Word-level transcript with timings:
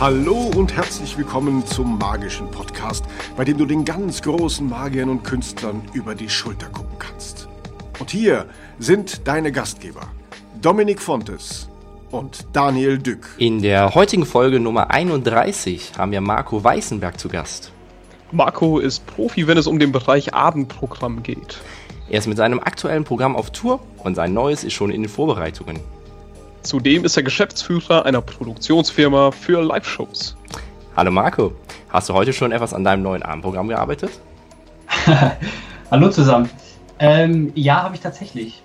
Hallo 0.00 0.48
und 0.54 0.76
herzlich 0.76 1.18
willkommen 1.18 1.66
zum 1.66 1.98
magischen 1.98 2.48
Podcast, 2.52 3.04
bei 3.36 3.44
dem 3.44 3.58
du 3.58 3.66
den 3.66 3.84
ganz 3.84 4.22
großen 4.22 4.68
Magiern 4.68 5.08
und 5.08 5.24
Künstlern 5.24 5.82
über 5.92 6.14
die 6.14 6.28
Schulter 6.28 6.68
gucken 6.68 6.96
kannst. 7.00 7.48
Und 7.98 8.08
hier 8.08 8.46
sind 8.78 9.26
deine 9.26 9.50
Gastgeber, 9.50 10.02
Dominik 10.62 11.02
Fontes 11.02 11.68
und 12.12 12.46
Daniel 12.52 12.98
Dück. 12.98 13.26
In 13.38 13.60
der 13.60 13.96
heutigen 13.96 14.24
Folge 14.24 14.60
Nummer 14.60 14.92
31 14.92 15.94
haben 15.98 16.12
wir 16.12 16.20
Marco 16.20 16.62
Weißenberg 16.62 17.18
zu 17.18 17.28
Gast. 17.28 17.72
Marco 18.30 18.78
ist 18.78 19.04
Profi, 19.04 19.48
wenn 19.48 19.58
es 19.58 19.66
um 19.66 19.80
den 19.80 19.90
Bereich 19.90 20.32
Abendprogramm 20.32 21.24
geht. 21.24 21.58
Er 22.08 22.20
ist 22.20 22.28
mit 22.28 22.36
seinem 22.36 22.60
aktuellen 22.60 23.02
Programm 23.02 23.34
auf 23.34 23.50
Tour 23.50 23.80
und 24.04 24.14
sein 24.14 24.32
neues 24.32 24.62
ist 24.62 24.74
schon 24.74 24.92
in 24.92 25.02
den 25.02 25.10
Vorbereitungen. 25.10 25.80
Zudem 26.62 27.04
ist 27.04 27.16
er 27.16 27.22
Geschäftsführer 27.22 28.04
einer 28.04 28.20
Produktionsfirma 28.20 29.30
für 29.30 29.62
Live-Shows. 29.62 30.36
Hallo 30.96 31.10
Marco, 31.10 31.52
hast 31.88 32.08
du 32.08 32.14
heute 32.14 32.32
schon 32.32 32.52
etwas 32.52 32.74
an 32.74 32.84
deinem 32.84 33.02
neuen 33.02 33.22
Abendprogramm 33.22 33.68
gearbeitet? 33.68 34.10
Hallo 35.90 36.10
zusammen. 36.10 36.50
Ähm, 36.98 37.52
ja, 37.54 37.82
habe 37.84 37.94
ich 37.94 38.00
tatsächlich. 38.00 38.62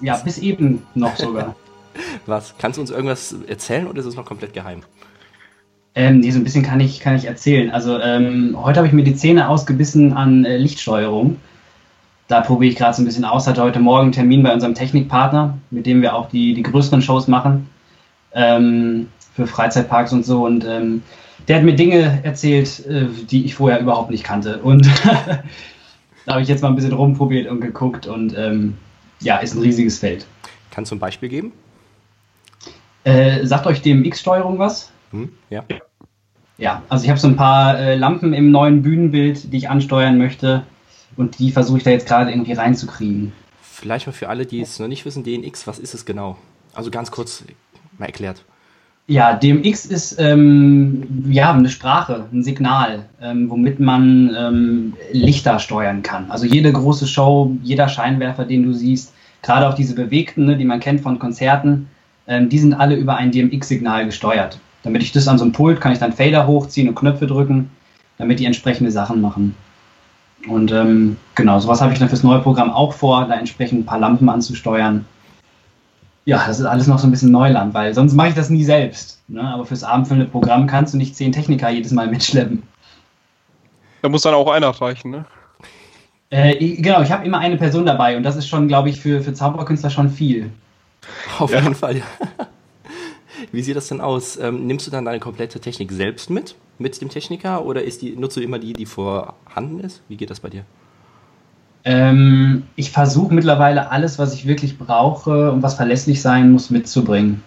Ja, 0.00 0.16
bis 0.18 0.38
eben 0.38 0.86
noch 0.94 1.16
sogar. 1.16 1.56
Was? 2.26 2.54
Kannst 2.58 2.78
du 2.78 2.80
uns 2.80 2.90
irgendwas 2.90 3.34
erzählen 3.46 3.86
oder 3.88 4.00
ist 4.00 4.06
es 4.06 4.16
noch 4.16 4.24
komplett 4.24 4.52
geheim? 4.52 4.82
Ähm, 5.96 6.20
nee, 6.20 6.30
so 6.30 6.38
ein 6.38 6.44
bisschen 6.44 6.64
kann 6.64 6.80
ich, 6.80 7.00
kann 7.00 7.16
ich 7.16 7.24
erzählen. 7.24 7.70
Also 7.70 8.00
ähm, 8.00 8.56
heute 8.56 8.78
habe 8.78 8.86
ich 8.86 8.92
mir 8.92 9.04
die 9.04 9.14
Zähne 9.16 9.48
ausgebissen 9.48 10.12
an 10.12 10.44
äh, 10.44 10.56
Lichtsteuerung 10.56 11.36
da 12.28 12.40
probiere 12.40 12.72
ich 12.72 12.76
gerade 12.78 12.94
so 12.94 13.02
ein 13.02 13.04
bisschen 13.04 13.24
aus. 13.24 13.46
Hatte 13.46 13.62
heute 13.62 13.80
Morgen 13.80 14.04
einen 14.04 14.12
Termin 14.12 14.42
bei 14.42 14.52
unserem 14.52 14.74
Technikpartner, 14.74 15.58
mit 15.70 15.86
dem 15.86 16.02
wir 16.02 16.14
auch 16.14 16.28
die, 16.28 16.54
die 16.54 16.62
größeren 16.62 17.02
Shows 17.02 17.28
machen 17.28 17.68
ähm, 18.32 19.08
für 19.34 19.46
Freizeitparks 19.46 20.12
und 20.12 20.24
so. 20.24 20.44
Und 20.44 20.64
ähm, 20.64 21.02
der 21.48 21.56
hat 21.56 21.64
mir 21.64 21.74
Dinge 21.74 22.20
erzählt, 22.22 22.84
äh, 22.86 23.06
die 23.30 23.44
ich 23.44 23.54
vorher 23.54 23.80
überhaupt 23.80 24.10
nicht 24.10 24.24
kannte. 24.24 24.58
Und 24.62 24.86
da 26.26 26.32
habe 26.32 26.42
ich 26.42 26.48
jetzt 26.48 26.62
mal 26.62 26.68
ein 26.68 26.76
bisschen 26.76 26.92
rumprobiert 26.92 27.50
und 27.50 27.60
geguckt 27.60 28.06
und 28.06 28.36
ähm, 28.36 28.76
ja, 29.20 29.38
ist 29.38 29.54
ein 29.54 29.62
riesiges 29.62 29.98
Feld. 29.98 30.26
Kannst 30.70 30.90
du 30.90 30.96
ein 30.96 31.00
Beispiel 31.00 31.28
geben? 31.28 31.52
Äh, 33.04 33.44
sagt 33.46 33.66
euch 33.66 33.82
DMX-Steuerung 33.82 34.58
was? 34.58 34.90
Hm, 35.10 35.30
ja. 35.50 35.64
Ja, 36.56 36.82
also 36.88 37.04
ich 37.04 37.10
habe 37.10 37.20
so 37.20 37.28
ein 37.28 37.36
paar 37.36 37.78
äh, 37.78 37.96
Lampen 37.96 38.32
im 38.32 38.50
neuen 38.50 38.82
Bühnenbild, 38.82 39.52
die 39.52 39.56
ich 39.56 39.68
ansteuern 39.68 40.18
möchte. 40.18 40.62
Und 41.16 41.38
die 41.38 41.50
versuche 41.50 41.78
ich 41.78 41.84
da 41.84 41.90
jetzt 41.90 42.06
gerade 42.06 42.30
irgendwie 42.30 42.52
reinzukriegen. 42.52 43.32
Vielleicht 43.60 44.06
mal 44.06 44.12
für 44.12 44.28
alle, 44.28 44.46
die 44.46 44.60
es 44.60 44.78
noch 44.78 44.88
nicht 44.88 45.04
wissen, 45.04 45.24
DNX, 45.24 45.66
was 45.66 45.78
ist 45.78 45.94
es 45.94 46.04
genau? 46.04 46.36
Also 46.72 46.90
ganz 46.90 47.10
kurz 47.10 47.44
mal 47.98 48.06
erklärt. 48.06 48.44
Ja, 49.06 49.34
DMX 49.34 49.84
ist 49.84 50.18
ähm, 50.18 51.26
ja 51.28 51.52
eine 51.52 51.68
Sprache, 51.68 52.26
ein 52.32 52.42
Signal, 52.42 53.04
ähm, 53.20 53.50
womit 53.50 53.78
man 53.78 54.34
ähm, 54.34 54.94
Lichter 55.12 55.58
steuern 55.58 56.02
kann. 56.02 56.30
Also 56.30 56.46
jede 56.46 56.72
große 56.72 57.06
Show, 57.06 57.54
jeder 57.62 57.88
Scheinwerfer, 57.88 58.46
den 58.46 58.62
du 58.62 58.72
siehst, 58.72 59.12
gerade 59.42 59.68
auch 59.68 59.74
diese 59.74 59.94
bewegten, 59.94 60.46
ne, 60.46 60.56
die 60.56 60.64
man 60.64 60.80
kennt 60.80 61.02
von 61.02 61.18
Konzerten, 61.18 61.88
ähm, 62.26 62.48
die 62.48 62.58
sind 62.58 62.72
alle 62.72 62.94
über 62.94 63.16
ein 63.16 63.30
DMX-Signal 63.30 64.06
gesteuert. 64.06 64.58
Damit 64.84 65.02
ich 65.02 65.12
das 65.12 65.28
an 65.28 65.36
so 65.36 65.44
einem 65.44 65.52
Pult 65.52 65.82
kann 65.82 65.92
ich 65.92 65.98
dann 65.98 66.14
Fader 66.14 66.46
hochziehen 66.46 66.88
und 66.88 66.94
Knöpfe 66.94 67.26
drücken, 67.26 67.70
damit 68.16 68.40
die 68.40 68.46
entsprechende 68.46 68.90
Sachen 68.90 69.20
machen. 69.20 69.54
Und 70.46 70.72
ähm, 70.72 71.16
genau, 71.34 71.58
sowas 71.58 71.80
habe 71.80 71.92
ich 71.92 71.98
dann 71.98 72.08
fürs 72.08 72.22
neue 72.22 72.40
Programm 72.40 72.70
auch 72.70 72.92
vor, 72.92 73.26
da 73.26 73.34
entsprechend 73.34 73.80
ein 73.80 73.86
paar 73.86 73.98
Lampen 73.98 74.28
anzusteuern. 74.28 75.04
Ja, 76.26 76.44
das 76.46 76.60
ist 76.60 76.66
alles 76.66 76.86
noch 76.86 76.98
so 76.98 77.06
ein 77.06 77.10
bisschen 77.10 77.30
Neuland, 77.30 77.74
weil 77.74 77.94
sonst 77.94 78.14
mache 78.14 78.28
ich 78.28 78.34
das 78.34 78.50
nie 78.50 78.64
selbst. 78.64 79.20
Ne? 79.28 79.42
Aber 79.42 79.64
fürs 79.64 79.84
abendfüllende 79.84 80.30
Programm 80.30 80.66
kannst 80.66 80.94
du 80.94 80.98
nicht 80.98 81.16
zehn 81.16 81.32
Techniker 81.32 81.70
jedes 81.70 81.92
Mal 81.92 82.08
mitschleppen. 82.08 82.62
Da 84.02 84.08
muss 84.08 84.22
dann 84.22 84.34
auch 84.34 84.50
einer 84.50 84.68
reichen, 84.68 85.10
ne? 85.10 85.24
Äh, 86.30 86.76
genau, 86.76 87.00
ich 87.00 87.12
habe 87.12 87.24
immer 87.24 87.38
eine 87.38 87.56
Person 87.56 87.86
dabei 87.86 88.16
und 88.16 88.22
das 88.22 88.36
ist 88.36 88.48
schon, 88.48 88.68
glaube 88.68 88.88
ich, 88.88 89.00
für, 89.00 89.20
für 89.20 89.32
Zauberkünstler 89.32 89.90
schon 89.90 90.10
viel. 90.10 90.50
Auf 91.38 91.52
ja. 91.52 91.60
jeden 91.60 91.74
Fall, 91.74 91.98
ja. 91.98 92.04
Wie 93.52 93.62
sieht 93.62 93.76
das 93.76 93.88
denn 93.88 94.00
aus? 94.00 94.36
Ähm, 94.36 94.66
nimmst 94.66 94.86
du 94.86 94.90
dann 94.90 95.04
deine 95.04 95.20
komplette 95.20 95.60
Technik 95.60 95.92
selbst 95.92 96.30
mit, 96.30 96.54
mit 96.78 97.00
dem 97.00 97.08
Techniker, 97.08 97.64
oder 97.64 97.82
ist 97.82 98.02
die, 98.02 98.16
nutzt 98.16 98.36
du 98.36 98.40
immer 98.40 98.58
die, 98.58 98.72
die 98.72 98.86
vorhanden 98.86 99.80
ist? 99.80 100.02
Wie 100.08 100.16
geht 100.16 100.30
das 100.30 100.40
bei 100.40 100.50
dir? 100.50 100.64
Ähm, 101.84 102.64
ich 102.76 102.90
versuche 102.90 103.34
mittlerweile 103.34 103.90
alles, 103.90 104.18
was 104.18 104.34
ich 104.34 104.46
wirklich 104.46 104.78
brauche 104.78 105.52
und 105.52 105.62
was 105.62 105.74
verlässlich 105.74 106.22
sein 106.22 106.50
muss, 106.50 106.70
mitzubringen. 106.70 107.42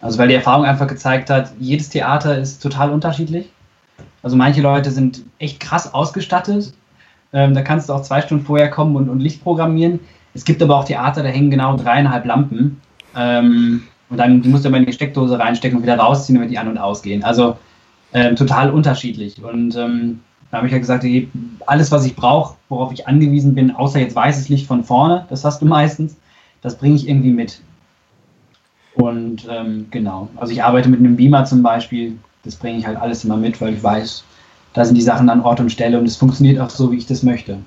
Also 0.00 0.18
weil 0.18 0.28
die 0.28 0.34
Erfahrung 0.34 0.64
einfach 0.64 0.86
gezeigt 0.86 1.28
hat, 1.28 1.52
jedes 1.58 1.88
Theater 1.88 2.38
ist 2.38 2.62
total 2.62 2.90
unterschiedlich. 2.90 3.50
Also 4.22 4.36
manche 4.36 4.62
Leute 4.62 4.90
sind 4.90 5.22
echt 5.38 5.60
krass 5.60 5.92
ausgestattet. 5.92 6.72
Ähm, 7.32 7.54
da 7.54 7.62
kannst 7.62 7.88
du 7.88 7.92
auch 7.92 8.02
zwei 8.02 8.22
Stunden 8.22 8.44
vorher 8.44 8.70
kommen 8.70 8.96
und, 8.96 9.08
und 9.08 9.20
Licht 9.20 9.42
programmieren. 9.42 10.00
Es 10.34 10.44
gibt 10.44 10.62
aber 10.62 10.76
auch 10.76 10.84
Theater, 10.84 11.22
da 11.22 11.28
hängen 11.28 11.50
genau 11.50 11.76
dreieinhalb 11.76 12.24
Lampen. 12.24 12.80
Ähm, 13.16 13.82
und 14.10 14.16
dann 14.16 14.42
musst 14.50 14.64
du 14.64 14.68
aber 14.68 14.78
in 14.78 14.86
die 14.86 14.92
Steckdose 14.92 15.38
reinstecken 15.38 15.78
und 15.78 15.82
wieder 15.84 15.96
rausziehen, 15.96 16.36
damit 16.36 16.50
die 16.50 16.58
an- 16.58 16.68
und 16.68 16.78
ausgehen. 16.78 17.22
Also 17.24 17.56
ähm, 18.12 18.36
total 18.36 18.70
unterschiedlich. 18.70 19.42
Und 19.42 19.76
ähm, 19.76 20.20
da 20.50 20.58
habe 20.58 20.66
ich 20.66 20.72
ja 20.72 20.78
gesagt, 20.78 21.06
alles, 21.66 21.92
was 21.92 22.04
ich 22.04 22.16
brauche, 22.16 22.56
worauf 22.68 22.92
ich 22.92 23.06
angewiesen 23.06 23.54
bin, 23.54 23.70
außer 23.70 24.00
jetzt 24.00 24.16
weißes 24.16 24.48
Licht 24.48 24.66
von 24.66 24.82
vorne, 24.82 25.26
das 25.30 25.44
hast 25.44 25.62
du 25.62 25.66
meistens, 25.66 26.16
das 26.60 26.76
bringe 26.76 26.96
ich 26.96 27.08
irgendwie 27.08 27.30
mit. 27.30 27.60
Und 28.94 29.46
ähm, 29.48 29.86
genau, 29.90 30.28
also 30.36 30.52
ich 30.52 30.62
arbeite 30.62 30.88
mit 30.88 30.98
einem 30.98 31.16
Beamer 31.16 31.44
zum 31.44 31.62
Beispiel, 31.62 32.18
das 32.42 32.56
bringe 32.56 32.78
ich 32.78 32.86
halt 32.86 32.98
alles 32.98 33.24
immer 33.24 33.36
mit, 33.36 33.60
weil 33.60 33.74
ich 33.74 33.82
weiß, 33.82 34.24
da 34.72 34.84
sind 34.84 34.96
die 34.96 35.02
Sachen 35.02 35.30
an 35.30 35.40
Ort 35.40 35.60
und 35.60 35.70
Stelle 35.70 35.98
und 35.98 36.06
es 36.06 36.16
funktioniert 36.16 36.58
auch 36.58 36.70
so, 36.70 36.90
wie 36.90 36.96
ich 36.96 37.06
das 37.06 37.22
möchte. 37.22 37.58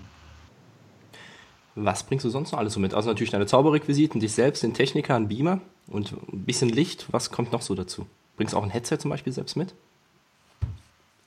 Was 1.76 2.04
bringst 2.04 2.24
du 2.24 2.30
sonst 2.30 2.52
noch 2.52 2.60
alles 2.60 2.74
so 2.74 2.80
mit? 2.80 2.94
Also 2.94 3.10
natürlich 3.10 3.32
deine 3.32 3.46
Zauberrequisiten, 3.46 4.20
dich 4.20 4.34
selbst, 4.34 4.62
den 4.64 4.74
Techniker, 4.74 5.16
einen 5.16 5.28
Beamer 5.28 5.60
und 5.88 6.14
ein 6.32 6.46
bisschen 6.46 6.70
Licht. 6.70 7.08
Was 7.12 7.32
kommt 7.32 7.52
noch 7.52 7.62
so 7.62 7.74
dazu? 7.74 8.06
Bringst 8.38 8.54
du 8.54 8.58
auch 8.58 8.64
ein 8.64 8.70
Headset 8.70 8.98
zum 8.98 9.10
Beispiel 9.10 9.34
selbst 9.34 9.58
mit? 9.58 9.74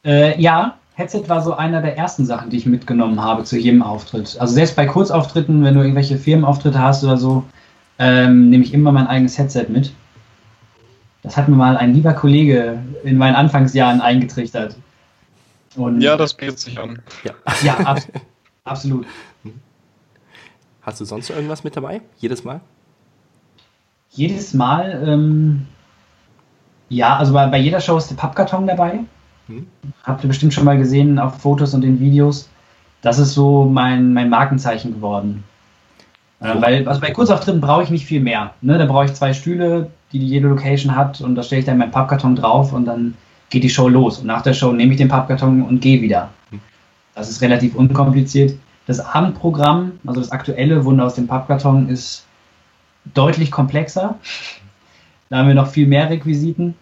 Äh, 0.05 0.41
ja, 0.41 0.79
Headset 0.95 1.25
war 1.29 1.43
so 1.43 1.55
einer 1.55 1.83
der 1.83 1.97
ersten 1.97 2.25
Sachen, 2.25 2.51
die 2.51 2.56
ich 2.56 2.67
mitgenommen 2.67 3.21
habe 3.21 3.45
zu 3.45 3.59
jedem 3.59 3.83
Auftritt. 3.83 4.37
Also 4.39 4.55
selbst 4.55 4.77
bei 4.77 4.87
Kurzauftritten, 4.87 5.65
wenn 5.65 5.75
du 5.75 5.81
irgendwelche 5.81 6.17
Firmenauftritte 6.17 6.79
hast 6.79 7.03
oder 7.03 7.17
so, 7.17 7.45
ähm, 7.99 8.49
nehme 8.51 8.65
ich 8.65 8.73
immer 8.73 8.93
mein 8.93 9.06
eigenes 9.06 9.37
Headset 9.37 9.67
mit. 9.69 9.93
Das 11.23 11.37
hat 11.37 11.49
mir 11.49 11.56
mal 11.56 11.77
ein 11.77 11.93
lieber 11.93 12.15
Kollege 12.15 12.79
in 13.03 13.19
meinen 13.19 13.35
Anfangsjahren 13.35 14.01
eingetrichtert. 14.01 14.77
Und 15.75 16.01
ja, 16.01 16.17
das 16.17 16.35
bietet 16.35 16.61
sich 16.61 16.79
an. 16.79 17.03
Ja, 17.25 17.33
ja 17.65 17.77
ab 17.79 18.01
absolut. 18.65 19.06
Hast 20.87 21.01
du 21.01 21.05
sonst 21.05 21.31
irgendwas 21.31 21.65
mit 21.65 21.77
dabei? 21.77 22.01
Jedes 22.19 22.45
Mal? 22.45 22.61
Jedes 24.11 24.55
Mal, 24.55 25.03
ähm, 25.05 25.67
ja, 26.89 27.17
also 27.17 27.33
bei, 27.33 27.45
bei 27.49 27.59
jeder 27.59 27.81
Show 27.81 27.99
ist 27.99 28.09
der 28.09 28.15
Pappkarton 28.15 28.69
dabei. 28.69 29.01
Hm. 29.49 29.67
Habt 30.05 30.23
ihr 30.23 30.29
bestimmt 30.29 30.55
schon 30.55 30.65
mal 30.65 30.79
gesehen 30.79 31.19
auf 31.19 31.41
Fotos 31.41 31.75
und 31.75 31.85
in 31.85 31.99
Videos. 31.99 32.49
Das 33.03 33.19
ist 33.19 33.35
so 33.35 33.65
mein, 33.65 34.13
mein 34.13 34.31
Markenzeichen 34.31 34.95
geworden. 34.95 35.43
Äh, 36.39 36.55
weil 36.61 36.87
also 36.87 37.01
bei 37.01 37.11
Kurzauftritten 37.11 37.61
brauche 37.61 37.83
ich 37.83 37.91
nicht 37.91 38.07
viel 38.07 38.21
mehr. 38.21 38.53
Ne? 38.61 38.79
Da 38.79 38.87
brauche 38.87 39.07
ich 39.07 39.15
zwei 39.15 39.33
Stühle, 39.33 39.91
die 40.13 40.25
jede 40.25 40.47
Location 40.47 40.95
hat 40.95 41.21
und 41.21 41.35
da 41.35 41.43
stelle 41.43 41.61
ich 41.61 41.67
dann 41.67 41.79
meinen 41.79 41.91
Pappkarton 41.91 42.37
drauf 42.37 42.73
und 42.73 42.85
dann 42.85 43.15
geht 43.51 43.65
die 43.65 43.71
Show 43.71 43.89
los. 43.89 44.21
Und 44.21 44.27
nach 44.29 44.43
der 44.43 44.55
Show 44.55 44.73
nehme 44.73 44.93
ich 44.93 44.99
den 44.99 45.09
Pappkarton 45.09 45.63
und 45.63 45.81
gehe 45.81 46.01
wieder. 46.01 46.31
Hm. 46.51 46.61
Das 47.17 47.29
ist 47.29 47.43
relativ 47.43 47.75
unkompliziert. 47.75 48.57
Das 48.87 49.01
Abendprogramm, 49.01 49.99
also 50.07 50.21
das 50.21 50.31
aktuelle 50.31 50.85
Wunder 50.85 51.05
aus 51.05 51.17
dem 51.17 51.27
Pappkarton, 51.27 51.89
ist 51.89 52.25
deutlich 53.15 53.51
komplexer. 53.51 54.19
Da 55.29 55.39
haben 55.39 55.49
wir 55.49 55.55
noch 55.55 55.69
viel 55.69 55.87
mehr 55.87 56.09
Requisiten. 56.09 56.77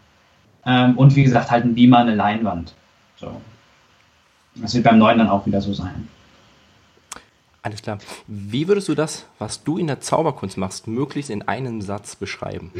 Ähm, 0.66 0.96
und 0.96 1.16
wie 1.16 1.24
gesagt, 1.24 1.50
halt 1.50 1.64
ein 1.64 1.74
Beamer, 1.74 1.98
eine 1.98 2.14
Leinwand. 2.14 2.74
So. 3.16 3.40
Das 4.56 4.74
wird 4.74 4.84
beim 4.84 4.98
neuen 4.98 5.18
dann 5.18 5.28
auch 5.28 5.46
wieder 5.46 5.60
so 5.60 5.72
sein. 5.72 6.08
Alles 7.62 7.80
klar. 7.80 7.98
Wie 8.26 8.68
würdest 8.68 8.88
du 8.88 8.94
das, 8.94 9.26
was 9.38 9.64
du 9.64 9.78
in 9.78 9.86
der 9.86 10.00
Zauberkunst 10.00 10.58
machst, 10.58 10.86
möglichst 10.86 11.30
in 11.30 11.48
einem 11.48 11.80
Satz 11.80 12.14
beschreiben? 12.14 12.70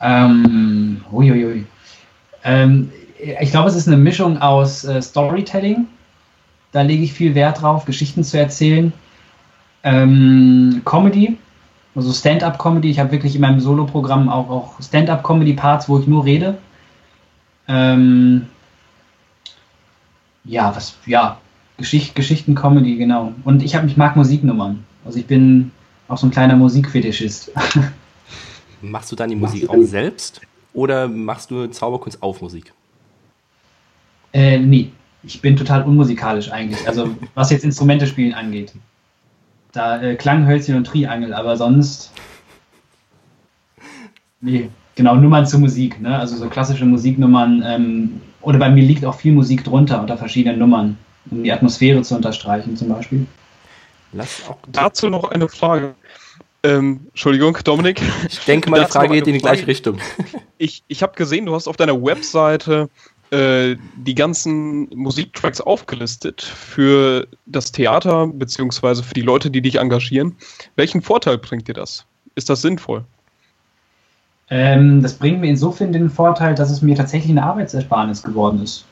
Ähm, 0.00 1.02
uiuiui. 1.10 1.64
Ähm, 2.44 2.92
ich 3.40 3.50
glaube, 3.50 3.70
es 3.70 3.76
ist 3.76 3.86
eine 3.86 3.96
Mischung 3.96 4.38
aus 4.38 4.84
äh, 4.84 5.00
Storytelling, 5.00 5.86
da 6.72 6.82
lege 6.82 7.04
ich 7.04 7.12
viel 7.12 7.34
Wert 7.34 7.62
drauf, 7.62 7.84
Geschichten 7.84 8.24
zu 8.24 8.38
erzählen. 8.38 8.92
Ähm, 9.84 10.82
Comedy, 10.84 11.36
also 11.94 12.12
Stand-up-Comedy. 12.12 12.90
Ich 12.90 12.98
habe 12.98 13.12
wirklich 13.12 13.34
in 13.34 13.42
meinem 13.42 13.60
Solo-Programm 13.60 14.28
auch, 14.28 14.48
auch 14.48 14.82
Stand-up-Comedy-Parts, 14.82 15.88
wo 15.88 15.98
ich 15.98 16.06
nur 16.06 16.24
rede. 16.24 16.58
Ähm, 17.68 18.46
ja, 20.44 20.74
was, 20.74 20.96
ja, 21.06 21.38
Geschicht, 21.76 22.14
Geschichten-Comedy, 22.14 22.96
genau. 22.96 23.32
Und 23.44 23.62
ich, 23.62 23.74
hab, 23.74 23.84
ich 23.84 23.96
mag 23.96 24.16
Musiknummern. 24.16 24.84
Also 25.04 25.18
ich 25.18 25.26
bin 25.26 25.70
auch 26.08 26.18
so 26.18 26.26
ein 26.26 26.30
kleiner 26.30 26.56
Musikfetischist. 26.56 27.52
Machst 28.82 29.12
du 29.12 29.16
dann 29.16 29.30
die 29.30 29.36
Musik 29.36 29.68
auch 29.68 29.82
selbst? 29.82 30.40
Oder 30.74 31.06
machst 31.06 31.50
du 31.50 31.66
Zauberkunst 31.66 32.22
auf 32.22 32.40
Musik? 32.40 32.72
Äh, 34.32 34.58
nee. 34.58 34.90
Ich 35.24 35.40
bin 35.40 35.56
total 35.56 35.84
unmusikalisch 35.84 36.50
eigentlich. 36.50 36.86
Also 36.86 37.10
was 37.34 37.50
jetzt 37.50 37.64
Instrumente 37.64 38.06
spielen 38.06 38.34
angeht. 38.34 38.72
Da 39.72 40.02
äh, 40.02 40.16
Klanghölzchen 40.16 40.76
und 40.76 40.86
Triangel, 40.86 41.32
aber 41.32 41.56
sonst. 41.56 42.12
Nee, 44.40 44.68
genau, 44.96 45.14
Nummern 45.14 45.46
zur 45.46 45.60
Musik, 45.60 46.00
ne? 46.00 46.18
Also 46.18 46.36
so 46.36 46.48
klassische 46.48 46.84
Musiknummern. 46.84 47.62
Ähm, 47.64 48.20
oder 48.40 48.58
bei 48.58 48.70
mir 48.70 48.82
liegt 48.82 49.04
auch 49.04 49.14
viel 49.14 49.32
Musik 49.32 49.64
drunter 49.64 50.00
unter 50.00 50.18
verschiedenen 50.18 50.58
Nummern, 50.58 50.98
um 51.30 51.44
die 51.44 51.52
Atmosphäre 51.52 52.02
zu 52.02 52.16
unterstreichen, 52.16 52.76
zum 52.76 52.88
Beispiel. 52.88 53.26
Lass 54.12 54.46
auch 54.48 54.58
Dazu 54.68 55.08
noch 55.08 55.30
eine 55.30 55.48
Frage. 55.48 55.94
Ähm, 56.64 57.06
Entschuldigung, 57.08 57.58
Dominik. 57.64 58.00
Ich 58.28 58.40
denke, 58.40 58.70
meine 58.70 58.86
Frage 58.86 59.14
geht 59.14 59.26
in 59.26 59.34
die 59.34 59.40
gleiche 59.40 59.66
Richtung. 59.66 59.98
Ich, 60.58 60.84
ich 60.86 61.02
habe 61.02 61.14
gesehen, 61.14 61.46
du 61.46 61.54
hast 61.56 61.66
auf 61.66 61.76
deiner 61.76 62.00
Webseite 62.00 62.88
äh, 63.32 63.76
die 63.96 64.14
ganzen 64.14 64.88
Musiktracks 64.94 65.60
aufgelistet 65.60 66.42
für 66.42 67.26
das 67.46 67.72
Theater 67.72 68.26
beziehungsweise 68.26 69.02
für 69.02 69.14
die 69.14 69.22
Leute, 69.22 69.50
die 69.50 69.62
dich 69.62 69.78
engagieren. 69.78 70.36
Welchen 70.76 71.00
Vorteil 71.00 71.38
bringt 71.38 71.66
dir 71.66 71.74
das? 71.74 72.04
Ist 72.34 72.50
das 72.50 72.60
sinnvoll? 72.60 73.04
Ähm, 74.50 75.02
das 75.02 75.14
bringt 75.14 75.40
mir 75.40 75.48
insofern 75.48 75.92
den 75.92 76.10
Vorteil, 76.10 76.54
dass 76.54 76.70
es 76.70 76.82
mir 76.82 76.94
tatsächlich 76.94 77.30
eine 77.30 77.42
Arbeitsersparnis 77.42 78.22
geworden 78.22 78.62
ist. 78.62 78.84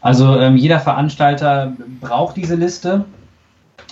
Also 0.00 0.36
ähm, 0.38 0.56
jeder 0.56 0.80
Veranstalter 0.80 1.72
braucht 2.00 2.36
diese 2.36 2.56
Liste 2.56 3.04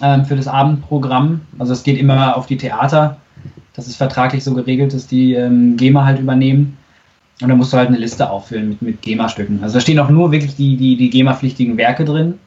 ähm, 0.03 0.25
für 0.25 0.35
das 0.35 0.49
Abendprogramm. 0.49 1.43
Also 1.61 1.73
es 1.73 1.85
geht 1.85 2.01
immer 2.01 2.37
auf 2.37 2.47
die 2.47 2.57
Theater. 2.57 3.19
Das 3.75 3.87
ist 3.87 3.97
vertraglich 3.97 4.43
so 4.43 4.55
geregelt, 4.55 4.93
dass 4.93 5.07
die 5.07 5.35
ähm, 5.35 5.77
GEMA 5.77 6.05
halt 6.05 6.19
übernehmen. 6.19 6.77
Und 7.41 7.49
dann 7.49 7.59
musst 7.59 7.73
du 7.73 7.77
halt 7.77 7.89
eine 7.89 7.99
Liste 7.99 8.29
auffüllen 8.31 8.71
mit, 8.71 8.83
mit 8.83 9.03
GEMA-Stücken. 9.03 9.63
Also 9.63 9.75
da 9.75 9.81
stehen 9.81 9.99
auch 10.01 10.09
nur 10.09 10.33
wirklich 10.33 10.57
die, 10.57 10.77
die, 10.77 10.97
die 10.97 11.11
GEMA-pflichtigen 11.11 11.77
Werke 11.77 12.05
drin. 12.05 12.39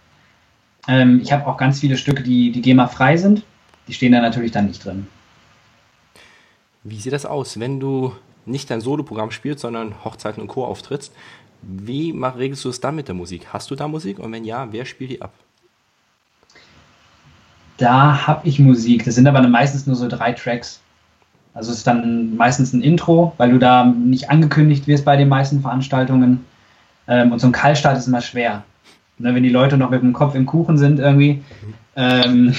Ähm, 0.88 1.22
ich 1.24 1.32
habe 1.32 1.48
auch 1.48 1.58
ganz 1.58 1.80
viele 1.80 1.98
Stücke, 1.98 2.24
die, 2.24 2.52
die 2.52 2.62
GEMA-frei 2.62 3.16
sind. 3.16 3.44
Die 3.88 3.94
stehen 3.94 4.12
da 4.12 4.20
natürlich 4.20 4.52
dann 4.52 4.68
nicht 4.68 4.84
drin. 4.84 5.08
Wie 6.84 7.00
sieht 7.00 7.14
das 7.14 7.26
aus, 7.26 7.60
wenn 7.60 7.80
du 7.80 8.14
nicht 8.46 8.70
dein 8.70 8.82
Soloprogramm 8.82 9.32
spielst, 9.32 9.62
sondern 9.62 10.04
Hochzeiten 10.04 10.42
und 10.42 10.48
Co. 10.48 10.66
auftrittst? 10.66 11.14
Wie 11.62 12.12
mach, 12.12 12.38
regelst 12.38 12.66
du 12.66 12.70
es 12.70 12.82
dann 12.82 12.96
mit 12.96 13.08
der 13.08 13.16
Musik? 13.16 13.48
Hast 13.54 13.70
du 13.72 13.76
da 13.76 13.88
Musik? 13.88 14.20
Und 14.20 14.32
wenn 14.32 14.44
ja, 14.44 14.68
wer 14.72 14.86
spielt 14.86 15.12
die 15.12 15.22
ab? 15.22 15.34
Da 17.78 18.28
habe 18.28 18.48
ich 18.48 18.60
Musik. 18.60 19.06
Das 19.06 19.16
sind 19.16 19.28
aber 19.28 19.42
meistens 19.48 19.88
nur 19.88 19.96
so 19.96 20.08
drei 20.08 20.34
Tracks. 20.34 20.82
Also 21.54 21.72
es 21.72 21.80
ist 21.80 21.88
dann 21.88 22.36
meistens 22.36 22.74
ein 22.74 22.82
Intro, 22.82 23.34
weil 23.38 23.52
du 23.52 23.60
da 23.60 23.86
nicht 23.86 24.30
angekündigt 24.30 24.88
wirst 24.88 25.06
bei 25.06 25.18
den 25.18 25.30
meisten 25.30 25.62
Veranstaltungen. 25.62 26.46
Ähm, 27.08 27.32
und 27.32 27.40
so 27.40 27.48
ein 27.48 27.52
Kaltstart 27.52 27.98
ist 27.98 28.08
immer 28.08 28.22
schwer. 28.22 28.64
Ne, 29.18 29.36
wenn 29.36 29.44
die 29.44 29.50
Leute 29.50 29.78
noch 29.78 29.90
mit 29.90 30.02
dem 30.02 30.14
Kopf 30.14 30.34
im 30.34 30.46
Kuchen 30.46 30.78
sind 30.78 31.00
irgendwie, 31.00 31.44
ähm, 31.96 32.56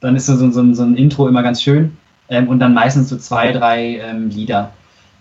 dann 0.00 0.14
ist 0.14 0.26
so, 0.26 0.36
so, 0.36 0.72
so, 0.74 0.82
ein 0.82 0.96
Intro 0.96 1.26
immer 1.26 1.42
ganz 1.42 1.62
schön. 1.62 1.96
Ähm, 2.28 2.48
und 2.48 2.58
dann 2.58 2.74
meistens 2.74 3.08
so 3.08 3.16
zwei, 3.16 3.52
drei 3.52 3.98
ähm, 3.98 4.28
Lieder. 4.28 4.72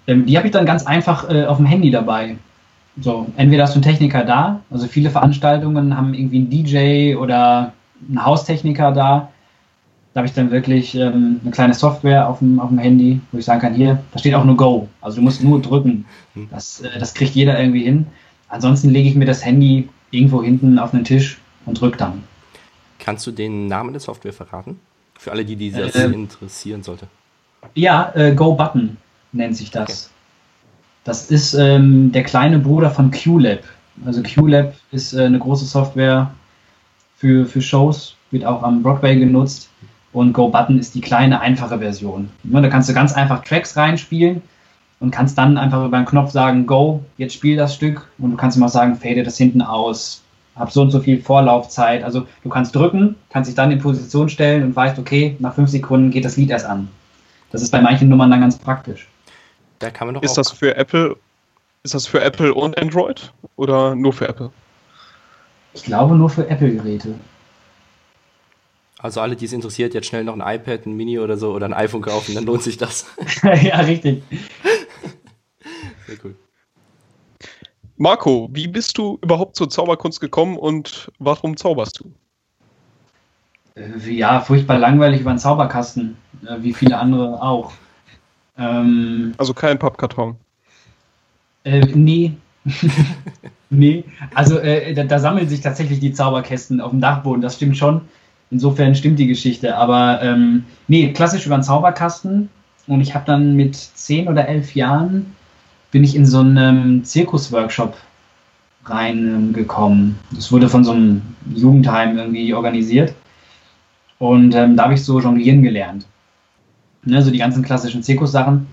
Ähm, 0.07 0.25
die 0.25 0.37
habe 0.37 0.47
ich 0.47 0.53
dann 0.53 0.65
ganz 0.65 0.85
einfach 0.85 1.29
äh, 1.29 1.45
auf 1.45 1.57
dem 1.57 1.65
Handy 1.65 1.91
dabei. 1.91 2.35
So, 2.99 3.27
entweder 3.37 3.63
hast 3.63 3.73
du 3.73 3.79
einen 3.79 3.83
Techniker 3.83 4.23
da, 4.23 4.61
also 4.71 4.87
viele 4.87 5.09
Veranstaltungen 5.09 5.97
haben 5.97 6.13
irgendwie 6.13 6.37
einen 6.37 6.49
DJ 6.49 7.15
oder 7.15 7.73
einen 8.07 8.25
Haustechniker 8.25 8.91
da. 8.91 9.29
Da 10.15 10.19
habe 10.19 10.29
ich 10.29 10.33
dann 10.33 10.49
wirklich 10.49 10.95
ähm, 10.95 11.41
eine 11.41 11.51
kleine 11.51 11.73
Software 11.73 12.29
auf 12.29 12.39
dem, 12.39 12.61
auf 12.61 12.69
dem 12.69 12.77
Handy, 12.77 13.19
wo 13.33 13.37
ich 13.37 13.43
sagen 13.43 13.59
kann, 13.59 13.73
hier, 13.73 14.01
da 14.13 14.19
steht 14.19 14.33
auch 14.33 14.45
nur 14.45 14.55
Go. 14.55 14.87
Also 15.01 15.17
du 15.17 15.21
musst 15.23 15.43
nur 15.43 15.61
drücken. 15.61 16.05
Hm. 16.35 16.47
Das, 16.49 16.79
äh, 16.79 16.99
das 16.99 17.13
kriegt 17.13 17.35
jeder 17.35 17.59
irgendwie 17.59 17.83
hin. 17.83 18.07
Ansonsten 18.47 18.91
lege 18.91 19.09
ich 19.09 19.15
mir 19.15 19.25
das 19.25 19.43
Handy 19.43 19.89
irgendwo 20.11 20.41
hinten 20.41 20.79
auf 20.79 20.91
den 20.91 21.03
Tisch 21.03 21.37
und 21.65 21.81
drücke 21.81 21.97
dann. 21.97 22.23
Kannst 22.97 23.27
du 23.27 23.31
den 23.31 23.67
Namen 23.67 23.91
der 23.91 23.99
Software 23.99 24.31
verraten? 24.31 24.79
Für 25.19 25.33
alle, 25.33 25.43
die, 25.43 25.57
die 25.57 25.71
das 25.71 25.95
äh, 25.95 26.05
interessieren 26.05 26.81
sollte. 26.81 27.07
Ja, 27.73 28.13
äh, 28.15 28.33
Go 28.33 28.53
Button 28.53 28.95
nennt 29.33 29.57
sich 29.57 29.69
das. 29.69 29.89
Okay. 29.89 30.13
Das 31.03 31.29
ist 31.29 31.55
ähm, 31.55 32.13
der 32.13 32.23
kleine 32.23 32.59
Bruder 32.59 32.89
von 32.89 33.11
QLab. 33.11 33.63
Also 34.05 34.23
QLab 34.23 34.75
ist 34.93 35.11
äh, 35.11 35.25
eine 35.25 35.39
große 35.39 35.65
Software 35.65 36.33
für, 37.17 37.45
für 37.45 37.61
Shows, 37.61 38.15
wird 38.31 38.45
auch 38.45 38.63
am 38.63 38.81
Broadway 38.81 39.19
genutzt. 39.19 39.69
Und 40.15 40.31
Go 40.31 40.47
Button 40.47 40.79
ist 40.79 40.95
die 40.95 41.01
kleine, 41.01 41.41
einfache 41.41 41.77
Version. 41.77 42.29
Ja, 42.45 42.61
da 42.61 42.69
kannst 42.69 42.87
du 42.87 42.93
ganz 42.93 43.11
einfach 43.11 43.43
Tracks 43.43 43.75
reinspielen 43.75 44.41
und 45.01 45.11
kannst 45.11 45.37
dann 45.37 45.57
einfach 45.57 45.85
über 45.85 45.97
einen 45.97 46.05
Knopf 46.05 46.31
sagen, 46.31 46.65
Go, 46.65 47.03
jetzt 47.17 47.33
spiel 47.33 47.57
das 47.57 47.75
Stück. 47.75 48.07
Und 48.17 48.31
du 48.31 48.37
kannst 48.37 48.55
immer 48.55 48.69
sagen, 48.69 48.95
fade 48.95 49.23
das 49.23 49.37
hinten 49.37 49.61
aus, 49.61 50.23
hab 50.55 50.71
so 50.71 50.83
und 50.83 50.91
so 50.91 51.01
viel 51.01 51.21
Vorlaufzeit. 51.21 52.01
Also 52.01 52.25
du 52.43 52.49
kannst 52.49 52.73
drücken, 52.73 53.15
kannst 53.29 53.49
dich 53.49 53.55
dann 53.55 53.71
in 53.71 53.79
Position 53.79 54.29
stellen 54.29 54.63
und 54.63 54.73
weißt, 54.73 54.97
okay, 54.97 55.35
nach 55.39 55.53
fünf 55.53 55.69
Sekunden 55.69 56.11
geht 56.11 56.23
das 56.23 56.37
Lied 56.37 56.49
erst 56.49 56.65
an. 56.65 56.87
Das 57.51 57.61
ist 57.61 57.71
bei 57.71 57.81
manchen 57.81 58.07
Nummern 58.07 58.31
dann 58.31 58.39
ganz 58.39 58.57
praktisch. 58.57 59.09
Da 59.79 59.89
kann 59.89 60.07
man 60.07 60.15
doch 60.15 60.23
ist 60.23 60.37
das 60.37 60.49
für 60.49 60.77
Apple, 60.77 61.17
ist 61.83 61.93
das 61.93 62.07
für 62.07 62.21
Apple 62.21 62.53
und 62.53 62.81
Android 62.81 63.33
oder 63.57 63.95
nur 63.95 64.13
für 64.13 64.29
Apple? 64.29 64.49
Ich 65.73 65.83
glaube 65.83 66.15
nur 66.15 66.29
für 66.29 66.49
Apple-Geräte. 66.49 67.15
Also 68.99 69.21
alle, 69.21 69.35
die 69.35 69.45
es 69.45 69.53
interessiert, 69.53 69.93
jetzt 69.93 70.07
schnell 70.07 70.23
noch 70.23 70.37
ein 70.37 70.55
iPad, 70.55 70.85
ein 70.85 70.93
Mini 70.93 71.19
oder 71.19 71.37
so 71.37 71.53
oder 71.53 71.65
ein 71.65 71.73
iPhone 71.73 72.01
kaufen, 72.01 72.33
dann 72.33 72.45
lohnt 72.45 72.63
sich 72.63 72.77
das. 72.77 73.05
ja, 73.43 73.79
richtig. 73.81 74.23
Sehr 76.07 76.17
cool. 76.23 76.35
Marco, 77.97 78.49
wie 78.51 78.67
bist 78.67 78.97
du 78.97 79.17
überhaupt 79.21 79.55
zur 79.55 79.69
Zauberkunst 79.69 80.19
gekommen 80.19 80.57
und 80.57 81.11
warum 81.19 81.55
zauberst 81.55 81.99
du? 81.99 82.11
Äh, 83.75 84.11
ja, 84.11 84.41
furchtbar 84.41 84.77
langweilig 84.79 85.21
über 85.21 85.29
einen 85.29 85.39
Zauberkasten, 85.39 86.17
äh, 86.45 86.61
wie 86.61 86.73
viele 86.73 86.97
andere 86.97 87.41
auch. 87.41 87.71
Ähm, 88.57 89.33
also 89.37 89.53
kein 89.53 89.79
Pappkarton. 89.79 90.35
Äh, 91.63 91.85
nee, 91.93 92.33
nee, 93.69 94.03
also 94.33 94.59
äh, 94.59 94.93
da, 94.93 95.03
da, 95.03 95.19
sammeln 95.19 95.47
sich 95.47 95.61
tatsächlich 95.61 95.99
die 95.99 96.13
Zauberkästen 96.13 96.81
auf 96.81 96.91
dem 96.91 97.01
Dachboden, 97.01 97.41
das 97.41 97.55
stimmt 97.55 97.77
schon. 97.77 98.01
Insofern 98.51 98.95
stimmt 98.95 99.19
die 99.19 99.27
Geschichte. 99.27 99.77
Aber 99.77 100.21
ähm, 100.21 100.65
nee, 100.87 101.11
klassisch 101.13 101.45
über 101.45 101.55
einen 101.55 101.63
Zauberkasten. 101.63 102.49
Und 102.87 103.01
ich 103.01 103.15
habe 103.15 103.25
dann 103.25 103.55
mit 103.55 103.75
zehn 103.75 104.27
oder 104.27 104.47
elf 104.47 104.75
Jahren 104.75 105.35
bin 105.91 106.03
ich 106.03 106.15
in 106.15 106.25
so 106.25 106.39
einen 106.39 107.03
Zirkusworkshop 107.03 107.95
reingekommen. 108.85 110.19
Das 110.31 110.51
wurde 110.51 110.69
von 110.69 110.83
so 110.83 110.91
einem 110.91 111.21
Jugendheim 111.53 112.17
irgendwie 112.17 112.53
organisiert. 112.53 113.13
Und 114.19 114.55
ähm, 114.55 114.75
da 114.75 114.83
habe 114.83 114.93
ich 114.93 115.03
so 115.03 115.19
jonglieren 115.19 115.63
gelernt. 115.63 116.05
Ne, 117.03 117.21
so 117.21 117.31
die 117.31 117.37
ganzen 117.37 117.63
klassischen 117.63 118.03
Zirkussachen. 118.03 118.67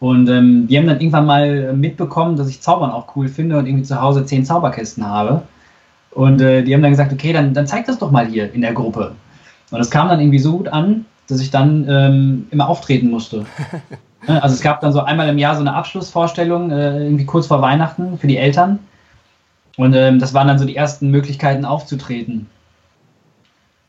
Und 0.00 0.28
ähm, 0.28 0.66
die 0.66 0.78
haben 0.78 0.86
dann 0.86 1.00
irgendwann 1.00 1.26
mal 1.26 1.72
mitbekommen, 1.74 2.36
dass 2.36 2.48
ich 2.48 2.62
Zaubern 2.62 2.90
auch 2.90 3.14
cool 3.16 3.28
finde 3.28 3.58
und 3.58 3.66
irgendwie 3.66 3.84
zu 3.84 4.00
Hause 4.00 4.24
zehn 4.24 4.44
Zauberkästen 4.44 5.06
habe. 5.06 5.42
Und 6.12 6.40
äh, 6.40 6.62
die 6.62 6.74
haben 6.74 6.82
dann 6.82 6.90
gesagt, 6.90 7.12
okay, 7.12 7.32
dann, 7.32 7.54
dann 7.54 7.66
zeig 7.66 7.86
das 7.86 7.98
doch 7.98 8.10
mal 8.10 8.26
hier 8.26 8.52
in 8.52 8.62
der 8.62 8.72
Gruppe. 8.72 9.14
Und 9.70 9.78
das 9.78 9.90
kam 9.90 10.08
dann 10.08 10.20
irgendwie 10.20 10.38
so 10.38 10.56
gut 10.56 10.68
an, 10.68 11.06
dass 11.28 11.40
ich 11.40 11.50
dann 11.50 11.86
ähm, 11.88 12.46
immer 12.50 12.68
auftreten 12.68 13.10
musste. 13.10 13.46
also 14.26 14.54
es 14.54 14.60
gab 14.60 14.80
dann 14.80 14.92
so 14.92 15.00
einmal 15.00 15.28
im 15.28 15.38
Jahr 15.38 15.54
so 15.54 15.60
eine 15.60 15.74
Abschlussvorstellung, 15.74 16.70
äh, 16.72 17.04
irgendwie 17.04 17.26
kurz 17.26 17.46
vor 17.46 17.62
Weihnachten 17.62 18.18
für 18.18 18.26
die 18.26 18.36
Eltern. 18.36 18.80
Und 19.76 19.94
ähm, 19.94 20.18
das 20.18 20.34
waren 20.34 20.48
dann 20.48 20.58
so 20.58 20.64
die 20.64 20.76
ersten 20.76 21.10
Möglichkeiten 21.10 21.64
aufzutreten. 21.64 22.46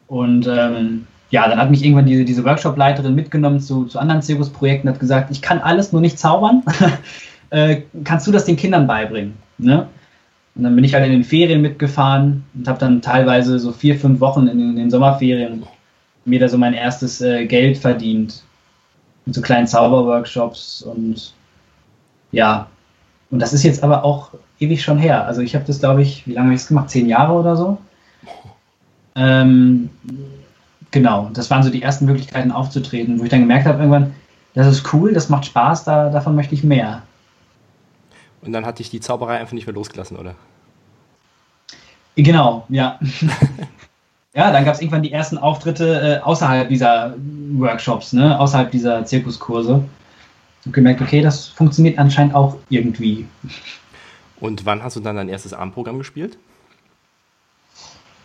Und 0.07 0.47
ähm, 0.47 1.07
ja, 1.31 1.47
dann 1.47 1.57
hat 1.57 1.71
mich 1.71 1.83
irgendwann 1.83 2.05
diese, 2.05 2.25
diese 2.25 2.43
Workshop-Leiterin 2.43 3.15
mitgenommen 3.15 3.59
zu, 3.59 3.85
zu 3.85 3.97
anderen 3.97 4.21
Zirkusprojekten 4.21 4.87
und 4.87 4.95
hat 4.95 4.99
gesagt, 4.99 5.31
ich 5.31 5.41
kann 5.41 5.59
alles, 5.59 5.91
nur 5.91 6.01
nicht 6.01 6.19
zaubern. 6.19 6.63
äh, 7.49 7.81
kannst 8.03 8.27
du 8.27 8.31
das 8.31 8.45
den 8.45 8.57
Kindern 8.57 8.85
beibringen? 8.85 9.33
Ne? 9.57 9.87
Und 10.55 10.63
dann 10.63 10.75
bin 10.75 10.83
ich 10.83 10.93
halt 10.93 11.05
in 11.05 11.11
den 11.11 11.23
Ferien 11.23 11.61
mitgefahren 11.61 12.43
und 12.53 12.67
habe 12.67 12.79
dann 12.79 13.01
teilweise 13.01 13.57
so 13.57 13.71
vier, 13.71 13.97
fünf 13.97 14.19
Wochen 14.19 14.47
in, 14.47 14.75
den 14.75 14.89
Sommerferien 14.89 15.63
mir 16.25 16.39
da 16.39 16.49
so 16.49 16.57
mein 16.57 16.73
erstes 16.73 17.21
äh, 17.21 17.45
Geld 17.45 17.77
verdient. 17.77 18.43
Mit 19.25 19.35
so 19.35 19.41
kleinen 19.41 19.67
Zauberworkshops 19.67 20.81
und 20.81 21.33
ja. 22.31 22.67
Und 23.29 23.39
das 23.39 23.53
ist 23.53 23.63
jetzt 23.63 23.83
aber 23.83 24.03
auch 24.03 24.31
ewig 24.59 24.83
schon 24.83 24.97
her. 24.97 25.25
Also 25.25 25.41
ich 25.41 25.55
habe 25.55 25.65
das, 25.65 25.79
glaube 25.79 26.01
ich, 26.01 26.27
wie 26.27 26.33
lange 26.33 26.47
habe 26.47 26.55
ich 26.55 26.61
es 26.61 26.67
gemacht? 26.67 26.89
Zehn 26.89 27.07
Jahre 27.07 27.33
oder 27.33 27.55
so. 27.55 27.77
Ähm, 29.15 29.89
genau, 30.91 31.29
das 31.33 31.49
waren 31.49 31.63
so 31.63 31.69
die 31.69 31.81
ersten 31.81 32.05
Möglichkeiten 32.05 32.51
aufzutreten, 32.51 33.19
wo 33.19 33.23
ich 33.23 33.29
dann 33.29 33.41
gemerkt 33.41 33.65
habe 33.65 33.79
irgendwann, 33.79 34.13
das 34.53 34.67
ist 34.67 34.93
cool, 34.93 35.13
das 35.13 35.29
macht 35.29 35.45
Spaß, 35.45 35.85
da, 35.85 36.09
davon 36.09 36.35
möchte 36.35 36.55
ich 36.55 36.63
mehr. 36.63 37.03
Und 38.41 38.53
dann 38.53 38.65
hat 38.65 38.79
dich 38.79 38.89
die 38.89 38.99
Zauberei 38.99 39.37
einfach 39.37 39.53
nicht 39.53 39.67
mehr 39.67 39.75
losgelassen, 39.75 40.17
oder? 40.17 40.35
Genau, 42.15 42.65
ja. 42.69 42.99
ja, 44.33 44.51
dann 44.51 44.65
gab 44.65 44.75
es 44.75 44.81
irgendwann 44.81 45.03
die 45.03 45.11
ersten 45.11 45.37
Auftritte 45.37 46.01
äh, 46.01 46.19
außerhalb 46.23 46.69
dieser 46.69 47.15
Workshops, 47.53 48.13
ne? 48.13 48.39
außerhalb 48.39 48.71
dieser 48.71 49.05
Zirkuskurse. 49.05 49.83
Und 50.65 50.73
gemerkt, 50.73 51.01
okay, 51.01 51.21
das 51.21 51.47
funktioniert 51.47 51.97
anscheinend 51.97 52.35
auch 52.35 52.57
irgendwie. 52.69 53.25
Und 54.39 54.65
wann 54.65 54.83
hast 54.83 54.95
du 54.95 54.99
dann 54.99 55.15
dein 55.15 55.29
erstes 55.29 55.53
Abendprogramm 55.53 55.97
gespielt? 55.97 56.37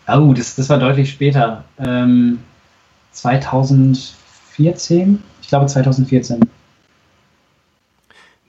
Oh, 0.09 0.35
das, 0.35 0.55
das 0.55 0.69
war 0.69 0.79
deutlich 0.79 1.11
später. 1.11 1.65
Ähm, 1.79 2.41
2014? 3.13 5.23
Ich 5.41 5.49
glaube 5.49 5.67
2014. 5.67 6.41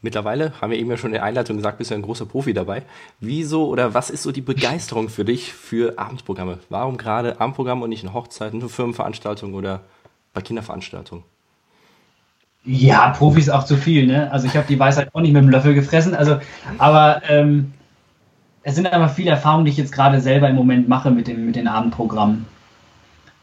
Mittlerweile 0.02 0.54
haben 0.62 0.72
wir 0.72 0.78
eben 0.78 0.90
ja 0.90 0.98
schon 0.98 1.10
in 1.10 1.16
der 1.16 1.24
Einleitung 1.24 1.58
gesagt, 1.58 1.80
bist 1.80 1.92
du 1.92 1.96
ein 1.96 2.04
großer 2.04 2.26
Profi 2.26 2.54
dabei. 2.54 2.84
Wieso 3.20 3.68
oder 3.68 3.94
was 3.94 4.10
ist 4.10 4.24
so 4.24 4.32
die 4.32 4.42
Begeisterung 4.42 5.10
für 5.10 5.26
dich 5.26 5.54
für 5.54 5.98
Abendprogramme? 5.98 6.60
Warum 6.70 6.98
gerade 6.98 7.42
Abendprogramme 7.42 7.84
und 7.84 7.90
nicht 7.90 8.04
in 8.04 8.14
Hochzeiten, 8.14 8.62
für 8.62 8.70
Firmenveranstaltungen 8.70 9.56
oder 9.56 9.82
bei 10.34 10.42
Kinderveranstaltungen? 10.42 11.24
Ja, 12.64 13.10
Profi 13.10 13.40
ist 13.40 13.50
auch 13.50 13.64
zu 13.64 13.78
viel, 13.78 14.06
ne? 14.06 14.32
Also 14.32 14.46
ich 14.46 14.56
habe 14.56 14.68
die 14.68 14.78
Weisheit 14.78 15.10
auch 15.14 15.22
nicht 15.22 15.32
mit 15.34 15.42
dem 15.42 15.50
Löffel 15.50 15.74
gefressen. 15.74 16.14
Also, 16.14 16.40
aber 16.78 17.22
ähm, 17.28 17.74
es 18.62 18.76
sind 18.76 18.86
aber 18.92 19.08
viele 19.08 19.32
Erfahrungen, 19.32 19.66
die 19.66 19.72
ich 19.72 19.78
jetzt 19.78 19.94
gerade 19.94 20.20
selber 20.20 20.50
im 20.50 20.56
Moment 20.58 20.90
mache 20.90 21.10
mit, 21.10 21.28
dem, 21.28 21.46
mit 21.46 21.56
den 21.56 21.68
Abendprogrammen. 21.68 22.46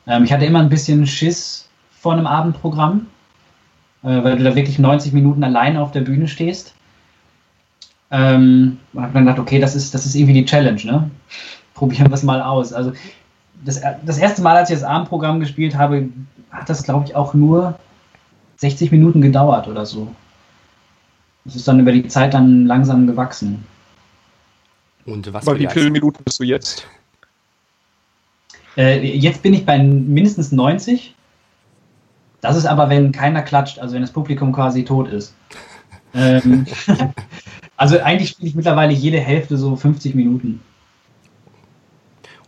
Ähm, 0.06 0.24
ich 0.24 0.32
hatte 0.32 0.44
immer 0.44 0.60
ein 0.60 0.68
bisschen 0.68 1.06
Schiss 1.06 1.68
vor 1.90 2.12
einem 2.12 2.26
Abendprogramm 2.26 3.06
weil 4.08 4.36
du 4.36 4.44
da 4.44 4.54
wirklich 4.54 4.78
90 4.78 5.12
Minuten 5.12 5.42
alleine 5.42 5.80
auf 5.80 5.92
der 5.92 6.02
Bühne 6.02 6.28
stehst. 6.28 6.74
Ähm, 8.10 8.78
und 8.92 9.02
habe 9.02 9.14
dann 9.14 9.24
gedacht, 9.24 9.40
okay, 9.40 9.58
das 9.58 9.74
ist, 9.74 9.94
das 9.94 10.06
ist 10.06 10.14
irgendwie 10.14 10.34
die 10.34 10.44
Challenge, 10.44 10.80
ne? 10.84 11.10
Probieren 11.74 12.08
wir 12.08 12.14
es 12.14 12.22
mal 12.22 12.40
aus. 12.40 12.72
Also 12.72 12.92
das, 13.64 13.80
das 14.04 14.18
erste 14.18 14.42
Mal, 14.42 14.56
als 14.56 14.70
ich 14.70 14.76
das 14.76 14.84
Abendprogramm 14.84 15.40
gespielt 15.40 15.76
habe, 15.76 16.08
hat 16.50 16.68
das, 16.68 16.84
glaube 16.84 17.06
ich, 17.06 17.16
auch 17.16 17.34
nur 17.34 17.78
60 18.56 18.92
Minuten 18.92 19.20
gedauert 19.20 19.66
oder 19.66 19.86
so. 19.86 20.14
Das 21.44 21.56
ist 21.56 21.66
dann 21.66 21.80
über 21.80 21.92
die 21.92 22.06
Zeit 22.06 22.34
dann 22.34 22.66
langsam 22.66 23.06
gewachsen. 23.06 23.64
Und 25.04 25.32
was 25.32 25.44
bei 25.44 25.58
wie 25.58 25.66
vielen 25.66 25.92
Minuten 25.92 26.22
bist 26.24 26.40
du 26.40 26.44
jetzt? 26.44 26.86
Äh, 28.76 29.00
jetzt 29.16 29.42
bin 29.42 29.54
ich 29.54 29.66
bei 29.66 29.78
mindestens 29.78 30.52
90. 30.52 31.14
Das 32.44 32.58
ist 32.58 32.66
aber, 32.66 32.90
wenn 32.90 33.10
keiner 33.10 33.40
klatscht, 33.40 33.78
also 33.78 33.94
wenn 33.94 34.02
das 34.02 34.10
Publikum 34.10 34.52
quasi 34.52 34.84
tot 34.84 35.08
ist. 35.08 35.34
ähm, 36.14 36.66
also 37.78 37.98
eigentlich 38.00 38.28
spiele 38.28 38.48
ich 38.50 38.54
mittlerweile 38.54 38.92
jede 38.92 39.18
Hälfte 39.18 39.56
so 39.56 39.74
50 39.76 40.14
Minuten. 40.14 40.60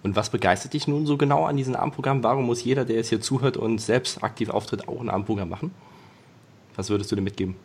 Und 0.03 0.15
was 0.15 0.29
begeistert 0.29 0.75
dich 0.75 0.87
nun 0.87 1.07
so 1.07 1.17
genau 1.17 1.47
an 1.47 1.57
diesem 1.57 1.75
Abendprogramm? 1.75 2.23
Warum 2.23 2.45
muss 2.45 2.62
jeder, 2.62 2.85
der 2.85 2.97
jetzt 2.97 3.09
hier 3.09 3.23
zuhört 3.23 3.57
und 3.57 3.81
selbst 3.81 4.23
aktiv 4.23 4.50
auftritt, 4.50 4.87
auch 4.87 5.00
ein 5.00 5.09
Abendprogramm 5.09 5.49
machen? 5.49 5.71
Was 6.75 6.91
würdest 6.91 7.11
du 7.11 7.17
dir 7.17 7.23
mitgeben? 7.23 7.57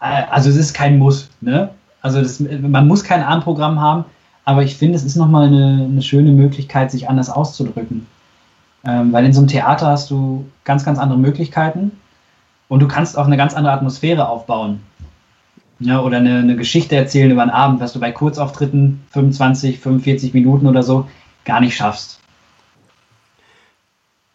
Äh, 0.00 0.24
also 0.30 0.50
es 0.50 0.56
ist 0.56 0.74
kein 0.74 0.98
Muss. 0.98 1.30
Ne? 1.40 1.70
Also 2.02 2.20
das, 2.20 2.40
man 2.40 2.88
muss 2.88 3.04
kein 3.04 3.22
Abendprogramm 3.22 3.80
haben, 3.80 4.04
aber 4.44 4.64
ich 4.64 4.74
finde, 4.74 4.96
es 4.96 5.04
ist 5.04 5.14
nochmal 5.14 5.46
eine, 5.46 5.86
eine 5.88 6.02
schöne 6.02 6.32
Möglichkeit, 6.32 6.90
sich 6.90 7.08
anders 7.08 7.30
auszudrücken. 7.30 8.08
Ähm, 8.84 9.12
weil 9.12 9.24
in 9.24 9.32
so 9.32 9.40
einem 9.40 9.48
Theater 9.48 9.88
hast 9.88 10.10
du 10.10 10.46
ganz, 10.64 10.84
ganz 10.84 10.98
andere 10.98 11.18
Möglichkeiten 11.18 11.92
und 12.68 12.80
du 12.80 12.88
kannst 12.88 13.18
auch 13.18 13.26
eine 13.26 13.36
ganz 13.36 13.54
andere 13.54 13.72
Atmosphäre 13.72 14.28
aufbauen. 14.28 14.80
Ja, 15.80 16.00
oder 16.00 16.18
eine, 16.18 16.38
eine 16.38 16.56
Geschichte 16.56 16.96
erzählen 16.96 17.30
über 17.30 17.42
einen 17.42 17.52
Abend, 17.52 17.80
was 17.80 17.92
du 17.92 18.00
bei 18.00 18.10
Kurzauftritten 18.10 19.04
25, 19.10 19.78
45 19.78 20.34
Minuten 20.34 20.66
oder 20.66 20.82
so 20.82 21.08
gar 21.44 21.60
nicht 21.60 21.76
schaffst. 21.76 22.20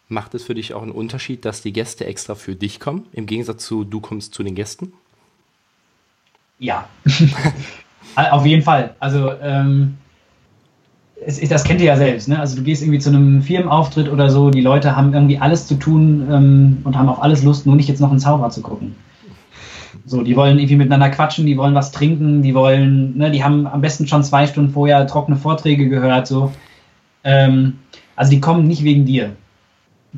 Macht 0.08 0.34
es 0.34 0.44
für 0.44 0.54
dich 0.54 0.74
auch 0.74 0.82
einen 0.82 0.92
Unterschied, 0.92 1.44
dass 1.44 1.60
die 1.60 1.72
Gäste 1.72 2.06
extra 2.06 2.34
für 2.34 2.54
dich 2.54 2.80
kommen, 2.80 3.06
im 3.12 3.26
Gegensatz 3.26 3.64
zu 3.64 3.84
du 3.84 4.00
kommst 4.00 4.34
zu 4.34 4.42
den 4.42 4.54
Gästen? 4.54 4.92
Ja, 6.58 6.88
auf 8.14 8.46
jeden 8.46 8.62
Fall. 8.62 8.94
Also 9.00 9.32
ähm, 9.32 9.98
es, 11.26 11.40
das 11.48 11.64
kennt 11.64 11.80
ihr 11.80 11.86
ja 11.86 11.96
selbst, 11.96 12.28
ne? 12.28 12.38
Also 12.38 12.56
du 12.56 12.62
gehst 12.62 12.82
irgendwie 12.82 12.98
zu 12.98 13.10
einem 13.10 13.42
Firmenauftritt 13.42 14.08
oder 14.08 14.30
so, 14.30 14.50
die 14.50 14.60
Leute 14.60 14.96
haben 14.96 15.12
irgendwie 15.12 15.38
alles 15.38 15.66
zu 15.66 15.76
tun 15.76 16.26
ähm, 16.30 16.78
und 16.84 16.96
haben 16.96 17.08
auf 17.08 17.22
alles 17.22 17.42
Lust, 17.42 17.66
nur 17.66 17.76
nicht 17.76 17.88
jetzt 17.88 18.00
noch 18.00 18.10
einen 18.10 18.20
Zauberer 18.20 18.50
zu 18.50 18.62
gucken. 18.62 18.94
So, 20.06 20.22
die 20.22 20.36
wollen 20.36 20.58
irgendwie 20.58 20.76
miteinander 20.76 21.08
quatschen, 21.08 21.46
die 21.46 21.56
wollen 21.56 21.74
was 21.74 21.92
trinken, 21.92 22.42
die 22.42 22.54
wollen, 22.54 23.16
ne, 23.16 23.30
die 23.30 23.42
haben 23.42 23.66
am 23.66 23.80
besten 23.80 24.06
schon 24.06 24.22
zwei 24.22 24.46
Stunden 24.46 24.72
vorher 24.72 25.06
trockene 25.06 25.36
Vorträge 25.36 25.88
gehört, 25.88 26.26
so. 26.26 26.52
Ähm, 27.22 27.78
also 28.16 28.30
die 28.30 28.40
kommen 28.40 28.66
nicht 28.66 28.84
wegen 28.84 29.06
dir. 29.06 29.32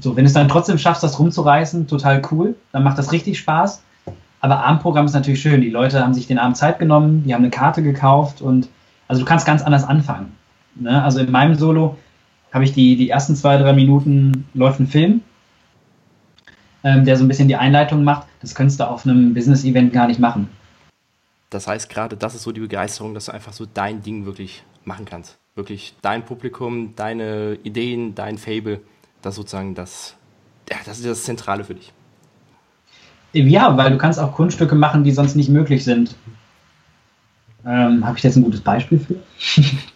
So, 0.00 0.16
wenn 0.16 0.24
du 0.24 0.28
es 0.28 0.34
dann 0.34 0.48
trotzdem 0.48 0.78
schaffst, 0.78 1.02
das 1.02 1.18
rumzureißen, 1.18 1.86
total 1.86 2.20
cool, 2.30 2.56
dann 2.72 2.82
macht 2.82 2.98
das 2.98 3.12
richtig 3.12 3.38
Spaß. 3.38 3.82
Aber 4.40 4.64
Abendprogramm 4.64 5.06
ist 5.06 5.14
natürlich 5.14 5.40
schön. 5.40 5.60
Die 5.60 5.70
Leute 5.70 6.02
haben 6.02 6.14
sich 6.14 6.26
den 6.26 6.38
Abend 6.38 6.56
Zeit 6.56 6.78
genommen, 6.78 7.22
die 7.24 7.32
haben 7.32 7.42
eine 7.42 7.50
Karte 7.50 7.82
gekauft 7.82 8.42
und 8.42 8.68
also 9.08 9.22
du 9.22 9.26
kannst 9.26 9.46
ganz 9.46 9.62
anders 9.62 9.84
anfangen. 9.84 10.32
Ne? 10.80 11.02
Also 11.02 11.20
in 11.20 11.30
meinem 11.30 11.54
Solo 11.54 11.96
habe 12.52 12.64
ich 12.64 12.72
die, 12.72 12.96
die 12.96 13.10
ersten 13.10 13.36
zwei, 13.36 13.56
drei 13.56 13.72
Minuten 13.72 14.46
läuft 14.54 14.80
ein 14.80 14.86
Film, 14.86 15.22
ähm, 16.84 17.04
der 17.04 17.16
so 17.16 17.24
ein 17.24 17.28
bisschen 17.28 17.48
die 17.48 17.56
Einleitung 17.56 18.04
macht. 18.04 18.26
Das 18.40 18.54
könntest 18.54 18.80
du 18.80 18.88
auf 18.88 19.04
einem 19.04 19.34
Business-Event 19.34 19.92
gar 19.92 20.06
nicht 20.06 20.20
machen. 20.20 20.48
Das 21.50 21.66
heißt, 21.66 21.88
gerade 21.88 22.16
das 22.16 22.34
ist 22.34 22.42
so 22.42 22.52
die 22.52 22.60
Begeisterung, 22.60 23.14
dass 23.14 23.26
du 23.26 23.32
einfach 23.32 23.52
so 23.52 23.66
dein 23.72 24.02
Ding 24.02 24.26
wirklich 24.26 24.64
machen 24.84 25.04
kannst. 25.04 25.38
Wirklich 25.54 25.94
dein 26.02 26.24
Publikum, 26.24 26.94
deine 26.96 27.58
Ideen, 27.62 28.14
dein 28.14 28.36
Fable, 28.36 28.80
das 29.22 29.36
sozusagen 29.36 29.74
das, 29.74 30.16
ja, 30.70 30.76
das 30.84 30.98
ist 30.98 31.06
das 31.06 31.24
Zentrale 31.24 31.64
für 31.64 31.74
dich. 31.74 31.92
Ja, 33.32 33.76
weil 33.76 33.90
du 33.90 33.98
kannst 33.98 34.18
auch 34.18 34.32
Kunststücke 34.32 34.74
machen, 34.74 35.04
die 35.04 35.12
sonst 35.12 35.34
nicht 35.34 35.48
möglich 35.48 35.84
sind. 35.84 36.14
Ähm, 37.64 38.06
Habe 38.06 38.16
ich 38.16 38.24
jetzt 38.24 38.36
ein 38.36 38.44
gutes 38.44 38.60
Beispiel 38.60 38.98
für? 38.98 39.16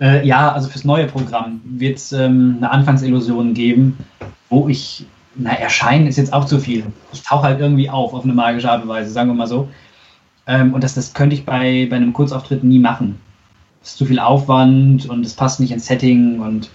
Äh, 0.00 0.26
ja, 0.26 0.52
also 0.52 0.68
fürs 0.68 0.84
neue 0.84 1.06
Programm 1.06 1.60
wird 1.64 1.98
es 1.98 2.12
ähm, 2.12 2.56
eine 2.58 2.70
Anfangsillusion 2.70 3.54
geben, 3.54 3.98
wo 4.48 4.68
ich, 4.68 5.06
na, 5.34 5.50
erscheinen 5.50 6.06
ist 6.06 6.16
jetzt 6.16 6.32
auch 6.32 6.44
zu 6.44 6.60
viel. 6.60 6.86
Ich 7.12 7.22
tauche 7.22 7.42
halt 7.42 7.60
irgendwie 7.60 7.90
auf, 7.90 8.14
auf 8.14 8.24
eine 8.24 8.32
magische 8.32 8.70
Art 8.70 8.82
und 8.82 8.88
Weise, 8.88 9.10
sagen 9.10 9.30
wir 9.30 9.34
mal 9.34 9.48
so. 9.48 9.68
Ähm, 10.46 10.72
und 10.72 10.84
das, 10.84 10.94
das 10.94 11.14
könnte 11.14 11.34
ich 11.34 11.44
bei, 11.44 11.86
bei 11.90 11.96
einem 11.96 12.12
Kurzauftritt 12.12 12.62
nie 12.62 12.78
machen. 12.78 13.20
Das 13.80 13.90
ist 13.90 13.98
zu 13.98 14.06
viel 14.06 14.18
Aufwand 14.18 15.08
und 15.08 15.26
es 15.26 15.34
passt 15.34 15.60
nicht 15.60 15.72
ins 15.72 15.86
Setting 15.86 16.40
und 16.40 16.70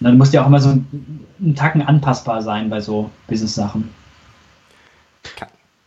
dann 0.00 0.18
muss 0.18 0.32
ja 0.32 0.42
auch 0.42 0.46
immer 0.46 0.60
so 0.60 0.70
ein, 0.70 1.26
ein 1.40 1.54
Tacken 1.54 1.82
anpassbar 1.82 2.42
sein 2.42 2.70
bei 2.70 2.80
so 2.80 3.10
Business-Sachen. 3.26 3.88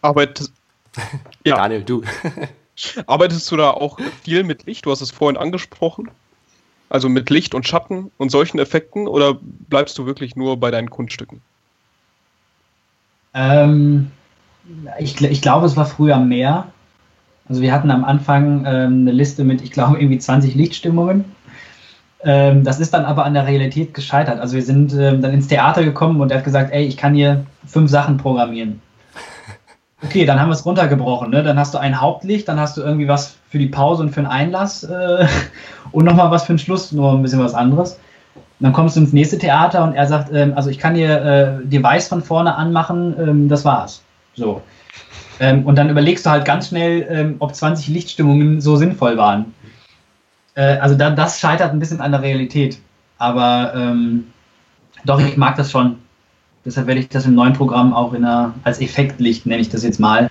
Arbeit. 0.01 0.49
Ja. 1.45 1.55
Daniel, 1.55 1.83
du. 1.83 2.03
Arbeitest 3.07 3.49
du 3.49 3.55
da 3.55 3.71
auch 3.71 3.97
viel 4.23 4.43
mit 4.43 4.65
Licht? 4.65 4.85
Du 4.85 4.91
hast 4.91 4.99
es 4.99 5.09
vorhin 5.09 5.37
angesprochen. 5.37 6.11
Also 6.91 7.07
mit 7.07 7.29
Licht 7.29 7.55
und 7.55 7.65
Schatten 7.65 8.11
und 8.17 8.31
solchen 8.31 8.59
Effekten 8.59 9.07
oder 9.07 9.37
bleibst 9.41 9.97
du 9.97 10.05
wirklich 10.05 10.35
nur 10.35 10.59
bei 10.59 10.71
deinen 10.71 10.89
Kunststücken? 10.89 11.41
Ähm, 13.33 14.11
ich, 14.99 15.21
ich 15.21 15.41
glaube, 15.41 15.65
es 15.67 15.77
war 15.77 15.85
früher 15.85 16.17
mehr. 16.17 16.67
Also 17.47 17.61
wir 17.61 17.71
hatten 17.71 17.91
am 17.91 18.03
Anfang 18.03 18.65
ähm, 18.65 19.01
eine 19.01 19.13
Liste 19.13 19.45
mit, 19.45 19.61
ich 19.61 19.71
glaube, 19.71 19.99
irgendwie 19.99 20.19
20 20.19 20.53
Lichtstimmungen. 20.55 21.23
Ähm, 22.25 22.65
das 22.65 22.81
ist 22.81 22.93
dann 22.93 23.05
aber 23.05 23.23
an 23.23 23.35
der 23.35 23.47
Realität 23.47 23.93
gescheitert. 23.93 24.41
Also 24.41 24.55
wir 24.55 24.63
sind 24.63 24.93
ähm, 24.93 25.21
dann 25.21 25.31
ins 25.31 25.47
Theater 25.47 25.85
gekommen 25.85 26.19
und 26.19 26.29
er 26.29 26.39
hat 26.39 26.43
gesagt, 26.43 26.73
ey, 26.73 26.85
ich 26.85 26.97
kann 26.97 27.15
hier 27.15 27.45
fünf 27.65 27.89
Sachen 27.89 28.17
programmieren. 28.17 28.81
Okay, 30.03 30.25
dann 30.25 30.39
haben 30.39 30.49
wir 30.49 30.53
es 30.53 30.65
runtergebrochen. 30.65 31.29
Ne? 31.29 31.43
Dann 31.43 31.59
hast 31.59 31.73
du 31.73 31.77
ein 31.77 31.99
Hauptlicht, 31.99 32.47
dann 32.47 32.59
hast 32.59 32.77
du 32.77 32.81
irgendwie 32.81 33.07
was 33.07 33.35
für 33.49 33.59
die 33.59 33.67
Pause 33.67 34.03
und 34.03 34.09
für 34.09 34.21
den 34.21 34.27
Einlass 34.27 34.83
äh, 34.83 35.27
und 35.91 36.05
nochmal 36.05 36.31
was 36.31 36.43
für 36.43 36.53
den 36.53 36.59
Schluss, 36.59 36.91
nur 36.91 37.13
ein 37.13 37.21
bisschen 37.21 37.43
was 37.43 37.53
anderes. 37.53 37.99
Dann 38.59 38.73
kommst 38.73 38.95
du 38.95 39.01
ins 39.01 39.13
nächste 39.13 39.37
Theater 39.37 39.83
und 39.83 39.93
er 39.93 40.07
sagt, 40.07 40.31
ähm, 40.33 40.53
also 40.55 40.69
ich 40.69 40.77
kann 40.77 40.95
hier 40.95 41.61
äh, 41.61 41.65
Device 41.65 42.07
von 42.07 42.21
vorne 42.21 42.55
anmachen, 42.55 43.15
ähm, 43.19 43.49
das 43.49 43.65
war's. 43.65 44.03
So. 44.35 44.61
Ähm, 45.39 45.65
und 45.65 45.75
dann 45.75 45.89
überlegst 45.89 46.25
du 46.25 46.29
halt 46.29 46.45
ganz 46.45 46.67
schnell, 46.67 47.07
ähm, 47.09 47.35
ob 47.39 47.55
20 47.55 47.87
Lichtstimmungen 47.87 48.61
so 48.61 48.75
sinnvoll 48.75 49.17
waren. 49.17 49.53
Äh, 50.55 50.77
also 50.77 50.95
da, 50.95 51.09
das 51.09 51.39
scheitert 51.39 51.71
ein 51.71 51.79
bisschen 51.79 52.01
an 52.01 52.11
der 52.11 52.21
Realität. 52.21 52.79
Aber 53.17 53.73
ähm, 53.75 54.27
doch, 55.05 55.19
ich 55.19 55.37
mag 55.37 55.55
das 55.55 55.71
schon. 55.71 55.97
Deshalb 56.63 56.87
werde 56.87 57.01
ich 57.01 57.09
das 57.09 57.25
im 57.25 57.33
neuen 57.33 57.53
Programm 57.53 57.93
auch 57.93 58.13
in 58.13 58.23
einer, 58.23 58.53
als 58.63 58.79
Effektlicht, 58.79 59.45
nenne 59.45 59.61
ich 59.61 59.69
das 59.69 59.83
jetzt 59.83 59.99
mal, 59.99 60.29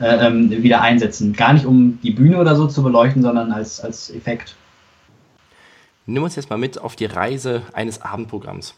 äh, 0.00 0.26
ähm, 0.26 0.50
wieder 0.50 0.80
einsetzen. 0.80 1.32
Gar 1.32 1.54
nicht 1.54 1.66
um 1.66 1.98
die 2.02 2.10
Bühne 2.10 2.38
oder 2.38 2.56
so 2.56 2.66
zu 2.66 2.82
beleuchten, 2.82 3.22
sondern 3.22 3.52
als, 3.52 3.80
als 3.80 4.10
Effekt. 4.10 4.56
Nimm 6.06 6.22
uns 6.22 6.36
jetzt 6.36 6.50
mal 6.50 6.56
mit 6.56 6.78
auf 6.78 6.96
die 6.96 7.06
Reise 7.06 7.62
eines 7.72 8.00
Abendprogramms. 8.00 8.74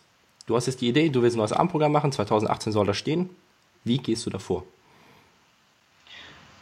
Du 0.47 0.57
hast 0.57 0.67
jetzt 0.67 0.81
die 0.81 0.88
Idee, 0.88 1.11
du 1.11 1.23
willst 1.23 1.37
ein 1.37 1.40
neues 1.40 1.52
Abendprogramm 1.52 1.93
machen, 1.93 2.11
2018 2.11 2.73
soll 2.73 2.87
das 2.87 2.97
stehen. 2.97 3.28
Wie 3.85 3.99
gehst 3.99 4.25
du 4.26 4.31
davor? 4.31 4.64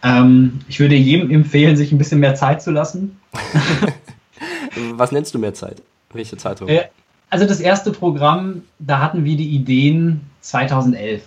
Ähm, 0.02 0.60
ich 0.68 0.80
würde 0.80 0.96
jedem 0.96 1.30
empfehlen, 1.30 1.76
sich 1.76 1.92
ein 1.92 1.98
bisschen 1.98 2.20
mehr 2.20 2.34
Zeit 2.34 2.62
zu 2.62 2.70
lassen. 2.70 3.20
Was 4.96 5.12
nennst 5.12 5.34
du 5.34 5.38
mehr 5.38 5.54
Zeit? 5.54 5.82
Welche 6.12 6.36
Zeitraum? 6.36 6.68
Äh, 6.68 6.88
also 7.30 7.46
das 7.46 7.60
erste 7.60 7.92
Programm, 7.92 8.62
da 8.78 9.00
hatten 9.00 9.24
wir 9.24 9.36
die 9.36 9.48
Ideen 9.48 10.20
2011. 10.40 11.22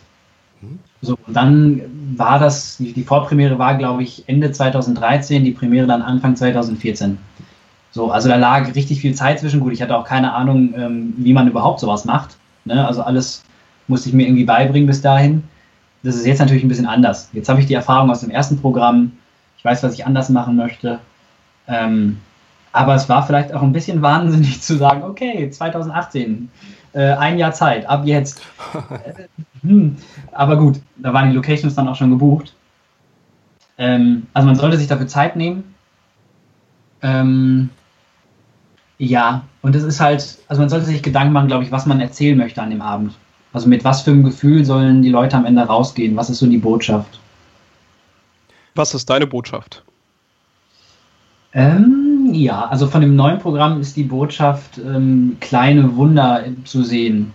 Hm? 0.62 0.80
So, 1.02 1.18
und 1.28 1.34
dann 1.36 1.82
war 2.16 2.40
das, 2.40 2.78
die, 2.78 2.94
die 2.94 3.04
Vorpremiere 3.04 3.60
war, 3.60 3.78
glaube 3.78 4.04
ich, 4.04 4.24
Ende 4.28 4.52
2013, 4.52 5.44
die 5.44 5.52
Premiere 5.52 5.88
dann 5.88 6.02
Anfang 6.02 6.36
2014. 6.36 7.18
So, 7.92 8.12
also 8.12 8.30
da 8.30 8.36
lag 8.36 8.76
richtig 8.76 9.02
viel 9.02 9.16
Zeit 9.16 9.40
zwischen. 9.40 9.60
Gut, 9.60 9.74
ich 9.74 9.82
hatte 9.82 9.98
auch 9.98 10.06
keine 10.06 10.34
Ahnung, 10.34 10.74
ähm, 10.76 11.14
wie 11.18 11.34
man 11.34 11.48
überhaupt 11.48 11.80
sowas 11.80 12.06
macht. 12.06 12.38
Ne? 12.66 12.86
Also 12.86 13.02
alles 13.02 13.44
musste 13.88 14.10
ich 14.10 14.16
mir 14.16 14.28
irgendwie 14.28 14.46
beibringen 14.46 14.88
bis 14.88 15.02
dahin. 15.02 15.44
Das 16.04 16.16
ist 16.16 16.26
jetzt 16.26 16.40
natürlich 16.40 16.64
ein 16.64 16.70
bisschen 16.70 16.86
anders. 16.86 17.30
Jetzt 17.34 17.50
habe 17.50 17.60
ich 17.60 17.66
die 17.66 17.74
Erfahrung 17.74 18.10
aus 18.12 18.22
dem 18.22 18.30
ersten 18.30 18.60
Programm. 18.62 19.14
Ich 19.58 19.66
weiß, 19.66 19.84
was 19.84 19.94
ich 19.94 20.06
anders 20.06 20.30
machen 20.30 20.56
möchte. 20.56 21.00
Ähm, 21.68 22.20
aber 22.72 22.96
es 22.96 23.10
war 23.10 23.26
vielleicht 23.26 23.54
auch 23.54 23.62
ein 23.62 23.74
bisschen 23.74 24.02
wahnsinnig 24.02 24.62
zu 24.62 24.78
sagen, 24.78 25.04
okay, 25.04 25.50
2018, 25.50 26.50
äh, 26.94 27.12
ein 27.14 27.38
Jahr 27.38 27.54
Zeit, 27.54 27.88
ab 27.88 28.06
jetzt. 28.06 28.42
hm, 29.62 29.98
aber 30.32 30.58
gut, 30.58 30.80
da 30.98 31.14
waren 31.14 31.30
die 31.30 31.36
Locations 31.36 31.76
dann 31.76 31.88
auch 31.88 31.96
schon 31.96 32.10
gebucht. 32.10 32.54
Ähm, 33.78 34.28
also 34.34 34.46
man 34.46 34.56
sollte 34.56 34.78
sich 34.78 34.88
dafür 34.88 35.08
Zeit 35.08 35.36
nehmen. 35.36 35.76
Ähm, 37.02 37.70
ja, 38.98 39.44
und 39.62 39.76
es 39.76 39.84
ist 39.84 40.02
halt, 40.02 40.38
also 40.50 40.62
man 40.62 40.70
sollte 40.70 40.86
sich 40.86 41.02
Gedanken 41.02 41.32
machen, 41.32 41.48
glaube 41.48 41.64
ich, 41.64 41.72
was 41.72 41.86
man 41.86 42.02
erzählen 42.02 42.38
möchte 42.38 42.62
an 42.62 42.70
dem 42.70 42.82
Abend. 42.82 43.18
Also 43.54 43.68
mit 43.68 43.84
was 43.84 44.02
für 44.02 44.12
einem 44.12 44.24
Gefühl 44.24 44.66
sollen 44.66 45.02
die 45.02 45.10
Leute 45.10 45.38
am 45.38 45.46
Ende 45.46 45.62
rausgehen? 45.62 46.16
Was 46.16 46.30
ist 46.30 46.40
so 46.40 46.48
die 46.48 46.58
Botschaft? 46.58 47.20
Was 48.76 48.94
ist 48.94 49.10
deine 49.10 49.26
Botschaft? 49.26 49.84
Ähm, 51.54 52.30
ja, 52.34 52.66
also 52.66 52.88
von 52.88 53.02
dem 53.02 53.16
neuen 53.16 53.40
Programm 53.40 53.82
ist 53.82 53.96
die 53.96 54.04
Botschaft, 54.04 54.78
ähm, 54.78 55.38
kleine 55.40 55.96
Wunder 55.96 56.44
zu 56.64 56.84
sehen, 56.84 57.34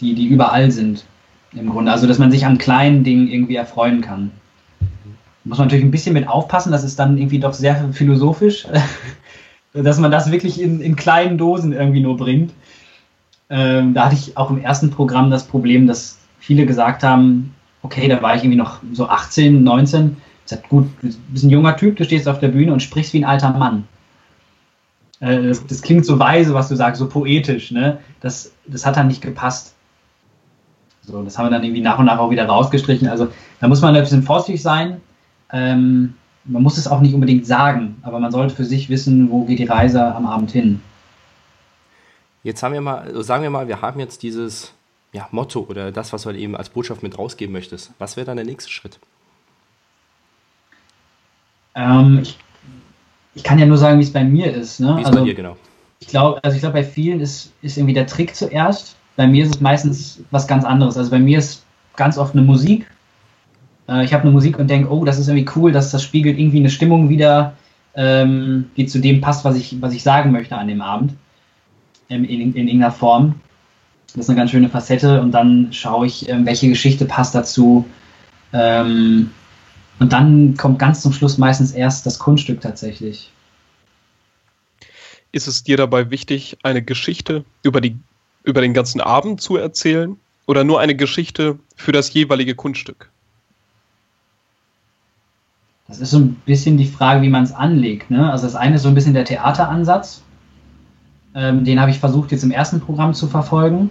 die, 0.00 0.14
die 0.14 0.26
überall 0.26 0.70
sind 0.70 1.04
im 1.52 1.70
Grunde. 1.70 1.90
Also 1.90 2.06
dass 2.06 2.18
man 2.18 2.30
sich 2.30 2.44
an 2.44 2.58
kleinen 2.58 3.02
Dingen 3.02 3.28
irgendwie 3.28 3.56
erfreuen 3.56 4.02
kann. 4.02 4.30
Muss 5.44 5.58
man 5.58 5.68
natürlich 5.68 5.84
ein 5.84 5.90
bisschen 5.90 6.12
mit 6.12 6.28
aufpassen, 6.28 6.70
das 6.70 6.84
ist 6.84 6.98
dann 6.98 7.16
irgendwie 7.16 7.38
doch 7.38 7.54
sehr 7.54 7.92
philosophisch, 7.92 8.66
dass 9.72 9.98
man 9.98 10.10
das 10.10 10.30
wirklich 10.30 10.60
in, 10.60 10.80
in 10.80 10.96
kleinen 10.96 11.38
Dosen 11.38 11.72
irgendwie 11.72 12.00
nur 12.00 12.16
bringt. 12.16 12.52
Ähm, 13.48 13.94
da 13.94 14.04
hatte 14.06 14.16
ich 14.16 14.36
auch 14.36 14.50
im 14.50 14.62
ersten 14.62 14.90
Programm 14.90 15.30
das 15.30 15.44
Problem, 15.44 15.86
dass 15.86 16.18
viele 16.38 16.66
gesagt 16.66 17.02
haben, 17.02 17.54
okay, 17.82 18.06
da 18.06 18.20
war 18.22 18.36
ich 18.36 18.44
irgendwie 18.44 18.58
noch 18.58 18.80
so 18.92 19.08
18, 19.08 19.64
19 19.64 20.18
sagt, 20.50 20.68
gut, 20.68 20.88
du 21.02 21.08
bist 21.28 21.44
ein 21.44 21.50
junger 21.50 21.76
Typ, 21.76 21.96
du 21.96 22.04
stehst 22.04 22.28
auf 22.28 22.40
der 22.40 22.48
Bühne 22.48 22.72
und 22.72 22.80
sprichst 22.80 23.12
wie 23.12 23.18
ein 23.18 23.28
alter 23.28 23.50
Mann. 23.50 23.86
Äh, 25.20 25.42
das, 25.48 25.66
das, 25.66 25.82
klingt 25.82 26.06
so 26.06 26.18
weise, 26.18 26.54
was 26.54 26.68
du 26.68 26.76
sagst, 26.76 26.98
so 26.98 27.08
poetisch, 27.08 27.70
ne? 27.70 27.98
Das, 28.20 28.52
das 28.66 28.86
hat 28.86 28.96
dann 28.96 29.08
nicht 29.08 29.22
gepasst. 29.22 29.74
So, 31.02 31.22
das 31.22 31.38
haben 31.38 31.46
wir 31.46 31.50
dann 31.50 31.64
irgendwie 31.64 31.82
nach 31.82 31.98
und 31.98 32.06
nach 32.06 32.18
auch 32.18 32.30
wieder 32.30 32.46
rausgestrichen. 32.46 33.08
Also 33.08 33.28
da 33.60 33.68
muss 33.68 33.80
man 33.80 33.94
ein 33.94 34.02
bisschen 34.02 34.22
vorsichtig 34.22 34.62
sein. 34.62 35.00
Ähm, 35.52 36.14
man 36.44 36.62
muss 36.62 36.78
es 36.78 36.88
auch 36.88 37.00
nicht 37.00 37.14
unbedingt 37.14 37.46
sagen, 37.46 37.96
aber 38.02 38.18
man 38.18 38.32
sollte 38.32 38.54
für 38.54 38.64
sich 38.64 38.88
wissen, 38.88 39.30
wo 39.30 39.44
geht 39.44 39.58
die 39.58 39.64
Reise 39.64 40.02
am 40.14 40.26
Abend 40.26 40.50
hin. 40.50 40.80
Jetzt 42.42 42.62
haben 42.62 42.72
wir 42.72 42.80
mal, 42.80 42.98
also 42.98 43.22
sagen 43.22 43.42
wir 43.42 43.50
mal, 43.50 43.68
wir 43.68 43.82
haben 43.82 44.00
jetzt 44.00 44.22
dieses 44.22 44.72
ja, 45.12 45.28
Motto 45.30 45.66
oder 45.68 45.92
das, 45.92 46.12
was 46.12 46.22
du 46.22 46.30
halt 46.30 46.38
eben 46.38 46.56
als 46.56 46.70
Botschaft 46.70 47.02
mit 47.02 47.18
rausgeben 47.18 47.52
möchtest. 47.52 47.92
Was 47.98 48.16
wäre 48.16 48.24
dann 48.24 48.36
der 48.36 48.46
nächste 48.46 48.70
Schritt? 48.70 48.98
Ähm, 51.74 52.20
ich, 52.22 52.38
ich, 53.34 53.42
kann 53.42 53.58
ja 53.58 53.66
nur 53.66 53.78
sagen, 53.78 53.98
wie 53.98 54.04
es 54.04 54.12
bei 54.12 54.24
mir 54.24 54.52
ist. 54.52 54.80
Ne? 54.80 54.96
Wie 54.96 55.00
ist 55.00 55.06
also, 55.06 55.20
bei 55.20 55.24
dir, 55.24 55.34
genau. 55.34 55.56
Ich 56.00 56.08
glaube, 56.08 56.42
also 56.42 56.54
ich 56.54 56.60
glaube, 56.62 56.74
bei 56.74 56.84
vielen 56.84 57.20
ist, 57.20 57.52
ist 57.62 57.76
irgendwie 57.76 57.94
der 57.94 58.06
Trick 58.06 58.34
zuerst. 58.34 58.96
Bei 59.16 59.26
mir 59.26 59.44
ist 59.44 59.54
es 59.54 59.60
meistens 59.60 60.22
was 60.30 60.46
ganz 60.46 60.64
anderes. 60.64 60.96
Also 60.96 61.10
bei 61.10 61.18
mir 61.18 61.38
ist 61.38 61.64
ganz 61.96 62.18
oft 62.18 62.34
eine 62.34 62.42
Musik. 62.42 62.86
Äh, 63.88 64.04
ich 64.04 64.12
habe 64.12 64.22
eine 64.22 64.32
Musik 64.32 64.58
und 64.58 64.68
denke, 64.68 64.90
oh, 64.90 65.04
das 65.04 65.18
ist 65.18 65.28
irgendwie 65.28 65.48
cool, 65.56 65.72
dass 65.72 65.90
das 65.90 66.02
spiegelt 66.02 66.38
irgendwie 66.38 66.58
eine 66.58 66.70
Stimmung 66.70 67.08
wieder, 67.08 67.54
ähm, 67.94 68.70
die 68.76 68.86
zu 68.86 68.98
dem 68.98 69.20
passt, 69.20 69.44
was 69.44 69.56
ich, 69.56 69.80
was 69.80 69.92
ich 69.92 70.02
sagen 70.02 70.32
möchte 70.32 70.56
an 70.56 70.68
dem 70.68 70.80
Abend. 70.80 71.14
In, 72.08 72.24
in, 72.24 72.54
in 72.54 72.66
irgendeiner 72.66 72.90
Form. 72.90 73.36
Das 74.14 74.24
ist 74.24 74.30
eine 74.30 74.38
ganz 74.38 74.50
schöne 74.50 74.68
Facette. 74.68 75.20
Und 75.20 75.32
dann 75.32 75.68
schaue 75.72 76.06
ich, 76.06 76.28
ähm, 76.28 76.46
welche 76.46 76.68
Geschichte 76.68 77.04
passt 77.04 77.34
dazu. 77.34 77.84
Ähm, 78.52 79.30
und 80.00 80.14
dann 80.14 80.56
kommt 80.56 80.78
ganz 80.78 81.02
zum 81.02 81.12
Schluss 81.12 81.38
meistens 81.38 81.72
erst 81.72 82.06
das 82.06 82.18
Kunststück 82.18 82.60
tatsächlich. 82.60 83.30
Ist 85.30 85.46
es 85.46 85.62
dir 85.62 85.76
dabei 85.76 86.10
wichtig, 86.10 86.56
eine 86.62 86.82
Geschichte 86.82 87.44
über, 87.62 87.80
die, 87.80 87.96
über 88.42 88.62
den 88.62 88.74
ganzen 88.74 89.00
Abend 89.00 89.40
zu 89.42 89.56
erzählen 89.56 90.16
oder 90.46 90.64
nur 90.64 90.80
eine 90.80 90.96
Geschichte 90.96 91.58
für 91.76 91.92
das 91.92 92.12
jeweilige 92.12 92.54
Kunststück? 92.54 93.10
Das 95.86 96.00
ist 96.00 96.10
so 96.10 96.18
ein 96.18 96.34
bisschen 96.46 96.78
die 96.78 96.86
Frage, 96.86 97.20
wie 97.20 97.28
man 97.28 97.44
es 97.44 97.52
anlegt. 97.52 98.10
Ne? 98.10 98.32
Also 98.32 98.46
das 98.46 98.56
eine 98.56 98.76
ist 98.76 98.82
so 98.82 98.88
ein 98.88 98.94
bisschen 98.94 99.14
der 99.14 99.26
Theateransatz. 99.26 100.22
Ähm, 101.34 101.64
den 101.64 101.78
habe 101.78 101.90
ich 101.90 101.98
versucht 101.98 102.32
jetzt 102.32 102.42
im 102.42 102.50
ersten 102.50 102.80
Programm 102.80 103.12
zu 103.12 103.28
verfolgen. 103.28 103.90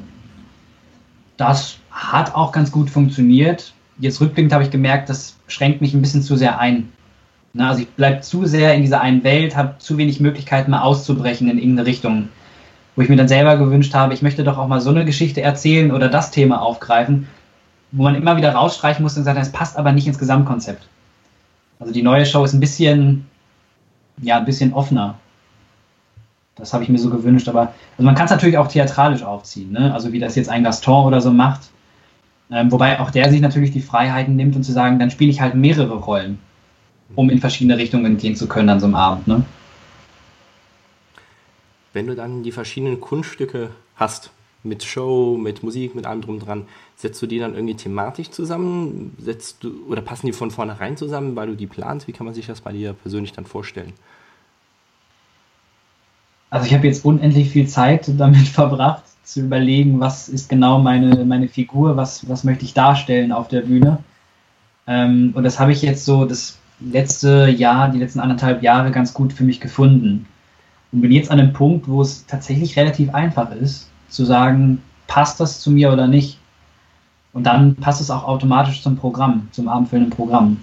Das 1.38 1.78
hat 1.92 2.34
auch 2.34 2.52
ganz 2.52 2.72
gut 2.72 2.90
funktioniert 2.90 3.74
jetzt 4.00 4.22
rückblickend 4.22 4.54
habe 4.54 4.64
ich 4.64 4.72
gemerkt, 4.72 5.10
das 5.10 5.36
schränkt 5.48 5.82
mich 5.82 5.94
ein 5.94 6.02
bisschen 6.02 6.24
zu 6.24 6.36
sehr 6.36 6.60
ein. 6.60 6.92
Na, 7.54 7.70
also 7.70 7.82
ich 7.82 7.90
bleibe 7.90 8.22
zu 8.22 8.46
sehr 8.46 8.74
in 8.76 8.82
dieser 8.82 9.02
einen 9.02 9.24
Welt, 9.24 9.56
habe 9.56 9.76
zu 9.80 9.98
wenig 9.98 10.20
Möglichkeiten, 10.20 10.72
mal 10.72 10.82
auszubrechen 10.82 11.50
in 11.50 11.58
irgendeine 11.58 11.88
Richtung. 11.88 12.30
Wo 12.96 13.02
ich 13.02 13.10
mir 13.10 13.16
dann 13.16 13.28
selber 13.28 13.58
gewünscht 13.58 13.94
habe, 13.94 14.14
ich 14.14 14.22
möchte 14.22 14.44
doch 14.44 14.58
auch 14.58 14.68
mal 14.68 14.82
so 14.82 14.90
eine 14.90 15.06
Geschichte 15.06 15.42
erzählen 15.42 15.92
oder 15.92 16.10
das 16.10 16.32
Thema 16.32 16.62
aufgreifen, 16.62 17.28
wo 17.92 18.04
man 18.04 18.16
immer 18.16 18.38
wieder 18.38 18.54
rausstreichen 18.54 19.04
muss 19.04 19.18
und 19.18 19.24
sagt, 19.24 19.40
das 19.40 19.52
passt 19.52 19.78
aber 19.78 19.92
nicht 19.92 20.08
ins 20.08 20.20
Gesamtkonzept. 20.20 20.88
Also 21.80 21.94
die 21.94 22.04
neue 22.04 22.26
Show 22.26 22.44
ist 22.44 22.54
ein 22.54 22.60
bisschen, 22.60 23.26
ja, 24.22 24.38
ein 24.38 24.46
bisschen 24.46 24.74
offener. 24.74 25.16
Das 26.56 26.74
habe 26.74 26.84
ich 26.84 26.90
mir 26.90 27.00
so 27.00 27.10
gewünscht, 27.10 27.48
aber 27.48 27.74
also 27.98 28.04
man 28.04 28.16
kann 28.16 28.26
es 28.26 28.32
natürlich 28.32 28.58
auch 28.58 28.68
theatralisch 28.68 29.24
aufziehen, 29.24 29.72
ne? 29.72 29.94
Also 29.94 30.12
wie 30.12 30.20
das 30.20 30.36
jetzt 30.36 30.50
ein 30.50 30.64
Gaston 30.64 31.06
oder 31.06 31.22
so 31.22 31.32
macht 31.32 31.62
ähm, 32.52 32.72
wobei 32.72 33.00
auch 33.00 33.12
der 33.12 33.30
sich 33.30 33.42
natürlich 33.42 33.72
die 33.72 33.82
Freiheiten 33.82 34.36
nimmt 34.36 34.56
und 34.56 34.64
zu 34.64 34.72
sagen, 34.72 35.00
dann 35.00 35.12
spiele 35.12 35.32
ich 35.32 35.42
halt 35.42 35.56
mehrere 35.56 35.96
Rollen, 35.96 36.40
um 37.16 37.30
in 37.30 37.40
verschiedene 37.40 37.78
Richtungen 37.78 38.18
gehen 38.18 38.36
zu 38.36 38.48
können 38.48 38.70
an 38.70 38.80
so 38.80 38.86
einem 38.86 38.96
Abend. 38.96 39.28
Ne? 39.28 39.44
Wenn 41.94 42.08
du 42.08 42.16
dann 42.16 42.44
die 42.44 42.52
verschiedenen 42.52 43.00
Kunststücke 43.00 43.72
hast, 43.96 44.32
mit 44.64 44.84
Show, 44.84 45.38
mit 45.38 45.64
Musik, 45.64 45.96
mit 45.96 46.06
allem 46.06 46.22
drum 46.22 46.40
dran, 46.40 46.66
setzt 46.96 47.22
du 47.22 47.28
die 47.28 47.40
dann 47.40 47.54
irgendwie 47.54 47.76
thematisch 47.76 48.30
zusammen? 48.30 49.16
Setzt 49.20 49.64
du, 49.64 49.86
oder 49.88 50.02
passen 50.02 50.28
die 50.28 50.34
von 50.34 50.52
vornherein 50.52 50.98
zusammen, 50.98 51.36
weil 51.36 51.48
du 51.48 51.56
die 51.56 51.68
planst? 51.68 52.08
Wie 52.08 52.12
kann 52.12 52.26
man 52.26 52.34
sich 52.34 52.48
das 52.48 52.62
bei 52.62 52.74
dir 52.74 52.94
persönlich 52.94 53.32
dann 53.32 53.46
vorstellen? 53.46 53.94
Also 56.50 56.66
ich 56.66 56.74
habe 56.74 56.88
jetzt 56.88 57.06
unendlich 57.06 57.50
viel 57.50 57.68
Zeit 57.68 58.12
damit 58.18 58.48
verbracht, 58.48 59.04
zu 59.34 59.42
überlegen, 59.42 60.00
was 60.00 60.28
ist 60.28 60.50
genau 60.50 60.80
meine, 60.80 61.24
meine 61.26 61.48
Figur, 61.48 61.96
was, 61.96 62.28
was 62.28 62.44
möchte 62.44 62.66
ich 62.66 62.74
darstellen 62.74 63.32
auf 63.32 63.48
der 63.48 63.62
Bühne. 63.62 64.00
Ähm, 64.88 65.32
und 65.36 65.44
das 65.44 65.60
habe 65.60 65.72
ich 65.72 65.82
jetzt 65.82 66.06
so 66.06 66.26
das 66.26 66.58
letzte 66.80 67.48
Jahr, 67.48 67.90
die 67.90 68.00
letzten 68.00 68.20
anderthalb 68.20 68.64
Jahre 68.64 68.92
ganz 68.92 69.14
gut 69.14 69.32
für 69.32 69.44
mich 69.44 69.60
gefunden. 69.60 70.26
Und 70.92 71.02
bin 71.02 71.12
jetzt 71.12 71.30
an 71.30 71.40
einem 71.40 71.54
Punkt, 71.54 71.88
wo 71.88 72.02
es 72.02 72.26
tatsächlich 72.26 72.76
relativ 72.76 73.14
einfach 73.14 73.52
ist, 73.52 73.90
zu 74.10 74.26
sagen, 74.26 74.82
passt 75.06 75.40
das 75.40 75.62
zu 75.62 75.70
mir 75.70 75.94
oder 75.94 76.08
nicht. 76.08 76.40
Und 77.32 77.44
dann 77.44 77.76
passt 77.76 78.02
es 78.02 78.10
auch 78.10 78.24
automatisch 78.24 78.82
zum 78.82 78.96
Programm, 78.96 79.48
zum 79.52 79.68
abendfüllenden 79.68 80.16
Programm. 80.16 80.58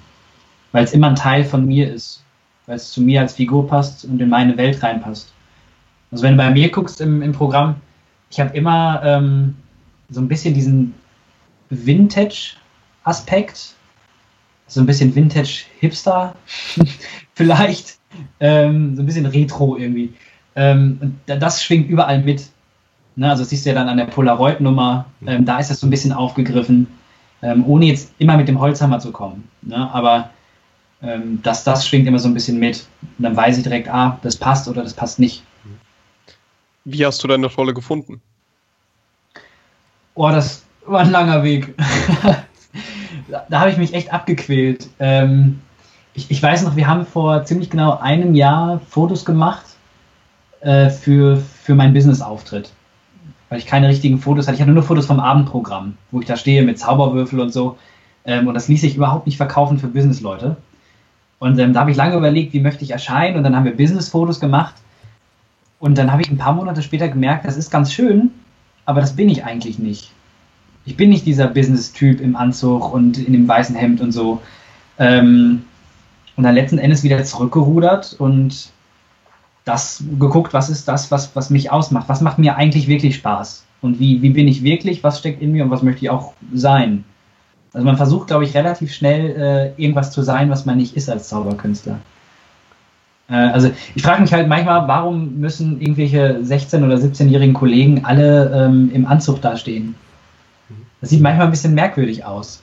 Weil 0.72 0.82
es 0.82 0.92
immer 0.92 1.08
ein 1.08 1.14
Teil 1.14 1.44
von 1.44 1.64
mir 1.64 1.92
ist. 1.92 2.24
Weil 2.66 2.76
es 2.76 2.90
zu 2.90 3.00
mir 3.00 3.20
als 3.20 3.34
Figur 3.34 3.68
passt 3.68 4.04
und 4.04 4.20
in 4.20 4.28
meine 4.28 4.56
Welt 4.56 4.82
reinpasst. 4.82 5.32
Also 6.10 6.24
wenn 6.24 6.32
du 6.32 6.38
bei 6.38 6.50
mir 6.50 6.68
guckst 6.70 7.00
im, 7.00 7.22
im 7.22 7.32
Programm, 7.32 7.76
ich 8.30 8.40
habe 8.40 8.56
immer 8.56 9.02
ähm, 9.04 9.56
so 10.10 10.20
ein 10.20 10.28
bisschen 10.28 10.54
diesen 10.54 10.94
Vintage-Aspekt, 11.70 13.74
so 14.66 14.80
ein 14.80 14.86
bisschen 14.86 15.14
Vintage-Hipster 15.14 16.34
vielleicht, 17.34 17.98
ähm, 18.40 18.96
so 18.96 19.02
ein 19.02 19.06
bisschen 19.06 19.26
Retro 19.26 19.76
irgendwie. 19.76 20.12
Ähm, 20.54 21.18
das 21.26 21.62
schwingt 21.62 21.88
überall 21.88 22.22
mit. 22.22 22.46
Ne, 23.16 23.30
also 23.30 23.42
das 23.42 23.50
siehst 23.50 23.64
du 23.64 23.70
ja 23.70 23.74
dann 23.74 23.88
an 23.88 23.96
der 23.96 24.06
Polaroid-Nummer, 24.06 25.06
ähm, 25.26 25.44
da 25.44 25.58
ist 25.58 25.70
das 25.70 25.80
so 25.80 25.86
ein 25.86 25.90
bisschen 25.90 26.12
aufgegriffen, 26.12 26.86
ähm, 27.42 27.64
ohne 27.66 27.86
jetzt 27.86 28.12
immer 28.18 28.36
mit 28.36 28.48
dem 28.48 28.60
Holzhammer 28.60 28.98
zu 28.98 29.10
kommen. 29.10 29.48
Ne? 29.62 29.90
Aber 29.92 30.30
ähm, 31.02 31.40
das, 31.42 31.64
das 31.64 31.86
schwingt 31.86 32.06
immer 32.06 32.18
so 32.18 32.28
ein 32.28 32.34
bisschen 32.34 32.58
mit. 32.58 32.86
Und 33.16 33.24
dann 33.24 33.36
weiß 33.36 33.56
ich 33.56 33.62
direkt, 33.62 33.88
ah, 33.88 34.18
das 34.22 34.36
passt 34.36 34.68
oder 34.68 34.82
das 34.82 34.94
passt 34.94 35.18
nicht. 35.18 35.42
Wie 36.88 37.04
hast 37.04 37.22
du 37.24 37.26
deine 37.26 37.48
Rolle 37.48 37.74
gefunden? 37.74 38.20
Oh, 40.14 40.28
das 40.30 40.64
war 40.86 41.00
ein 41.00 41.10
langer 41.10 41.42
Weg. 41.42 41.74
da, 43.28 43.44
da 43.50 43.60
habe 43.60 43.70
ich 43.70 43.76
mich 43.76 43.92
echt 43.92 44.12
abgequält. 44.12 44.88
Ähm, 45.00 45.60
ich, 46.14 46.30
ich, 46.30 46.40
weiß 46.40 46.62
noch, 46.62 46.76
wir 46.76 46.86
haben 46.86 47.04
vor 47.04 47.44
ziemlich 47.44 47.70
genau 47.70 47.98
einem 47.98 48.36
Jahr 48.36 48.80
Fotos 48.88 49.24
gemacht 49.24 49.66
äh, 50.60 50.88
für, 50.88 51.38
für 51.38 51.74
meinen 51.74 51.92
Business-Auftritt. 51.92 52.70
Weil 53.48 53.58
ich 53.58 53.66
keine 53.66 53.88
richtigen 53.88 54.20
Fotos 54.20 54.46
hatte. 54.46 54.54
Ich 54.54 54.62
hatte 54.62 54.70
nur 54.70 54.84
Fotos 54.84 55.06
vom 55.06 55.18
Abendprogramm, 55.18 55.98
wo 56.12 56.20
ich 56.20 56.26
da 56.26 56.36
stehe 56.36 56.62
mit 56.62 56.78
Zauberwürfel 56.78 57.40
und 57.40 57.52
so. 57.52 57.78
Ähm, 58.24 58.46
und 58.46 58.54
das 58.54 58.68
ließ 58.68 58.80
sich 58.80 58.94
überhaupt 58.94 59.26
nicht 59.26 59.38
verkaufen 59.38 59.80
für 59.80 59.88
Businessleute. 59.88 60.56
Und 61.40 61.58
ähm, 61.58 61.72
da 61.72 61.80
habe 61.80 61.90
ich 61.90 61.96
lange 61.96 62.16
überlegt, 62.16 62.52
wie 62.52 62.60
möchte 62.60 62.84
ich 62.84 62.92
erscheinen. 62.92 63.36
Und 63.36 63.42
dann 63.42 63.56
haben 63.56 63.64
wir 63.64 63.76
Business-Fotos 63.76 64.38
gemacht. 64.38 64.74
Und 65.78 65.98
dann 65.98 66.10
habe 66.10 66.22
ich 66.22 66.30
ein 66.30 66.38
paar 66.38 66.54
Monate 66.54 66.82
später 66.82 67.08
gemerkt, 67.08 67.44
das 67.44 67.56
ist 67.56 67.70
ganz 67.70 67.92
schön, 67.92 68.30
aber 68.84 69.00
das 69.00 69.14
bin 69.14 69.28
ich 69.28 69.44
eigentlich 69.44 69.78
nicht. 69.78 70.12
Ich 70.84 70.96
bin 70.96 71.10
nicht 71.10 71.26
dieser 71.26 71.48
Business-Typ 71.48 72.20
im 72.20 72.36
Anzug 72.36 72.92
und 72.92 73.18
in 73.18 73.32
dem 73.32 73.48
weißen 73.48 73.74
Hemd 73.74 74.00
und 74.00 74.12
so. 74.12 74.40
Ähm, 74.98 75.64
und 76.36 76.44
dann 76.44 76.54
letzten 76.54 76.78
Endes 76.78 77.02
wieder 77.02 77.22
zurückgerudert 77.24 78.14
und 78.18 78.70
das 79.64 80.04
geguckt, 80.18 80.54
was 80.54 80.70
ist 80.70 80.86
das, 80.86 81.10
was, 81.10 81.34
was 81.34 81.50
mich 81.50 81.72
ausmacht? 81.72 82.08
Was 82.08 82.20
macht 82.20 82.38
mir 82.38 82.56
eigentlich 82.56 82.86
wirklich 82.86 83.16
Spaß? 83.16 83.64
Und 83.80 83.98
wie, 83.98 84.22
wie 84.22 84.30
bin 84.30 84.46
ich 84.46 84.62
wirklich? 84.62 85.02
Was 85.02 85.18
steckt 85.18 85.42
in 85.42 85.52
mir 85.52 85.64
und 85.64 85.70
was 85.70 85.82
möchte 85.82 86.04
ich 86.04 86.10
auch 86.10 86.34
sein? 86.54 87.04
Also 87.72 87.84
man 87.84 87.96
versucht, 87.96 88.28
glaube 88.28 88.44
ich, 88.44 88.54
relativ 88.54 88.92
schnell 88.94 89.74
äh, 89.76 89.82
irgendwas 89.82 90.12
zu 90.12 90.22
sein, 90.22 90.48
was 90.50 90.66
man 90.66 90.76
nicht 90.76 90.96
ist 90.96 91.10
als 91.10 91.28
Zauberkünstler. 91.28 91.98
Äh, 93.28 93.34
also 93.34 93.70
ich 93.94 94.02
frage 94.02 94.22
mich 94.22 94.32
halt 94.32 94.48
manchmal, 94.48 94.86
warum 94.88 95.38
müssen 95.38 95.80
irgendwelche 95.80 96.40
16- 96.42 96.84
oder 96.84 96.96
17-jährigen 96.96 97.54
Kollegen 97.54 98.04
alle 98.04 98.52
ähm, 98.54 98.90
im 98.92 99.06
Anzug 99.06 99.40
dastehen? 99.40 99.94
Das 101.00 101.10
sieht 101.10 101.20
manchmal 101.20 101.46
ein 101.46 101.50
bisschen 101.50 101.74
merkwürdig 101.74 102.24
aus. 102.24 102.62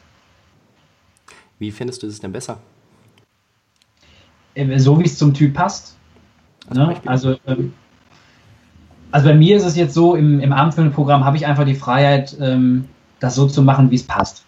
Wie 1.60 1.72
findest 1.72 2.04
du 2.04 2.08
es 2.08 2.20
denn 2.20 2.32
besser? 2.32 2.58
Äh, 4.56 4.80
so 4.80 5.00
wie 5.00 5.06
es 5.06 5.18
zum 5.18 5.34
Typ 5.34 5.54
passt. 5.54 5.96
Ne? 6.74 6.96
Also, 7.06 7.38
ähm, 7.46 7.74
also 9.12 9.28
bei 9.28 9.36
mir 9.36 9.58
ist 9.58 9.66
es 9.66 9.76
jetzt 9.76 9.94
so, 9.94 10.16
im, 10.16 10.40
im 10.40 10.54
Abendfilmprogramm 10.54 11.26
habe 11.26 11.38
ich 11.38 11.46
einfach 11.46 11.66
die 11.66 11.76
Freiheit, 11.76 12.36
ähm, 12.40 12.86
das 13.20 13.36
so 13.36 13.48
zu 13.48 13.62
machen, 13.62 13.92
wie 13.92 13.96
es 13.96 14.04
passt. 14.04 14.44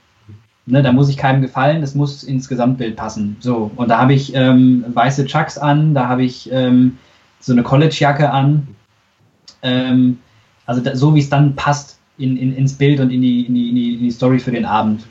Ne, 0.67 0.81
da 0.81 0.91
muss 0.91 1.09
ich 1.09 1.17
keinem 1.17 1.41
gefallen, 1.41 1.81
das 1.81 1.93
muss 1.93 2.23
ins 2.23 2.49
Gesamtbild 2.49 2.95
passen. 2.95 3.37
So, 3.39 3.69
und 3.75 3.87
da 3.89 3.99
habe 3.99 4.13
ich 4.13 4.33
ähm, 4.33 4.83
weiße 4.87 5.25
Chucks 5.25 5.59
an, 5.59 5.93
da 5.93 6.07
habe 6.07 6.23
ich 6.23 6.51
ähm, 6.51 6.97
so 7.39 7.53
eine 7.53 7.61
College-Jacke 7.61 8.31
an. 8.31 8.67
Ähm, 9.61 10.17
also 10.65 10.81
da, 10.81 10.95
so 10.95 11.13
wie 11.13 11.19
es 11.19 11.29
dann 11.29 11.55
passt 11.55 11.99
in, 12.17 12.35
in, 12.35 12.55
ins 12.55 12.73
Bild 12.73 12.99
und 12.99 13.11
in 13.11 13.21
die, 13.21 13.45
in, 13.45 13.53
die, 13.53 13.69
in, 13.69 13.75
die, 13.75 13.93
in 13.93 13.99
die 13.99 14.11
Story 14.11 14.39
für 14.39 14.51
den 14.51 14.65
Abend. 14.65 15.05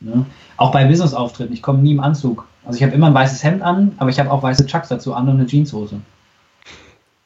Ne? 0.00 0.24
Auch 0.56 0.72
bei 0.72 0.86
Business-Auftritten, 0.86 1.52
ich 1.52 1.62
komme 1.62 1.80
nie 1.80 1.92
im 1.92 2.00
Anzug. 2.00 2.46
Also 2.64 2.78
ich 2.78 2.82
habe 2.82 2.94
immer 2.94 3.08
ein 3.08 3.14
weißes 3.14 3.44
Hemd 3.44 3.60
an, 3.60 3.92
aber 3.98 4.08
ich 4.08 4.18
habe 4.18 4.30
auch 4.30 4.42
weiße 4.42 4.64
Chucks 4.64 4.88
dazu 4.88 5.12
an 5.12 5.28
und 5.28 5.36
eine 5.36 5.46
Jeanshose. 5.46 6.00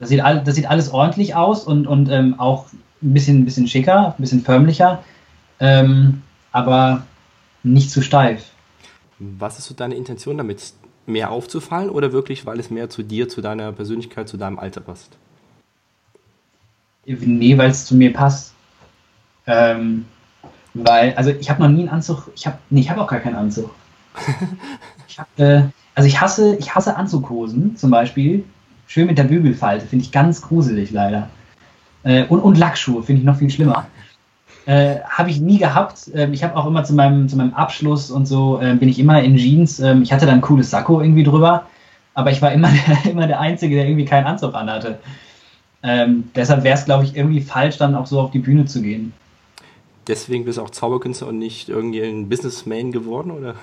Das 0.00 0.08
sieht, 0.08 0.20
all, 0.20 0.42
das 0.42 0.56
sieht 0.56 0.68
alles 0.68 0.92
ordentlich 0.92 1.36
aus 1.36 1.64
und, 1.64 1.86
und 1.86 2.08
ähm, 2.10 2.38
auch 2.40 2.66
ein 3.02 3.14
bisschen, 3.14 3.44
bisschen 3.44 3.68
schicker, 3.68 4.08
ein 4.08 4.20
bisschen 4.20 4.42
förmlicher. 4.42 5.02
Ähm, 5.60 6.22
aber 6.54 7.04
nicht 7.64 7.90
zu 7.90 8.00
steif. 8.00 8.52
Was 9.18 9.58
ist 9.58 9.66
so 9.66 9.74
deine 9.74 9.96
Intention 9.96 10.38
damit? 10.38 10.72
Mehr 11.04 11.30
aufzufallen 11.30 11.90
oder 11.90 12.12
wirklich, 12.12 12.46
weil 12.46 12.60
es 12.60 12.70
mehr 12.70 12.88
zu 12.88 13.02
dir, 13.02 13.28
zu 13.28 13.42
deiner 13.42 13.72
Persönlichkeit, 13.72 14.28
zu 14.28 14.36
deinem 14.36 14.58
Alter 14.58 14.80
passt? 14.80 15.18
Nee, 17.04 17.58
weil 17.58 17.70
es 17.70 17.84
zu 17.84 17.96
mir 17.96 18.12
passt. 18.12 18.54
Ähm, 19.46 20.06
weil, 20.74 21.14
also 21.14 21.30
ich 21.30 21.50
habe 21.50 21.60
noch 21.60 21.68
nie 21.68 21.80
einen 21.80 21.88
Anzug, 21.88 22.30
ich 22.36 22.46
habe, 22.46 22.58
nee, 22.70 22.80
ich 22.80 22.88
habe 22.88 23.02
auch 23.02 23.08
gar 23.08 23.20
keinen 23.20 23.36
Anzug. 23.36 23.74
ich 25.08 25.18
hab, 25.18 25.28
äh, 25.38 25.64
also 25.96 26.06
ich 26.06 26.20
hasse, 26.20 26.54
ich 26.56 26.74
hasse 26.74 26.96
Anzughosen 26.96 27.76
zum 27.76 27.90
Beispiel. 27.90 28.44
Schön 28.86 29.08
mit 29.08 29.18
der 29.18 29.24
Bügelfalte, 29.24 29.86
finde 29.86 30.04
ich 30.04 30.12
ganz 30.12 30.40
gruselig 30.40 30.92
leider. 30.92 31.28
Äh, 32.04 32.26
und, 32.26 32.40
und 32.40 32.56
Lackschuhe 32.56 33.02
finde 33.02 33.20
ich 33.20 33.26
noch 33.26 33.38
viel 33.38 33.50
schlimmer. 33.50 33.88
Äh, 34.66 35.00
habe 35.08 35.30
ich 35.30 35.40
nie 35.40 35.58
gehabt. 35.58 36.10
Ähm, 36.14 36.32
ich 36.32 36.42
habe 36.42 36.56
auch 36.56 36.66
immer 36.66 36.84
zu 36.84 36.94
meinem, 36.94 37.28
zu 37.28 37.36
meinem 37.36 37.52
Abschluss 37.52 38.10
und 38.10 38.26
so, 38.26 38.60
äh, 38.60 38.74
bin 38.74 38.88
ich 38.88 38.98
immer 38.98 39.22
in 39.22 39.36
Jeans. 39.36 39.78
Ähm, 39.80 40.02
ich 40.02 40.12
hatte 40.12 40.24
dann 40.24 40.36
ein 40.36 40.40
cooles 40.40 40.70
Sakko 40.70 41.02
irgendwie 41.02 41.22
drüber, 41.22 41.66
aber 42.14 42.30
ich 42.30 42.40
war 42.40 42.52
immer 42.52 42.70
der, 43.04 43.10
immer 43.10 43.26
der 43.26 43.40
Einzige, 43.40 43.74
der 43.74 43.86
irgendwie 43.86 44.06
keinen 44.06 44.26
Anzug 44.26 44.54
anhatte. 44.54 44.98
Ähm, 45.82 46.30
deshalb 46.34 46.64
wäre 46.64 46.78
es, 46.78 46.86
glaube 46.86 47.04
ich, 47.04 47.14
irgendwie 47.14 47.42
falsch, 47.42 47.76
dann 47.76 47.94
auch 47.94 48.06
so 48.06 48.20
auf 48.20 48.30
die 48.30 48.38
Bühne 48.38 48.64
zu 48.64 48.80
gehen. 48.80 49.12
Deswegen 50.06 50.46
bist 50.46 50.56
du 50.56 50.62
auch 50.62 50.70
Zauberkünstler 50.70 51.28
und 51.28 51.38
nicht 51.38 51.68
irgendwie 51.68 52.02
ein 52.02 52.30
Businessman 52.30 52.90
geworden, 52.90 53.30
oder? 53.30 53.56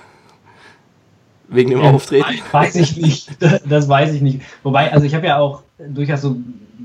Wegen 1.48 1.70
dem 1.70 1.80
ähm, 1.80 1.94
Auftreten? 1.96 2.40
Weiß 2.52 2.76
ich 2.76 2.96
nicht. 2.96 3.28
Das 3.68 3.88
weiß 3.88 4.14
ich 4.14 4.22
nicht. 4.22 4.40
Wobei, 4.62 4.92
also 4.92 5.04
ich 5.04 5.14
habe 5.14 5.26
ja 5.26 5.38
auch 5.38 5.62
durchaus 5.78 6.22
so 6.22 6.36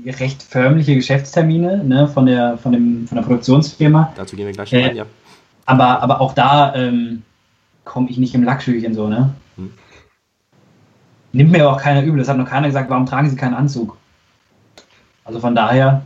recht 0.06 0.42
förmliche 0.42 0.94
Geschäftstermine 0.94 1.84
ne, 1.84 2.08
von, 2.08 2.26
der, 2.26 2.58
von, 2.58 2.72
dem, 2.72 3.06
von 3.06 3.16
der 3.16 3.22
Produktionsfirma. 3.22 4.12
Dazu 4.16 4.36
gehen 4.36 4.46
wir 4.46 4.52
gleich 4.52 4.72
äh, 4.72 4.86
rein, 4.86 4.96
ja. 4.96 5.06
Aber, 5.66 6.02
aber 6.02 6.20
auch 6.20 6.34
da 6.34 6.74
ähm, 6.74 7.22
komme 7.84 8.08
ich 8.10 8.18
nicht 8.18 8.34
im 8.34 8.44
Lackschüchen 8.44 8.94
so, 8.94 9.08
ne? 9.08 9.34
Hm. 9.56 9.72
Nimmt 11.32 11.52
mir 11.52 11.70
auch 11.70 11.80
keiner 11.80 12.02
übel. 12.02 12.18
Das 12.18 12.28
hat 12.28 12.38
noch 12.38 12.48
keiner 12.48 12.68
gesagt, 12.68 12.88
warum 12.90 13.06
tragen 13.06 13.28
sie 13.28 13.36
keinen 13.36 13.54
Anzug? 13.54 13.96
Also 15.24 15.40
von 15.40 15.54
daher. 15.54 16.02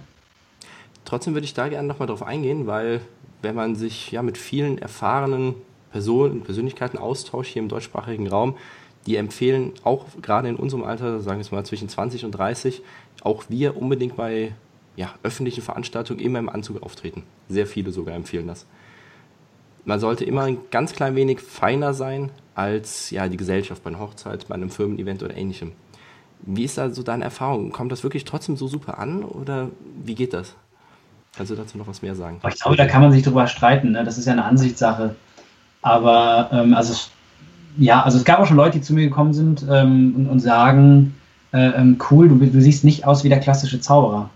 Trotzdem 1.05 1.35
würde 1.35 1.45
ich 1.45 1.55
da 1.55 1.69
gerne 1.69 1.87
nochmal 1.87 2.09
drauf 2.09 2.23
eingehen, 2.23 2.67
weil 2.67 3.01
wenn 3.43 3.55
man 3.55 3.77
sich 3.77 4.11
ja 4.11 4.23
mit 4.23 4.39
vielen 4.39 4.79
erfahrenen 4.79 5.55
Personen, 5.91 6.43
Persönlichkeiten 6.43 6.99
austauscht 6.99 7.53
hier 7.53 7.63
im 7.63 7.69
deutschsprachigen 7.69 8.27
Raum, 8.29 8.57
die 9.07 9.17
empfehlen 9.17 9.73
auch 9.83 10.07
gerade 10.21 10.49
in 10.49 10.57
unserem 10.57 10.85
Alter, 10.85 11.21
sagen 11.21 11.43
wir 11.43 11.57
mal 11.57 11.65
zwischen 11.65 11.89
20 11.89 12.25
und 12.25 12.33
30, 12.33 12.83
auch 13.23 13.45
wir 13.49 13.77
unbedingt 13.77 14.17
bei 14.17 14.53
ja, 14.97 15.15
öffentlichen 15.23 15.63
Veranstaltungen 15.63 16.21
immer 16.21 16.39
im 16.39 16.49
Anzug 16.49 16.83
auftreten. 16.83 17.25
Sehr 17.49 17.67
viele 17.67 17.93
sogar 17.93 18.15
empfehlen 18.15 18.47
das. 18.47 18.67
Man 19.85 19.99
sollte 19.99 20.25
immer 20.25 20.43
ein 20.43 20.59
ganz 20.71 20.93
klein 20.93 21.17
wenig 21.17 21.41
feiner 21.41 21.95
sein 21.95 22.31
als 22.55 23.11
ja, 23.11 23.29
die 23.29 23.37
Gesellschaft 23.37 23.83
bei 23.83 23.91
einer 23.91 23.99
Hochzeit, 23.99 24.47
bei 24.49 24.55
einem 24.55 24.71
Firmen-Event 24.71 25.23
oder 25.23 25.37
ähnlichem. 25.37 25.73
Wie 26.43 26.65
ist 26.65 26.79
da 26.79 26.91
so 26.91 27.03
deine 27.03 27.25
Erfahrung? 27.25 27.73
Kommt 27.73 27.91
das 27.91 28.03
wirklich 28.03 28.25
trotzdem 28.25 28.57
so 28.57 28.69
super 28.69 28.99
an 28.99 29.25
oder 29.25 29.71
wie 30.05 30.15
geht 30.15 30.35
das? 30.35 30.55
Kannst 31.37 31.51
du 31.51 31.57
dazu 31.57 31.79
noch 31.79 31.87
was 31.87 32.03
mehr 32.03 32.15
sagen? 32.15 32.41
Ich 32.49 32.61
glaube, 32.61 32.77
da 32.77 32.87
kann 32.87 33.01
man 33.01 33.13
sich 33.13 33.23
drüber 33.23 33.47
streiten. 33.47 33.93
Ne? 33.93 34.05
Das 34.05 34.19
ist 34.19 34.27
ja 34.27 34.33
eine 34.33 34.45
Ansichtssache. 34.45 35.17
Aber 35.81 36.51
ähm, 36.53 36.75
also 36.75 36.95
ja, 37.79 38.03
also 38.03 38.19
es 38.19 38.25
gab 38.25 38.39
auch 38.39 38.47
schon 38.47 38.57
Leute, 38.57 38.79
die 38.79 38.85
zu 38.85 38.95
mir 38.95 39.05
gekommen 39.05 39.33
sind 39.33 39.65
ähm, 39.71 40.15
und, 40.17 40.29
und, 40.29 40.41
sagen, 40.41 41.15
äh, 41.53 41.69
ähm, 41.69 41.99
cool, 42.11 42.29
du, 42.29 42.37
du, 42.37 42.61
siehst 42.61 42.85
nicht 42.85 43.07
aus 43.07 43.25
wie 43.25 43.29
der 43.29 43.41
klassische 43.41 43.81
Zauberer. 43.81 44.31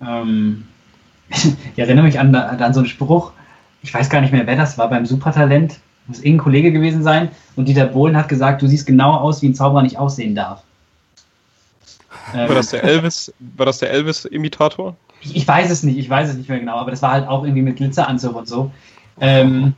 Ähm, 0.00 0.64
ich 1.30 1.78
erinnere 1.78 2.04
mich 2.04 2.18
an, 2.18 2.34
an 2.34 2.74
so 2.74 2.80
einen 2.80 2.88
Spruch, 2.88 3.32
ich 3.82 3.92
weiß 3.92 4.10
gar 4.10 4.20
nicht 4.20 4.32
mehr, 4.32 4.46
wer 4.46 4.56
das 4.56 4.78
war, 4.78 4.88
beim 4.88 5.06
Supertalent, 5.06 5.78
muss 6.06 6.18
irgendein 6.18 6.38
Kollege 6.38 6.72
gewesen 6.72 7.02
sein, 7.02 7.30
und 7.56 7.68
Dieter 7.68 7.86
Bohlen 7.86 8.16
hat 8.16 8.28
gesagt, 8.28 8.62
du 8.62 8.66
siehst 8.66 8.86
genau 8.86 9.14
aus, 9.14 9.42
wie 9.42 9.48
ein 9.48 9.54
Zauberer 9.54 9.82
nicht 9.82 9.98
aussehen 9.98 10.34
darf. 10.34 10.62
War 12.32 12.48
das 12.48 12.70
der 12.70 12.82
Elvis, 12.82 13.32
war 13.38 13.66
das 13.66 13.78
der 13.78 13.90
Elvis-Imitator? 13.90 14.96
Ich, 15.20 15.36
ich, 15.36 15.48
weiß 15.48 15.70
es 15.70 15.82
nicht, 15.82 15.96
ich 15.96 16.10
weiß 16.10 16.30
es 16.30 16.36
nicht 16.36 16.48
mehr 16.48 16.58
genau, 16.58 16.76
aber 16.76 16.90
das 16.90 17.02
war 17.02 17.12
halt 17.12 17.28
auch 17.28 17.44
irgendwie 17.44 17.62
mit 17.62 17.76
Glitzeranzug 17.76 18.34
und 18.34 18.48
so. 18.48 18.72
Ähm, 19.20 19.74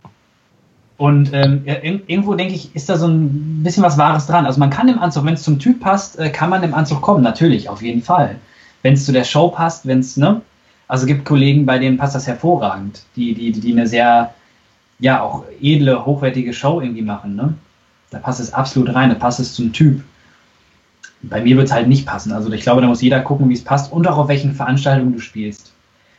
und 0.99 1.31
ähm, 1.33 1.63
irgendwo 1.65 2.35
denke 2.35 2.55
ich, 2.55 2.75
ist 2.75 2.89
da 2.89 2.97
so 2.97 3.07
ein 3.07 3.63
bisschen 3.63 3.85
was 3.85 3.97
Wahres 3.99 4.27
dran. 4.27 4.47
Also 4.47 4.59
man 4.59 4.69
kann 4.69 4.89
im 4.89 4.99
Anzug, 4.99 5.25
wenn 5.25 5.35
es 5.35 5.45
zum 5.45 5.61
Typ 5.61 5.79
passt, 5.79 6.19
äh, 6.19 6.29
kann 6.29 6.51
man 6.51 6.65
im 6.65 6.75
Anzug 6.75 7.01
kommen, 7.03 7.23
natürlich, 7.23 7.69
auf 7.69 7.83
jeden 7.83 8.03
Fall. 8.03 8.35
Wenn 8.83 8.95
es 8.95 9.07
zu 9.07 9.13
der 9.13 9.23
Show 9.23 9.49
passt, 9.49 9.87
wenn 9.87 10.01
es, 10.01 10.17
ne? 10.17 10.43
Also 10.89 11.07
gibt 11.07 11.25
Kollegen, 11.25 11.67
bei 11.67 11.79
denen 11.79 11.99
passt 11.99 12.17
das 12.17 12.27
hervorragend, 12.27 13.05
die, 13.15 13.33
die, 13.33 13.53
die 13.53 13.73
eine 13.73 13.87
sehr, 13.87 14.35
ja, 14.99 15.23
auch 15.23 15.45
edle, 15.61 16.05
hochwertige 16.05 16.53
Show 16.53 16.81
irgendwie 16.81 17.03
machen, 17.03 17.37
ne? 17.37 17.55
Da 18.11 18.19
passt 18.19 18.41
es 18.41 18.53
absolut 18.53 18.93
rein, 18.93 19.11
da 19.11 19.15
passt 19.15 19.39
es 19.39 19.55
zum 19.55 19.73
Typ. 19.73 20.03
Bei 21.23 21.41
mir 21.41 21.57
wird 21.57 21.69
es 21.69 21.73
halt 21.73 21.87
nicht 21.87 22.07
passen. 22.07 22.33
Also 22.33 22.51
ich 22.51 22.63
glaube, 22.63 22.81
da 22.81 22.89
muss 22.89 23.03
jeder 23.03 23.21
gucken, 23.21 23.49
wie 23.49 23.55
es 23.55 23.63
passt 23.63 23.93
und 23.93 24.09
auch 24.09 24.19
auf 24.19 24.27
welchen 24.27 24.53
Veranstaltungen 24.53 25.13
du 25.13 25.21
spielst. 25.21 25.73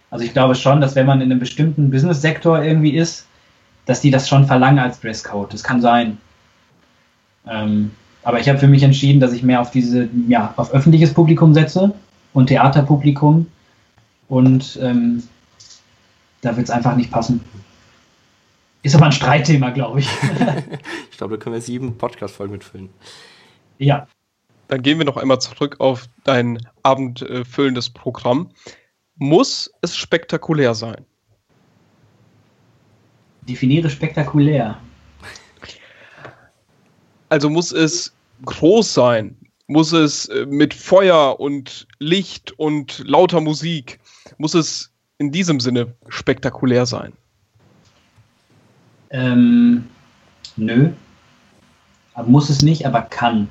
Also 0.09 0.23
ich 0.23 0.31
glaube 0.31 0.55
schon, 0.55 0.79
dass 0.79 0.95
wenn 0.95 1.05
man 1.05 1.19
in 1.19 1.31
einem 1.31 1.39
bestimmten 1.39 1.89
Business-Sektor 1.89 2.63
irgendwie 2.63 2.95
ist, 2.95 3.25
dass 3.89 4.02
die 4.02 4.12
das 4.12 4.30
schon 4.30 4.45
verlangen 4.45 4.78
als 4.78 4.99
Dresscode. 4.99 5.52
Das 5.52 5.63
kann 5.63 5.82
sein. 5.82 6.19
Ähm, 7.47 7.89
aber 8.21 8.39
ich 8.39 8.47
habe 8.47 8.60
für 8.60 8.67
mich 8.67 8.84
entschieden, 8.84 9.19
dass 9.19 9.34
ich 9.34 9.41
mehr 9.41 9.62
auf 9.62 9.71
diese, 9.71 10.08
ja, 10.28 10.54
auf 10.58 10.71
öffentliches 10.71 11.12
Publikum 11.12 11.56
setze 11.56 11.95
und 12.34 12.47
Theaterpublikum. 12.47 13.47
Und 14.28 14.78
ähm, 14.80 15.23
da 16.41 16.56
wird 16.56 16.65
es 16.65 16.69
einfach 16.69 16.95
nicht 16.95 17.10
passen. 17.10 17.43
Ist 18.84 18.93
aber 18.93 19.06
ein 19.06 19.12
Streitthema, 19.12 19.71
glaube 19.71 20.02
ich. 20.02 20.10
ich 21.10 21.17
glaube, 21.17 21.38
da 21.38 21.43
können 21.43 21.56
wir 21.56 21.62
sieben 21.62 21.97
Podcast-Folgen 21.97 22.54
mitfüllen. 22.54 22.89
Ja. 23.80 24.06
Dann 24.67 24.84
gehen 24.84 24.99
wir 24.99 25.06
noch 25.06 25.17
einmal 25.17 25.41
zurück 25.41 25.78
auf 25.80 26.06
dein 26.25 26.60
abendfüllendes 26.84 27.89
Programm. 27.89 28.52
Muss 29.15 29.71
es 29.82 29.97
spektakulär 29.97 30.75
sein? 30.75 31.08
Definiere 33.49 33.89
spektakulär. 33.89 34.77
Also 37.29 37.49
muss 37.49 37.71
es 37.71 38.13
groß 38.45 38.93
sein? 38.93 39.35
Muss 39.65 39.91
es 39.91 40.27
äh, 40.27 40.45
mit 40.45 40.73
Feuer 40.73 41.39
und 41.39 41.88
Licht 41.97 42.51
und 42.59 43.03
lauter 43.07 43.41
Musik? 43.41 43.99
Muss 44.38 44.53
es 44.53 44.91
in 45.17 45.31
diesem 45.31 45.59
Sinne 45.59 45.93
spektakulär 46.09 46.85
sein? 46.85 47.12
Ähm, 49.09 49.88
nö. 50.55 50.91
Muss 52.27 52.49
es 52.49 52.62
nicht, 52.62 52.85
aber 52.85 53.01
kann. 53.01 53.47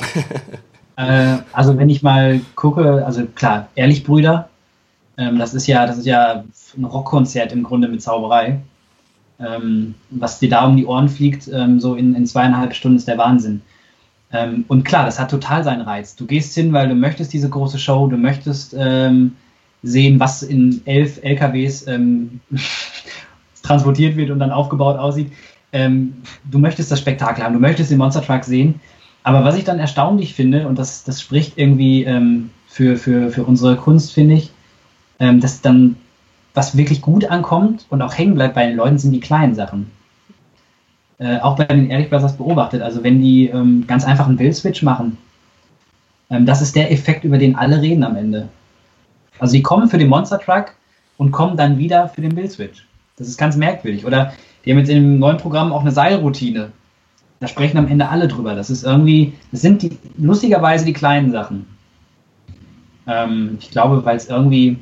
äh, 0.96 1.38
also 1.52 1.78
wenn 1.78 1.88
ich 1.88 2.02
mal 2.02 2.40
gucke, 2.56 3.06
also 3.06 3.24
klar, 3.24 3.68
Ehrlich 3.74 4.04
Brüder, 4.04 4.50
ähm, 5.16 5.38
das 5.38 5.54
ist 5.54 5.66
ja, 5.66 5.86
das 5.86 5.96
ist 5.96 6.06
ja 6.06 6.44
ein 6.76 6.84
Rockkonzert 6.84 7.52
im 7.52 7.62
Grunde 7.62 7.88
mit 7.88 8.02
Zauberei. 8.02 8.60
Ähm, 9.40 9.94
was 10.10 10.38
dir 10.38 10.50
da 10.50 10.66
um 10.66 10.76
die 10.76 10.84
Ohren 10.84 11.08
fliegt, 11.08 11.48
ähm, 11.52 11.80
so 11.80 11.94
in, 11.94 12.14
in 12.14 12.26
zweieinhalb 12.26 12.74
Stunden 12.74 12.98
ist 12.98 13.08
der 13.08 13.18
Wahnsinn. 13.18 13.62
Ähm, 14.32 14.64
und 14.68 14.84
klar, 14.84 15.06
das 15.06 15.18
hat 15.18 15.30
total 15.30 15.64
seinen 15.64 15.80
Reiz. 15.80 16.14
Du 16.14 16.26
gehst 16.26 16.54
hin, 16.54 16.72
weil 16.72 16.88
du 16.88 16.94
möchtest 16.94 17.32
diese 17.32 17.48
große 17.48 17.78
Show, 17.78 18.06
du 18.06 18.16
möchtest 18.16 18.74
ähm, 18.78 19.32
sehen, 19.82 20.20
was 20.20 20.42
in 20.42 20.82
elf 20.84 21.22
LKWs 21.22 21.86
ähm, 21.86 22.40
transportiert 23.62 24.16
wird 24.16 24.30
und 24.30 24.38
dann 24.38 24.52
aufgebaut 24.52 24.98
aussieht. 24.98 25.32
Ähm, 25.72 26.14
du 26.50 26.58
möchtest 26.58 26.90
das 26.90 27.00
Spektakel 27.00 27.42
haben, 27.42 27.54
du 27.54 27.60
möchtest 27.60 27.90
den 27.90 27.98
Monster 27.98 28.22
Truck 28.22 28.44
sehen. 28.44 28.80
Aber 29.22 29.44
was 29.44 29.56
ich 29.56 29.64
dann 29.64 29.78
erstaunlich 29.78 30.34
finde, 30.34 30.66
und 30.66 30.78
das, 30.78 31.04
das 31.04 31.20
spricht 31.20 31.58
irgendwie 31.58 32.06
für, 32.66 32.96
für, 32.96 33.30
für 33.30 33.44
unsere 33.44 33.76
Kunst, 33.76 34.14
finde 34.14 34.36
ich, 34.36 34.50
dass 35.18 35.60
dann 35.60 35.96
was 36.54 36.76
wirklich 36.76 37.00
gut 37.00 37.24
ankommt 37.26 37.86
und 37.90 38.02
auch 38.02 38.16
hängen 38.16 38.34
bleibt 38.34 38.54
bei 38.54 38.66
den 38.66 38.76
Leuten, 38.76 38.98
sind 38.98 39.12
die 39.12 39.20
kleinen 39.20 39.54
Sachen. 39.54 39.90
Äh, 41.18 41.38
auch 41.40 41.56
bei 41.56 41.64
den 41.64 41.90
Ehrlich 41.90 42.10
Brothers 42.10 42.36
beobachtet. 42.36 42.82
Also 42.82 43.04
wenn 43.04 43.20
die 43.20 43.48
ähm, 43.48 43.84
ganz 43.86 44.04
einfach 44.04 44.26
einen 44.26 44.36
Bill-Switch 44.36 44.82
machen, 44.82 45.18
ähm, 46.30 46.46
das 46.46 46.62
ist 46.62 46.74
der 46.74 46.90
Effekt, 46.90 47.24
über 47.24 47.38
den 47.38 47.56
alle 47.56 47.80
reden 47.80 48.04
am 48.04 48.16
Ende. 48.16 48.48
Also 49.38 49.54
die 49.54 49.62
kommen 49.62 49.88
für 49.88 49.98
den 49.98 50.08
Monster 50.08 50.38
Truck 50.38 50.72
und 51.18 51.30
kommen 51.30 51.56
dann 51.56 51.78
wieder 51.78 52.08
für 52.08 52.22
den 52.22 52.34
Bill-Switch. 52.34 52.86
Das 53.16 53.28
ist 53.28 53.36
ganz 53.36 53.56
merkwürdig. 53.56 54.06
Oder 54.06 54.32
die 54.64 54.70
haben 54.70 54.78
jetzt 54.78 54.88
in 54.88 54.96
dem 54.96 55.18
neuen 55.18 55.36
Programm 55.36 55.72
auch 55.72 55.82
eine 55.82 55.92
Seilroutine. 55.92 56.72
Da 57.40 57.46
sprechen 57.48 57.78
am 57.78 57.88
Ende 57.88 58.08
alle 58.08 58.28
drüber. 58.28 58.54
Das 58.54 58.70
ist 58.70 58.84
irgendwie, 58.84 59.34
das 59.52 59.60
sind 59.62 59.82
die, 59.82 59.98
lustigerweise 60.16 60.84
die 60.84 60.92
kleinen 60.92 61.30
Sachen. 61.30 61.66
Ähm, 63.06 63.58
ich 63.60 63.70
glaube, 63.70 64.04
weil 64.04 64.16
es 64.16 64.28
irgendwie 64.28 64.78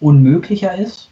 unmöglicher 0.00 0.74
ist. 0.76 1.08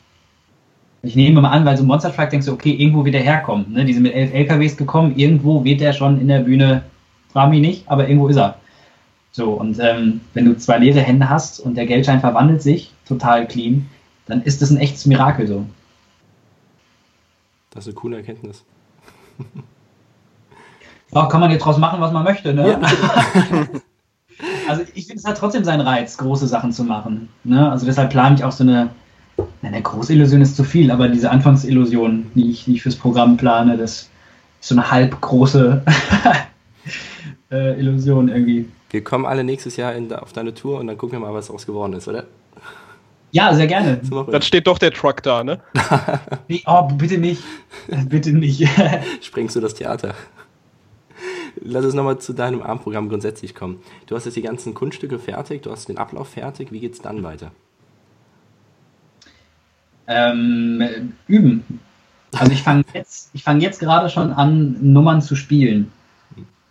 Ich 1.02 1.14
nehme 1.14 1.40
mal 1.40 1.50
an, 1.50 1.64
weil 1.64 1.76
so 1.76 1.84
ein 1.84 1.86
Monster 1.86 2.12
Truck 2.14 2.30
denkst 2.30 2.46
du, 2.46 2.52
okay, 2.52 2.72
irgendwo 2.72 3.04
wird 3.04 3.14
er 3.14 3.22
herkommen. 3.22 3.72
Ne? 3.72 3.84
Die 3.84 3.92
sind 3.92 4.02
mit 4.02 4.14
elf 4.14 4.34
LKWs 4.34 4.76
gekommen, 4.76 5.16
irgendwo 5.16 5.62
wird 5.64 5.80
er 5.80 5.92
schon 5.92 6.20
in 6.20 6.28
der 6.28 6.40
Bühne, 6.40 6.82
frag 7.32 7.50
mich 7.50 7.60
nicht, 7.60 7.88
aber 7.88 8.08
irgendwo 8.08 8.28
ist 8.28 8.36
er. 8.36 8.58
So, 9.30 9.52
und 9.52 9.78
ähm, 9.78 10.20
wenn 10.34 10.46
du 10.46 10.56
zwei 10.56 10.78
leere 10.78 11.00
Hände 11.00 11.28
hast 11.28 11.60
und 11.60 11.76
der 11.76 11.86
Geldschein 11.86 12.20
verwandelt 12.20 12.62
sich 12.62 12.92
total 13.06 13.46
clean, 13.46 13.88
dann 14.26 14.42
ist 14.42 14.60
das 14.60 14.70
ein 14.70 14.78
echtes 14.78 15.06
Mirakel 15.06 15.46
so. 15.46 15.64
Das 17.70 17.86
ist 17.86 17.88
eine 17.88 18.00
coole 18.00 18.16
Erkenntnis. 18.16 18.64
Ja, 21.12 21.26
kann 21.26 21.40
man 21.40 21.50
jetzt 21.50 21.64
draus 21.64 21.78
machen, 21.78 22.00
was 22.00 22.12
man 22.12 22.24
möchte, 22.24 22.52
ne? 22.52 22.68
Ja. 22.70 22.80
also 24.68 24.82
ich 24.94 25.06
finde, 25.06 25.20
es 25.20 25.24
hat 25.24 25.38
trotzdem 25.38 25.64
seinen 25.64 25.80
Reiz, 25.80 26.16
große 26.16 26.46
Sachen 26.46 26.72
zu 26.72 26.84
machen. 26.84 27.28
Ne? 27.44 27.70
Also 27.70 27.86
deshalb 27.86 28.10
plane 28.10 28.36
ich 28.36 28.44
auch 28.44 28.52
so 28.52 28.64
eine, 28.64 28.90
eine 29.62 29.82
Großillusion 29.82 30.40
ist 30.40 30.56
zu 30.56 30.64
viel, 30.64 30.90
aber 30.90 31.08
diese 31.08 31.30
Anfangsillusion, 31.30 32.30
die 32.34 32.50
ich, 32.50 32.64
die 32.64 32.74
ich 32.74 32.82
fürs 32.82 32.96
Programm 32.96 33.36
plane, 33.36 33.76
das 33.76 34.10
ist 34.60 34.68
so 34.68 34.74
eine 34.74 34.90
halb 34.90 35.20
große 35.20 35.82
äh, 37.50 37.78
Illusion 37.78 38.28
irgendwie. 38.28 38.68
Wir 38.90 39.04
kommen 39.04 39.26
alle 39.26 39.44
nächstes 39.44 39.76
Jahr 39.76 39.94
in, 39.94 40.12
auf 40.12 40.32
deine 40.32 40.54
Tour 40.54 40.78
und 40.80 40.86
dann 40.86 40.96
gucken 40.96 41.18
wir 41.18 41.26
mal, 41.26 41.34
was 41.34 41.46
daraus 41.46 41.66
geworden 41.66 41.92
ist, 41.92 42.08
oder? 42.08 42.24
Ja, 43.30 43.54
sehr 43.54 43.66
gerne. 43.66 44.00
Dann 44.30 44.42
steht 44.42 44.66
doch 44.66 44.78
der 44.78 44.90
Truck 44.90 45.22
da, 45.22 45.44
ne? 45.44 45.60
nee, 46.48 46.62
oh, 46.66 46.84
bitte 46.84 47.18
nicht. 47.18 47.42
bitte 48.08 48.32
nicht. 48.32 48.66
Sprengst 49.20 49.54
du 49.54 49.60
das 49.60 49.74
Theater? 49.74 50.14
Lass 51.60 51.84
uns 51.84 51.94
nochmal 51.94 52.18
zu 52.18 52.32
deinem 52.32 52.62
Abendprogramm 52.62 53.08
grundsätzlich 53.08 53.54
kommen. 53.54 53.80
Du 54.06 54.16
hast 54.16 54.24
jetzt 54.24 54.36
die 54.36 54.42
ganzen 54.42 54.74
Kunststücke 54.74 55.18
fertig, 55.18 55.62
du 55.62 55.70
hast 55.70 55.88
den 55.88 55.98
Ablauf 55.98 56.28
fertig. 56.28 56.72
Wie 56.72 56.80
geht 56.80 56.94
es 56.94 57.02
dann 57.02 57.22
weiter? 57.22 57.52
Ähm, 60.06 61.12
üben. 61.26 61.80
Also 62.36 62.52
ich 62.52 62.62
fange 62.62 62.84
jetzt, 62.94 63.30
fang 63.40 63.60
jetzt 63.60 63.80
gerade 63.80 64.08
schon 64.08 64.32
an, 64.32 64.76
Nummern 64.80 65.22
zu 65.22 65.36
spielen. 65.36 65.92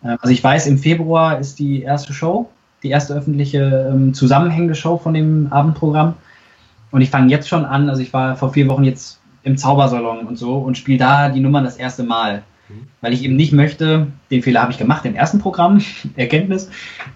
Äh, 0.02 0.16
also 0.20 0.28
ich 0.28 0.42
weiß, 0.42 0.66
im 0.66 0.78
Februar 0.78 1.38
ist 1.38 1.58
die 1.58 1.82
erste 1.82 2.12
Show, 2.12 2.50
die 2.82 2.90
erste 2.90 3.14
öffentliche 3.14 3.90
ähm, 3.92 4.14
zusammenhängende 4.14 4.74
Show 4.74 4.98
von 4.98 5.14
dem 5.14 5.52
Abendprogramm. 5.52 6.14
Und 6.90 7.00
ich 7.00 7.10
fange 7.10 7.30
jetzt 7.30 7.48
schon 7.48 7.64
an, 7.64 7.88
also 7.90 8.00
ich 8.00 8.12
war 8.12 8.36
vor 8.36 8.52
vier 8.52 8.68
Wochen 8.68 8.84
jetzt 8.84 9.20
im 9.42 9.56
Zaubersalon 9.56 10.26
und 10.26 10.36
so 10.36 10.58
und 10.58 10.76
spiele 10.78 10.98
da 10.98 11.28
die 11.28 11.40
Nummern 11.40 11.64
das 11.64 11.76
erste 11.76 12.02
Mal. 12.02 12.42
Mhm. 12.68 12.88
Weil 13.00 13.12
ich 13.12 13.22
eben 13.22 13.36
nicht 13.36 13.52
möchte, 13.52 14.08
den 14.30 14.42
Fehler 14.42 14.62
habe 14.62 14.72
ich 14.72 14.78
gemacht 14.78 15.04
im 15.04 15.14
ersten 15.14 15.38
Programm, 15.38 15.82
Erkenntnis, 16.16 16.70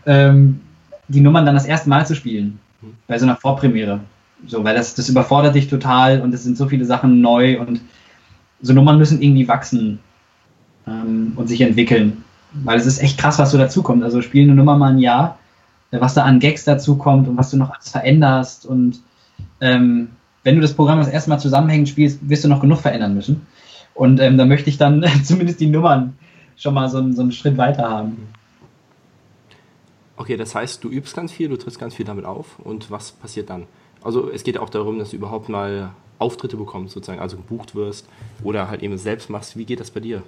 ähm, 0.06 0.60
die 1.08 1.20
Nummern 1.20 1.46
dann 1.46 1.54
das 1.54 1.66
erste 1.66 1.88
Mal 1.88 2.06
zu 2.06 2.14
spielen. 2.14 2.58
Mhm. 2.80 2.94
Bei 3.06 3.18
so 3.18 3.26
einer 3.26 3.36
Vorpremiere. 3.36 4.00
So, 4.46 4.64
weil 4.64 4.74
das, 4.74 4.94
das 4.94 5.08
überfordert 5.08 5.54
dich 5.54 5.68
total 5.68 6.20
und 6.20 6.34
es 6.34 6.42
sind 6.42 6.56
so 6.56 6.66
viele 6.66 6.84
Sachen 6.84 7.20
neu 7.20 7.60
und 7.60 7.80
so 8.60 8.72
Nummern 8.72 8.98
müssen 8.98 9.22
irgendwie 9.22 9.46
wachsen 9.46 10.00
ähm, 10.86 11.32
und 11.36 11.48
sich 11.48 11.60
entwickeln. 11.60 12.24
Weil 12.52 12.78
es 12.78 12.86
ist 12.86 13.00
echt 13.00 13.18
krass, 13.18 13.38
was 13.38 13.50
so 13.50 13.58
dazukommt. 13.58 14.02
Also 14.02 14.20
spielen 14.20 14.50
eine 14.50 14.56
Nummer 14.56 14.76
mal 14.76 14.92
ein 14.92 14.98
Jahr, 14.98 15.38
was 15.90 16.14
da 16.14 16.24
an 16.24 16.40
Gags 16.40 16.64
dazukommt 16.64 17.28
und 17.28 17.36
was 17.36 17.50
du 17.50 17.56
noch 17.56 17.70
alles 17.70 17.88
veränderst 17.88 18.66
und 18.66 19.00
ähm, 19.60 20.08
wenn 20.44 20.56
du 20.56 20.60
das 20.60 20.74
Programm 20.74 20.98
das 20.98 21.08
erste 21.08 21.30
Mal 21.30 21.38
zusammenhängend 21.38 21.88
spielst, 21.88 22.28
wirst 22.28 22.44
du 22.44 22.48
noch 22.48 22.60
genug 22.60 22.80
verändern 22.80 23.14
müssen. 23.14 23.46
Und 23.94 24.20
ähm, 24.20 24.38
da 24.38 24.44
möchte 24.44 24.70
ich 24.70 24.78
dann 24.78 25.04
zumindest 25.24 25.60
die 25.60 25.66
Nummern 25.66 26.16
schon 26.56 26.74
mal 26.74 26.88
so, 26.88 27.12
so 27.12 27.22
einen 27.22 27.32
Schritt 27.32 27.56
weiter 27.56 27.88
haben. 27.88 28.28
Okay, 30.16 30.36
das 30.36 30.54
heißt, 30.54 30.84
du 30.84 30.88
übst 30.88 31.16
ganz 31.16 31.32
viel, 31.32 31.48
du 31.48 31.56
trittst 31.56 31.78
ganz 31.78 31.94
viel 31.94 32.06
damit 32.06 32.24
auf 32.24 32.58
und 32.60 32.90
was 32.90 33.12
passiert 33.12 33.50
dann? 33.50 33.64
Also 34.04 34.30
es 34.30 34.44
geht 34.44 34.58
auch 34.58 34.68
darum, 34.68 34.98
dass 34.98 35.10
du 35.10 35.16
überhaupt 35.16 35.48
mal 35.48 35.90
Auftritte 36.18 36.56
bekommst, 36.56 36.94
sozusagen, 36.94 37.20
also 37.20 37.36
gebucht 37.36 37.74
wirst 37.74 38.06
oder 38.44 38.68
halt 38.68 38.82
eben 38.82 38.96
selbst 38.98 39.30
machst. 39.30 39.56
Wie 39.56 39.64
geht 39.64 39.80
das 39.80 39.90
bei 39.90 40.00
dir? 40.00 40.22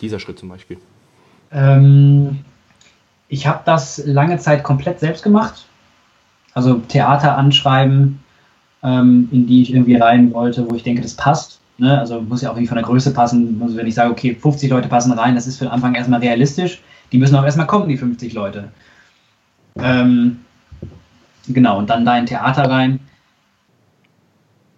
Dieser 0.00 0.18
Schritt 0.18 0.38
zum 0.38 0.48
Beispiel. 0.48 0.78
Ähm, 1.52 2.40
ich 3.28 3.46
habe 3.46 3.62
das 3.64 4.02
lange 4.06 4.38
Zeit 4.38 4.64
komplett 4.64 5.00
selbst 5.00 5.22
gemacht. 5.22 5.66
Also 6.54 6.74
Theater 6.88 7.36
anschreiben, 7.36 8.20
ähm, 8.82 9.28
in 9.30 9.46
die 9.46 9.62
ich 9.62 9.72
irgendwie 9.72 9.96
rein 9.96 10.32
wollte, 10.32 10.68
wo 10.68 10.74
ich 10.74 10.82
denke, 10.82 11.02
das 11.02 11.14
passt. 11.14 11.57
Ne? 11.78 11.98
Also 11.98 12.20
muss 12.20 12.42
ja 12.42 12.50
auch 12.50 12.54
irgendwie 12.54 12.68
von 12.68 12.76
der 12.76 12.84
Größe 12.84 13.12
passen. 13.12 13.60
Also 13.62 13.76
wenn 13.76 13.86
ich 13.86 13.94
sage, 13.94 14.10
okay, 14.10 14.34
50 14.34 14.70
Leute 14.70 14.88
passen 14.88 15.12
rein, 15.12 15.34
das 15.34 15.46
ist 15.46 15.58
für 15.58 15.64
den 15.64 15.72
Anfang 15.72 15.94
erstmal 15.94 16.20
realistisch. 16.20 16.82
Die 17.12 17.18
müssen 17.18 17.36
auch 17.36 17.44
erstmal 17.44 17.66
kommen, 17.66 17.88
die 17.88 17.96
50 17.96 18.34
Leute. 18.34 18.68
Ähm, 19.80 20.40
genau, 21.46 21.78
und 21.78 21.88
dann 21.88 22.04
da 22.04 22.18
in 22.18 22.26
Theater 22.26 22.68
rein. 22.68 23.00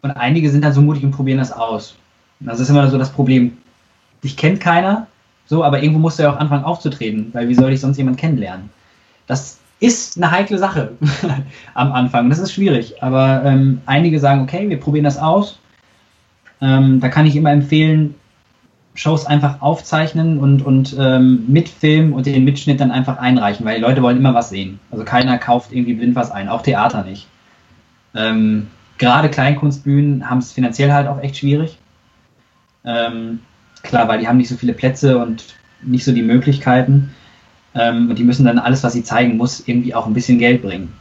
Und 0.02 0.12
einige 0.12 0.50
sind 0.50 0.64
dann 0.64 0.72
so 0.72 0.80
mutig 0.80 1.04
und 1.04 1.10
probieren 1.10 1.38
das 1.38 1.52
aus. 1.52 1.96
Das 2.40 2.60
ist 2.60 2.68
immer 2.68 2.88
so 2.88 2.98
das 2.98 3.10
Problem. 3.10 3.58
Dich 4.22 4.36
kennt 4.36 4.60
keiner, 4.60 5.06
so, 5.46 5.64
aber 5.64 5.82
irgendwo 5.82 5.98
musst 6.00 6.18
du 6.18 6.22
ja 6.22 6.32
auch 6.32 6.38
anfangen 6.38 6.64
aufzutreten, 6.64 7.30
weil 7.32 7.48
wie 7.48 7.54
soll 7.54 7.72
ich 7.72 7.80
sonst 7.80 7.98
jemanden 7.98 8.20
kennenlernen? 8.20 8.70
Das 9.26 9.58
ist 9.80 10.16
eine 10.16 10.30
heikle 10.30 10.58
Sache 10.58 10.92
am 11.74 11.92
Anfang. 11.92 12.28
Das 12.28 12.38
ist 12.38 12.52
schwierig. 12.52 13.02
Aber 13.02 13.42
ähm, 13.44 13.80
einige 13.86 14.20
sagen, 14.20 14.42
okay, 14.42 14.68
wir 14.68 14.78
probieren 14.78 15.04
das 15.04 15.18
aus. 15.18 15.59
Ähm, 16.60 17.00
da 17.00 17.08
kann 17.08 17.26
ich 17.26 17.36
immer 17.36 17.50
empfehlen, 17.50 18.14
Shows 18.94 19.24
einfach 19.24 19.62
aufzeichnen 19.62 20.38
und, 20.38 20.62
und 20.62 20.96
ähm, 20.98 21.44
mitfilmen 21.48 22.12
und 22.12 22.26
den 22.26 22.44
Mitschnitt 22.44 22.80
dann 22.80 22.90
einfach 22.90 23.18
einreichen, 23.18 23.64
weil 23.64 23.76
die 23.76 23.82
Leute 23.82 24.02
wollen 24.02 24.16
immer 24.16 24.34
was 24.34 24.50
sehen. 24.50 24.80
Also 24.90 25.04
keiner 25.04 25.38
kauft 25.38 25.72
irgendwie 25.72 25.94
blind 25.94 26.16
was 26.16 26.30
ein, 26.30 26.48
auch 26.48 26.62
Theater 26.62 27.04
nicht. 27.04 27.26
Ähm, 28.14 28.66
gerade 28.98 29.30
Kleinkunstbühnen 29.30 30.28
haben 30.28 30.38
es 30.38 30.52
finanziell 30.52 30.92
halt 30.92 31.06
auch 31.06 31.20
echt 31.22 31.38
schwierig. 31.38 31.78
Ähm, 32.84 33.40
klar, 33.82 34.08
weil 34.08 34.18
die 34.18 34.28
haben 34.28 34.38
nicht 34.38 34.48
so 34.48 34.56
viele 34.56 34.72
Plätze 34.72 35.18
und 35.18 35.44
nicht 35.82 36.04
so 36.04 36.12
die 36.12 36.22
Möglichkeiten. 36.22 37.14
Ähm, 37.74 38.10
und 38.10 38.18
die 38.18 38.24
müssen 38.24 38.44
dann 38.44 38.58
alles, 38.58 38.82
was 38.82 38.92
sie 38.92 39.04
zeigen, 39.04 39.36
muss 39.36 39.66
irgendwie 39.66 39.94
auch 39.94 40.06
ein 40.06 40.14
bisschen 40.14 40.38
Geld 40.38 40.62
bringen. 40.62 40.92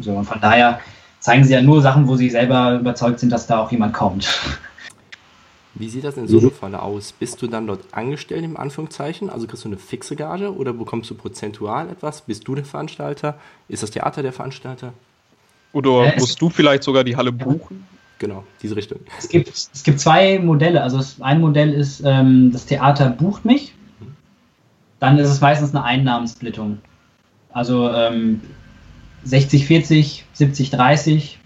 So, 0.00 0.12
und 0.12 0.24
von 0.24 0.40
daher 0.40 0.80
zeigen 1.20 1.44
sie 1.44 1.52
ja 1.52 1.62
nur 1.62 1.82
Sachen, 1.82 2.08
wo 2.08 2.16
sie 2.16 2.30
selber 2.30 2.78
überzeugt 2.80 3.20
sind, 3.20 3.30
dass 3.30 3.46
da 3.46 3.58
auch 3.58 3.70
jemand 3.70 3.92
kommt. 3.92 4.28
Wie 5.78 5.88
sieht 5.88 6.04
das 6.04 6.16
in 6.16 6.26
so 6.28 6.38
einem 6.38 6.50
Falle 6.50 6.82
aus? 6.82 7.12
Bist 7.12 7.40
du 7.40 7.46
dann 7.46 7.66
dort 7.66 7.80
angestellt 7.92 8.44
im 8.44 8.56
Anführungszeichen? 8.56 9.30
Also 9.30 9.46
kriegst 9.46 9.64
du 9.64 9.68
eine 9.68 9.78
fixe 9.78 10.16
Gage 10.16 10.54
oder 10.54 10.72
bekommst 10.72 11.10
du 11.10 11.14
prozentual 11.14 11.88
etwas? 11.88 12.22
Bist 12.22 12.46
du 12.48 12.54
der 12.54 12.64
Veranstalter? 12.64 13.38
Ist 13.68 13.82
das 13.82 13.90
Theater 13.90 14.22
der 14.22 14.32
Veranstalter? 14.32 14.92
Oder 15.72 16.14
äh, 16.14 16.18
musst 16.18 16.40
du 16.40 16.50
vielleicht 16.50 16.82
sogar 16.82 17.04
die 17.04 17.16
Halle 17.16 17.32
buchen? 17.32 17.86
Genau, 18.18 18.42
diese 18.62 18.74
Richtung. 18.74 18.98
Es 19.18 19.28
gibt, 19.28 19.48
es 19.48 19.82
gibt 19.84 20.00
zwei 20.00 20.40
Modelle. 20.40 20.82
Also 20.82 21.00
ein 21.20 21.40
Modell 21.40 21.72
ist, 21.72 22.02
ähm, 22.04 22.50
das 22.52 22.66
Theater 22.66 23.10
bucht 23.10 23.44
mich 23.44 23.74
dann 25.00 25.18
ist 25.18 25.28
es 25.28 25.40
meistens 25.40 25.74
eine 25.74 25.84
Einnahmensplittung. 25.84 26.78
Also 27.52 27.90
ähm, 27.90 28.40
60, 29.24 29.66
40, 29.66 30.24
70, 30.32 30.70
30, 30.70 31.38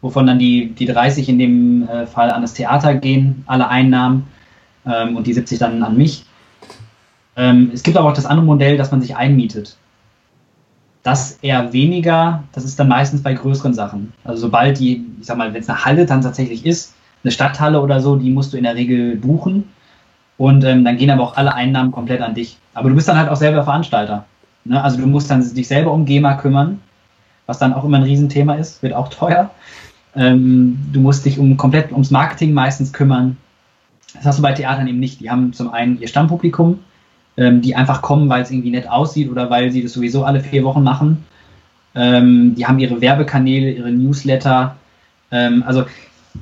wovon 0.00 0.26
dann 0.26 0.38
die, 0.38 0.70
die 0.70 0.86
30 0.86 1.28
in 1.28 1.38
dem 1.38 1.88
äh, 1.88 2.06
Fall 2.06 2.30
an 2.30 2.42
das 2.42 2.54
Theater 2.54 2.94
gehen, 2.94 3.42
alle 3.46 3.68
Einnahmen. 3.68 4.26
ähm, 4.86 5.16
und 5.16 5.26
die 5.26 5.32
70 5.32 5.58
dann 5.58 5.82
an 5.82 5.96
mich. 5.96 6.24
Ähm, 7.36 7.70
es 7.72 7.82
gibt 7.82 7.96
aber 7.96 8.08
auch 8.08 8.14
das 8.14 8.26
andere 8.26 8.46
Modell, 8.46 8.76
dass 8.76 8.90
man 8.90 9.00
sich 9.00 9.16
einmietet. 9.16 9.76
Das 11.02 11.38
eher 11.42 11.72
weniger, 11.72 12.42
das 12.52 12.64
ist 12.64 12.78
dann 12.78 12.88
meistens 12.88 13.22
bei 13.22 13.32
größeren 13.32 13.72
Sachen. 13.72 14.12
Also 14.24 14.42
sobald 14.42 14.78
die, 14.78 15.06
ich 15.20 15.26
sag 15.26 15.38
mal, 15.38 15.54
wenn 15.54 15.62
es 15.62 15.68
eine 15.68 15.84
Halle 15.84 16.06
dann 16.06 16.20
tatsächlich 16.20 16.66
ist, 16.66 16.94
eine 17.22 17.30
Stadthalle 17.30 17.80
oder 17.80 18.00
so, 18.00 18.16
die 18.16 18.30
musst 18.30 18.52
du 18.52 18.56
in 18.56 18.64
der 18.64 18.74
Regel 18.74 19.16
buchen. 19.16 19.64
Und 20.36 20.64
ähm, 20.64 20.84
dann 20.84 20.96
gehen 20.96 21.10
aber 21.10 21.22
auch 21.22 21.36
alle 21.36 21.54
Einnahmen 21.54 21.90
komplett 21.92 22.20
an 22.20 22.34
dich. 22.34 22.58
Aber 22.74 22.88
du 22.88 22.94
bist 22.94 23.08
dann 23.08 23.18
halt 23.18 23.28
auch 23.28 23.36
selber 23.36 23.64
Veranstalter. 23.64 24.24
Ne? 24.64 24.82
Also 24.82 24.98
du 24.98 25.06
musst 25.06 25.30
dann 25.30 25.42
dich 25.54 25.66
selber 25.66 25.92
um 25.92 26.04
GEMA 26.04 26.34
kümmern, 26.34 26.80
was 27.46 27.58
dann 27.58 27.72
auch 27.72 27.84
immer 27.84 27.96
ein 27.96 28.04
Riesenthema 28.04 28.54
ist, 28.54 28.82
wird 28.82 28.92
auch 28.92 29.08
teuer. 29.08 29.50
Ähm, 30.16 30.78
du 30.92 31.00
musst 31.00 31.24
dich 31.24 31.38
um 31.38 31.56
komplett 31.56 31.92
ums 31.92 32.10
Marketing 32.10 32.52
meistens 32.52 32.92
kümmern. 32.92 33.36
Das 34.14 34.24
hast 34.24 34.38
du 34.38 34.42
bei 34.42 34.52
Theatern 34.52 34.88
eben 34.88 34.98
nicht. 34.98 35.20
Die 35.20 35.30
haben 35.30 35.52
zum 35.52 35.70
einen 35.70 36.00
ihr 36.00 36.08
Stammpublikum, 36.08 36.80
ähm, 37.36 37.60
die 37.60 37.76
einfach 37.76 38.02
kommen, 38.02 38.28
weil 38.28 38.42
es 38.42 38.50
irgendwie 38.50 38.70
nett 38.70 38.88
aussieht 38.88 39.30
oder 39.30 39.50
weil 39.50 39.70
sie 39.70 39.82
das 39.82 39.92
sowieso 39.92 40.24
alle 40.24 40.40
vier 40.40 40.64
Wochen 40.64 40.82
machen. 40.82 41.24
Ähm, 41.94 42.54
die 42.54 42.66
haben 42.66 42.78
ihre 42.78 43.00
Werbekanäle, 43.00 43.70
ihre 43.70 43.90
Newsletter. 43.90 44.76
Ähm, 45.30 45.62
also 45.66 45.84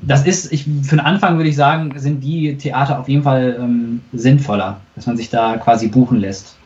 das 0.02 0.26
ist, 0.26 0.52
ich, 0.52 0.64
für 0.64 0.96
den 0.96 1.00
Anfang 1.00 1.37
würde 1.37 1.48
ich 1.48 1.57
sagen, 1.57 1.98
sind 1.98 2.20
die 2.20 2.57
Theater 2.57 2.98
auf 2.98 3.09
jeden 3.09 3.22
Fall 3.22 3.57
ähm, 3.59 4.00
sinnvoller, 4.12 4.81
dass 4.94 5.07
man 5.07 5.16
sich 5.16 5.31
da 5.31 5.57
quasi 5.57 5.88
buchen 5.88 6.20
lässt. 6.20 6.57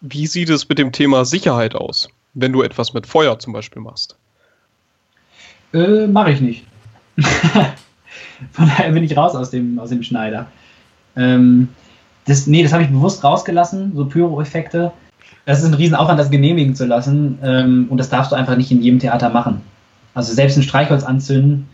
Wie 0.00 0.26
sieht 0.26 0.48
es 0.48 0.68
mit 0.68 0.78
dem 0.78 0.92
Thema 0.92 1.24
Sicherheit 1.24 1.74
aus, 1.74 2.08
wenn 2.34 2.52
du 2.52 2.62
etwas 2.62 2.94
mit 2.94 3.06
Feuer 3.06 3.38
zum 3.38 3.52
Beispiel 3.52 3.82
machst? 3.82 4.16
Äh, 5.72 6.06
mache 6.06 6.32
ich 6.32 6.40
nicht. 6.40 6.64
Von 8.52 8.66
daher 8.66 8.90
bin 8.92 9.04
ich 9.04 9.16
raus 9.16 9.34
aus 9.34 9.50
dem, 9.50 9.78
aus 9.78 9.90
dem 9.90 10.02
Schneider. 10.02 10.46
Ähm, 11.16 11.68
das, 12.26 12.46
nee, 12.46 12.62
das 12.62 12.72
habe 12.72 12.82
ich 12.82 12.90
bewusst 12.90 13.22
rausgelassen, 13.24 13.92
so 13.94 14.04
Pyro-Effekte. 14.06 14.92
Das 15.46 15.60
ist 15.60 15.64
ein 15.64 15.74
Riesenaufwand, 15.74 16.18
das 16.18 16.30
genehmigen 16.30 16.74
zu 16.74 16.86
lassen. 16.86 17.38
Ähm, 17.42 17.86
und 17.88 17.98
das 17.98 18.08
darfst 18.08 18.32
du 18.32 18.36
einfach 18.36 18.56
nicht 18.56 18.70
in 18.70 18.82
jedem 18.82 18.98
Theater 18.98 19.30
machen. 19.30 19.62
Also 20.14 20.32
selbst 20.32 20.56
ein 20.56 20.62
Streichholz 20.62 21.04
anzünden 21.04 21.68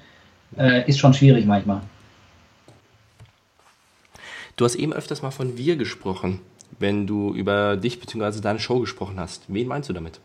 äh, 0.56 0.88
ist 0.88 0.98
schon 0.98 1.14
schwierig 1.14 1.46
manchmal. 1.46 1.80
Du 4.56 4.64
hast 4.64 4.74
eben 4.74 4.92
öfters 4.92 5.22
mal 5.22 5.30
von 5.30 5.58
wir 5.58 5.76
gesprochen, 5.76 6.40
wenn 6.78 7.06
du 7.06 7.34
über 7.34 7.76
dich 7.76 8.00
bzw. 8.00 8.40
deine 8.40 8.58
Show 8.58 8.80
gesprochen 8.80 9.18
hast. 9.18 9.44
Wen 9.48 9.68
meinst 9.68 9.88
du 9.88 9.92
damit? 9.92 10.20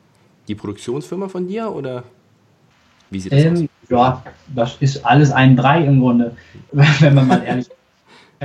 Die 0.47 0.55
Produktionsfirma 0.55 1.27
von 1.27 1.47
dir 1.47 1.71
oder 1.71 2.03
wie 3.11 3.19
sieht 3.19 3.33
das 3.33 3.43
ähm, 3.43 3.53
aus? 3.53 3.63
Ja, 3.89 4.23
das 4.55 4.77
ist 4.79 5.05
alles 5.05 5.31
ein 5.31 5.55
Brei 5.55 5.83
im 5.83 5.99
Grunde, 5.99 6.35
wenn 6.71 7.13
man 7.13 7.27
mal 7.27 7.43
ehrlich 7.43 7.67
ist. 7.67 7.75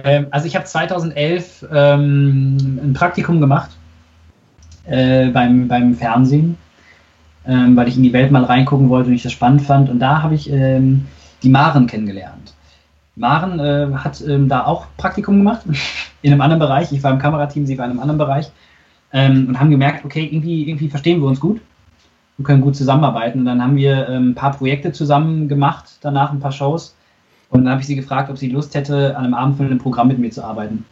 Ähm, 0.04 0.26
also 0.30 0.46
ich 0.46 0.54
habe 0.54 0.66
2011 0.66 1.66
ähm, 1.72 2.56
ein 2.82 2.92
Praktikum 2.92 3.40
gemacht 3.40 3.70
äh, 4.84 5.28
beim, 5.28 5.68
beim 5.68 5.94
Fernsehen, 5.94 6.58
ähm, 7.46 7.76
weil 7.76 7.88
ich 7.88 7.96
in 7.96 8.02
die 8.02 8.12
Welt 8.12 8.30
mal 8.30 8.44
reingucken 8.44 8.90
wollte 8.90 9.08
und 9.08 9.14
ich 9.14 9.22
das 9.22 9.32
spannend 9.32 9.62
fand. 9.62 9.88
Und 9.88 10.00
da 10.00 10.22
habe 10.22 10.34
ich 10.34 10.50
ähm, 10.50 11.06
die 11.42 11.48
Maren 11.48 11.86
kennengelernt. 11.86 12.52
Maren 13.14 13.58
äh, 13.60 13.96
hat 13.96 14.20
ähm, 14.26 14.48
da 14.48 14.66
auch 14.66 14.86
Praktikum 14.98 15.38
gemacht, 15.38 15.62
in 16.22 16.32
einem 16.32 16.42
anderen 16.42 16.60
Bereich. 16.60 16.92
Ich 16.92 17.02
war 17.02 17.12
im 17.12 17.18
Kamerateam, 17.18 17.64
sie 17.66 17.78
war 17.78 17.86
in 17.86 17.92
einem 17.92 18.00
anderen 18.00 18.18
Bereich. 18.18 18.50
Und 19.12 19.58
haben 19.58 19.70
gemerkt, 19.70 20.04
okay, 20.04 20.28
irgendwie, 20.30 20.68
irgendwie 20.68 20.88
verstehen 20.88 21.20
wir 21.22 21.28
uns 21.28 21.40
gut 21.40 21.60
und 22.38 22.44
können 22.44 22.60
gut 22.60 22.76
zusammenarbeiten. 22.76 23.40
Und 23.40 23.44
dann 23.46 23.62
haben 23.62 23.76
wir 23.76 24.08
ähm, 24.08 24.30
ein 24.30 24.34
paar 24.34 24.52
Projekte 24.52 24.92
zusammen 24.92 25.48
gemacht, 25.48 25.98
danach 26.00 26.32
ein 26.32 26.40
paar 26.40 26.52
Shows. 26.52 26.94
Und 27.48 27.64
dann 27.64 27.72
habe 27.72 27.80
ich 27.80 27.86
sie 27.86 27.96
gefragt, 27.96 28.30
ob 28.30 28.38
sie 28.38 28.48
Lust 28.48 28.74
hätte, 28.74 29.16
an 29.16 29.24
einem 29.24 29.34
abendfüllenden 29.34 29.78
Programm 29.78 30.08
mit 30.08 30.18
mir 30.18 30.30
zu 30.30 30.44
arbeiten. 30.44 30.84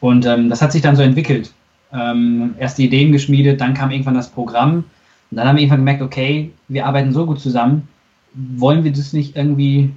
Und 0.00 0.26
ähm, 0.26 0.48
das 0.48 0.62
hat 0.62 0.72
sich 0.72 0.82
dann 0.82 0.96
so 0.96 1.02
entwickelt. 1.02 1.52
Ähm, 1.92 2.54
erst 2.58 2.78
die 2.78 2.86
Ideen 2.86 3.12
geschmiedet, 3.12 3.60
dann 3.60 3.74
kam 3.74 3.90
irgendwann 3.90 4.14
das 4.14 4.30
Programm. 4.30 4.84
Und 5.30 5.36
dann 5.36 5.48
haben 5.48 5.56
wir 5.56 5.62
irgendwann 5.62 5.80
gemerkt, 5.80 6.02
okay, 6.02 6.52
wir 6.68 6.86
arbeiten 6.86 7.12
so 7.12 7.24
gut 7.24 7.40
zusammen, 7.40 7.88
wollen 8.34 8.84
wir 8.84 8.92
das 8.92 9.12
nicht 9.12 9.36
irgendwie 9.36 9.92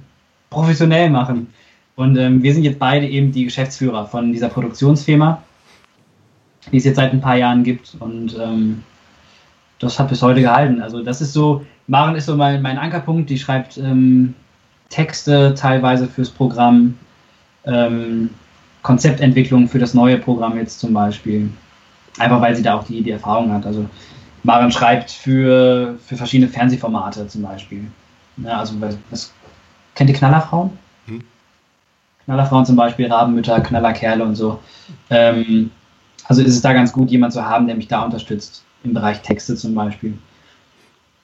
professionell 0.50 1.10
machen? 1.10 1.48
Und 1.96 2.16
ähm, 2.18 2.42
wir 2.42 2.52
sind 2.52 2.64
jetzt 2.64 2.78
beide 2.78 3.08
eben 3.08 3.32
die 3.32 3.44
Geschäftsführer 3.44 4.06
von 4.06 4.32
dieser 4.32 4.48
Produktionsfirma, 4.48 5.42
die 6.70 6.76
es 6.76 6.84
jetzt 6.84 6.96
seit 6.96 7.12
ein 7.12 7.20
paar 7.20 7.36
Jahren 7.36 7.64
gibt. 7.64 7.96
Und 7.98 8.36
ähm, 8.38 8.82
das 9.78 9.98
hat 9.98 10.08
bis 10.08 10.22
heute 10.22 10.40
gehalten. 10.40 10.80
Also 10.80 11.02
das 11.02 11.20
ist 11.20 11.32
so, 11.32 11.64
Maren 11.86 12.16
ist 12.16 12.26
so 12.26 12.36
mein, 12.36 12.62
mein 12.62 12.78
Ankerpunkt, 12.78 13.30
die 13.30 13.38
schreibt 13.38 13.76
ähm, 13.78 14.34
Texte 14.88 15.54
teilweise 15.54 16.06
fürs 16.06 16.30
Programm, 16.30 16.98
ähm, 17.64 18.30
Konzeptentwicklung 18.82 19.68
für 19.68 19.78
das 19.78 19.94
neue 19.94 20.18
Programm 20.18 20.56
jetzt 20.56 20.80
zum 20.80 20.92
Beispiel. 20.92 21.50
Einfach 22.18 22.40
weil 22.40 22.56
sie 22.56 22.62
da 22.62 22.74
auch 22.74 22.84
die, 22.84 23.02
die 23.02 23.10
Erfahrung 23.10 23.52
hat. 23.52 23.66
Also 23.66 23.86
Maren 24.42 24.70
schreibt 24.70 25.10
für, 25.10 25.96
für 26.06 26.16
verschiedene 26.16 26.50
Fernsehformate 26.50 27.26
zum 27.26 27.42
Beispiel. 27.42 27.84
Ja, 28.38 28.60
also 28.60 28.74
was, 29.10 29.32
kennt 29.94 30.08
ihr 30.08 30.16
Knallerfrauen? 30.16 30.70
Hm. 31.06 31.22
Knallerfrauen 32.24 32.64
zum 32.64 32.76
Beispiel, 32.76 33.12
Rabenmütter, 33.12 33.60
Knallerkerle 33.60 34.24
und 34.24 34.36
so. 34.36 34.60
Ähm, 35.10 35.70
also 36.24 36.42
ist 36.42 36.54
es 36.54 36.62
da 36.62 36.72
ganz 36.72 36.92
gut, 36.92 37.10
jemanden 37.10 37.34
zu 37.34 37.44
haben, 37.44 37.66
der 37.66 37.76
mich 37.76 37.88
da 37.88 38.02
unterstützt 38.02 38.65
im 38.86 38.94
Bereich 38.94 39.22
Texte 39.22 39.56
zum 39.56 39.74
Beispiel. 39.74 40.16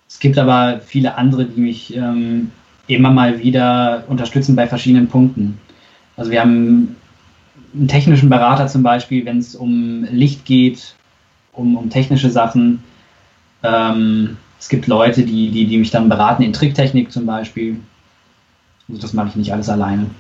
Es 0.09 0.19
gibt 0.19 0.37
aber 0.37 0.81
viele 0.81 1.17
andere, 1.17 1.47
die 1.47 1.61
mich 1.61 1.97
ähm, 1.97 2.51
immer 2.87 3.11
mal 3.11 3.39
wieder 3.39 4.05
unterstützen 4.09 4.55
bei 4.55 4.67
verschiedenen 4.67 5.09
Punkten. 5.09 5.59
Also 6.17 6.31
wir 6.31 6.41
haben 6.41 6.97
einen 7.75 7.89
technischen 7.89 8.29
Berater 8.29 8.67
zum 8.67 8.83
Beispiel, 8.83 9.25
wenn 9.25 9.39
es 9.39 9.55
um 9.55 10.05
Licht 10.11 10.45
geht, 10.45 10.95
um, 11.53 11.77
um 11.77 11.89
technische 11.89 12.31
Sachen. 12.31 12.83
Ähm, 13.63 14.37
es 14.59 14.69
gibt 14.69 14.87
Leute, 14.87 15.23
die, 15.25 15.51
die, 15.51 15.67
die 15.67 15.79
mich 15.79 15.91
dann 15.91 16.09
beraten 16.09 16.43
in 16.43 16.53
Tricktechnik 16.53 17.11
zum 17.11 17.27
Beispiel. 17.27 17.81
Also 18.89 19.01
das 19.01 19.13
mache 19.15 19.29
ich 19.29 19.37
nicht 19.37 19.53
alles 19.53 19.69
alleine. 19.69 20.11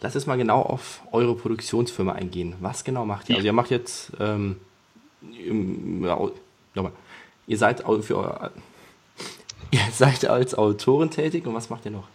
Lass 0.00 0.14
uns 0.14 0.26
mal 0.26 0.36
genau 0.36 0.62
auf 0.62 1.02
eure 1.10 1.34
Produktionsfirma 1.34 2.12
eingehen. 2.12 2.54
Was 2.60 2.84
genau 2.84 3.04
macht 3.04 3.28
ihr? 3.30 3.36
Also 3.36 3.46
ihr 3.46 3.52
macht 3.52 3.70
jetzt 3.70 4.12
ähm, 4.20 4.56
nochmal, 6.74 6.92
ihr 7.46 7.58
seid 7.58 7.82
für 8.02 8.50
ihr 9.70 9.80
seid 9.92 10.24
als 10.26 10.56
Autorin 10.56 11.10
tätig 11.10 11.46
und 11.46 11.54
was 11.54 11.70
macht 11.70 11.84
ihr 11.84 11.92
noch? 11.92 12.08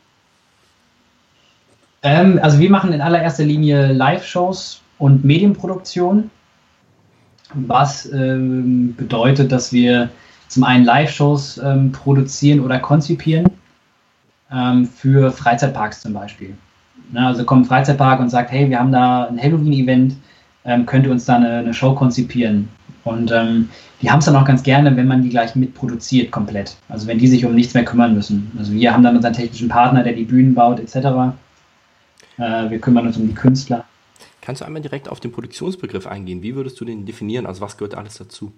Ähm, 2.04 2.39
also 2.42 2.60
wir 2.60 2.70
machen 2.70 2.92
in 2.94 3.02
allererster 3.02 3.46
Linie 3.46 3.94
Live-Shows 3.94 4.82
und 4.98 5.24
Medienproduktion, 5.24 6.30
was 7.54 8.12
ähm, 8.12 8.94
bedeutet, 8.96 9.52
dass 9.52 9.72
wir 9.72 10.10
zum 10.50 10.63
einen 10.66 10.86
Live-Shows 10.86 11.58
ähm, 11.60 11.92
produzieren 11.92 12.60
oder 12.60 12.80
konzipieren 12.80 13.50
ähm, 14.52 14.86
für 14.86 15.32
Freizeitparks 15.32 16.02
zum 16.02 16.13
Beispiel. 16.13 16.56
Na, 17.12 17.28
also 17.28 17.44
kommt 17.46 17.63
ein 17.63 17.68
Freizeitpark 17.68 18.20
und 18.20 18.30
sagt, 18.30 18.52
hey, 18.52 18.70
wir 18.70 18.80
haben 18.80 18.92
da 18.92 19.26
ein 19.26 19.42
Halloween-Event, 19.42 20.16
ähm, 20.66 20.86
könnt 20.86 21.06
ihr 21.06 21.12
uns 21.12 21.26
da 21.26 21.36
eine, 21.36 21.60
eine 21.60 21.74
Show 21.74 21.96
konzipieren? 21.96 22.70
Und 23.04 23.32
ähm, 23.32 23.70
die 24.02 24.10
haben 24.10 24.20
es 24.20 24.26
dann 24.26 24.36
auch 24.36 24.46
ganz 24.46 24.63
gerne, 24.63 24.96
wenn 24.96 25.08
man 25.08 25.22
die 25.22 25.30
gleich 25.30 25.56
mitproduziert 25.56 26.32
komplett. 26.32 26.78
Also 26.89 27.08
wenn 27.08 27.20
die 27.20 27.28
sich 27.28 27.46
um 27.46 27.54
nichts 27.54 27.74
mehr 27.74 27.84
kümmern 27.84 28.13
müssen. 28.13 28.52
Also 28.58 28.72
wir 28.72 28.94
haben 28.94 29.04
dann 29.04 29.16
unseren 29.16 29.34
technischen 29.34 29.70
Partner, 29.70 30.04
der 30.04 30.13
die 30.13 30.24
Bühnen 30.24 30.54
baut 30.56 30.80
etc. 30.80 30.96
Äh, 32.38 32.70
wir 32.70 32.80
kümmern 32.80 33.08
uns 33.08 33.18
um 33.18 33.28
die 33.28 33.34
Künstler. 33.34 33.86
Kannst 34.42 34.62
du 34.62 34.66
einmal 34.66 34.82
direkt 34.82 35.10
auf 35.10 35.20
den 35.20 35.32
Produktionsbegriff 35.32 36.08
eingehen? 36.08 36.44
Wie 36.44 36.56
würdest 36.56 36.80
du 36.80 36.86
den 36.86 37.06
definieren? 37.06 37.46
Also 37.46 37.62
was 37.62 37.78
gehört 37.78 37.96
alles 37.96 38.18
dazu? 38.18 38.52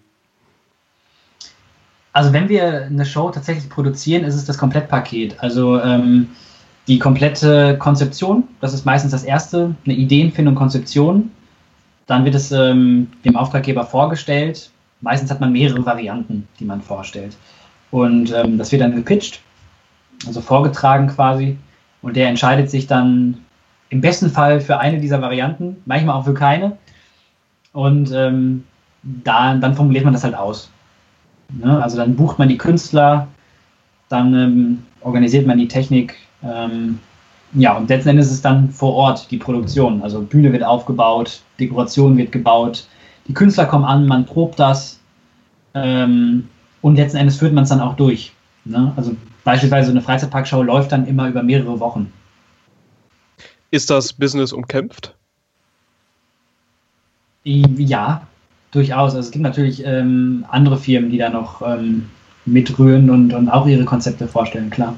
Also 2.13 2.31
wenn 2.31 2.47
wir 2.47 2.85
eine 2.85 3.05
Show 3.05 3.29
tatsächlich 3.29 3.69
produzieren, 3.69 4.23
ist 4.23 4.35
es 4.35 4.45
das 4.45 4.57
Komplettpaket. 4.57 5.35
Also 5.39 5.81
ähm, 5.81 6.29
die 6.87 6.97
komplette 6.97 7.77
Konzeption, 7.77 8.45
das 8.61 8.73
ist 8.73 8.85
meistens 8.85 9.11
das 9.11 9.23
erste, 9.23 9.75
eine 9.85 9.95
Ideenfindung, 9.95 10.55
Konzeption, 10.55 11.31
dann 12.07 12.25
wird 12.25 12.35
es 12.35 12.51
ähm, 12.51 13.11
dem 13.23 13.35
Auftraggeber 13.35 13.85
vorgestellt. 13.85 14.69
Meistens 15.01 15.31
hat 15.31 15.39
man 15.39 15.51
mehrere 15.51 15.85
Varianten, 15.85 16.47
die 16.59 16.65
man 16.65 16.81
vorstellt. 16.81 17.35
Und 17.91 18.33
ähm, 18.33 18.57
das 18.57 18.71
wird 18.71 18.81
dann 18.81 18.95
gepitcht, 18.95 19.41
also 20.25 20.41
vorgetragen 20.41 21.07
quasi. 21.07 21.57
Und 22.01 22.15
der 22.15 22.27
entscheidet 22.27 22.69
sich 22.69 22.87
dann 22.87 23.37
im 23.89 24.01
besten 24.01 24.29
Fall 24.29 24.61
für 24.61 24.79
eine 24.79 24.99
dieser 24.99 25.21
Varianten, 25.21 25.77
manchmal 25.85 26.15
auch 26.15 26.25
für 26.25 26.33
keine. 26.33 26.77
Und 27.73 28.11
ähm, 28.13 28.63
da, 29.03 29.55
dann 29.55 29.75
formuliert 29.75 30.05
man 30.05 30.13
das 30.13 30.23
halt 30.23 30.35
aus. 30.35 30.69
Ne? 31.49 31.81
Also 31.81 31.97
dann 31.97 32.15
bucht 32.15 32.39
man 32.39 32.49
die 32.49 32.57
Künstler, 32.57 33.27
dann 34.09 34.33
ähm, 34.33 34.83
organisiert 35.01 35.45
man 35.45 35.57
die 35.57 35.67
Technik, 35.67 36.15
ähm, 36.43 36.99
ja, 37.53 37.77
und 37.77 37.89
letzten 37.89 38.09
Endes 38.09 38.27
ist 38.27 38.33
es 38.33 38.41
dann 38.41 38.69
vor 38.69 38.93
Ort 38.93 39.31
die 39.31 39.37
Produktion. 39.37 40.01
Also 40.01 40.21
Bühne 40.21 40.51
wird 40.51 40.63
aufgebaut, 40.63 41.41
Dekoration 41.59 42.17
wird 42.17 42.31
gebaut, 42.31 42.87
die 43.27 43.33
Künstler 43.33 43.65
kommen 43.65 43.85
an, 43.85 44.07
man 44.07 44.25
probt 44.25 44.59
das 44.59 44.99
ähm, 45.73 46.49
und 46.81 46.95
letzten 46.95 47.17
Endes 47.17 47.37
führt 47.37 47.53
man 47.53 47.63
es 47.63 47.69
dann 47.69 47.81
auch 47.81 47.95
durch. 47.95 48.33
Ne? 48.65 48.93
Also 48.95 49.15
beispielsweise 49.43 49.91
eine 49.91 50.01
Freizeitparkshow 50.01 50.61
läuft 50.61 50.91
dann 50.91 51.07
immer 51.07 51.27
über 51.27 51.43
mehrere 51.43 51.79
Wochen. 51.79 52.11
Ist 53.71 53.89
das 53.89 54.13
Business 54.13 54.53
umkämpft? 54.53 55.15
Ja, 57.43 58.25
durchaus. 58.71 59.15
Also 59.15 59.19
es 59.19 59.31
gibt 59.31 59.43
natürlich 59.43 59.83
ähm, 59.85 60.45
andere 60.49 60.77
Firmen, 60.77 61.09
die 61.09 61.17
da 61.17 61.29
noch 61.29 61.61
ähm, 61.61 62.09
mitrühren 62.45 63.09
und, 63.09 63.33
und 63.33 63.49
auch 63.49 63.67
ihre 63.67 63.85
Konzepte 63.85 64.27
vorstellen, 64.27 64.69
klar. 64.69 64.95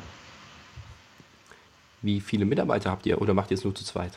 Wie 2.01 2.19
viele 2.19 2.45
Mitarbeiter 2.45 2.91
habt 2.91 3.05
ihr 3.05 3.21
oder 3.21 3.33
macht 3.33 3.51
ihr 3.51 3.57
es 3.57 3.63
nur 3.63 3.73
zu 3.73 3.83
zweit? 3.83 4.11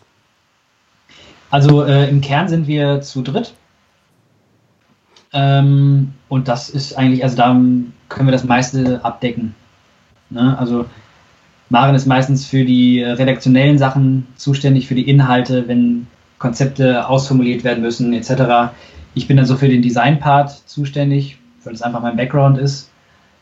Also 1.50 1.82
äh, 1.84 2.08
im 2.08 2.20
Kern 2.20 2.48
sind 2.48 2.66
wir 2.66 3.00
zu 3.00 3.22
dritt. 3.22 3.54
Ähm, 5.32 6.12
und 6.28 6.48
das 6.48 6.70
ist 6.70 6.96
eigentlich, 6.96 7.22
also 7.24 7.36
da 7.36 7.48
können 8.08 8.28
wir 8.28 8.32
das 8.32 8.44
meiste 8.44 9.04
abdecken. 9.04 9.54
Ne? 10.28 10.56
Also 10.58 10.86
Maren 11.68 11.94
ist 11.94 12.06
meistens 12.06 12.46
für 12.46 12.64
die 12.64 13.02
redaktionellen 13.02 13.78
Sachen 13.78 14.26
zuständig, 14.36 14.88
für 14.88 14.96
die 14.96 15.08
Inhalte, 15.08 15.68
wenn 15.68 16.08
Konzepte 16.38 17.08
ausformuliert 17.08 17.64
werden 17.64 17.82
müssen, 17.82 18.12
etc. 18.12 18.72
Ich 19.14 19.28
bin 19.28 19.36
dann 19.36 19.46
so 19.46 19.56
für 19.56 19.68
den 19.68 19.82
Design-Part 19.82 20.68
zuständig, 20.68 21.38
weil 21.62 21.72
das 21.72 21.82
einfach 21.82 22.02
mein 22.02 22.16
Background 22.16 22.58
ist, 22.58 22.89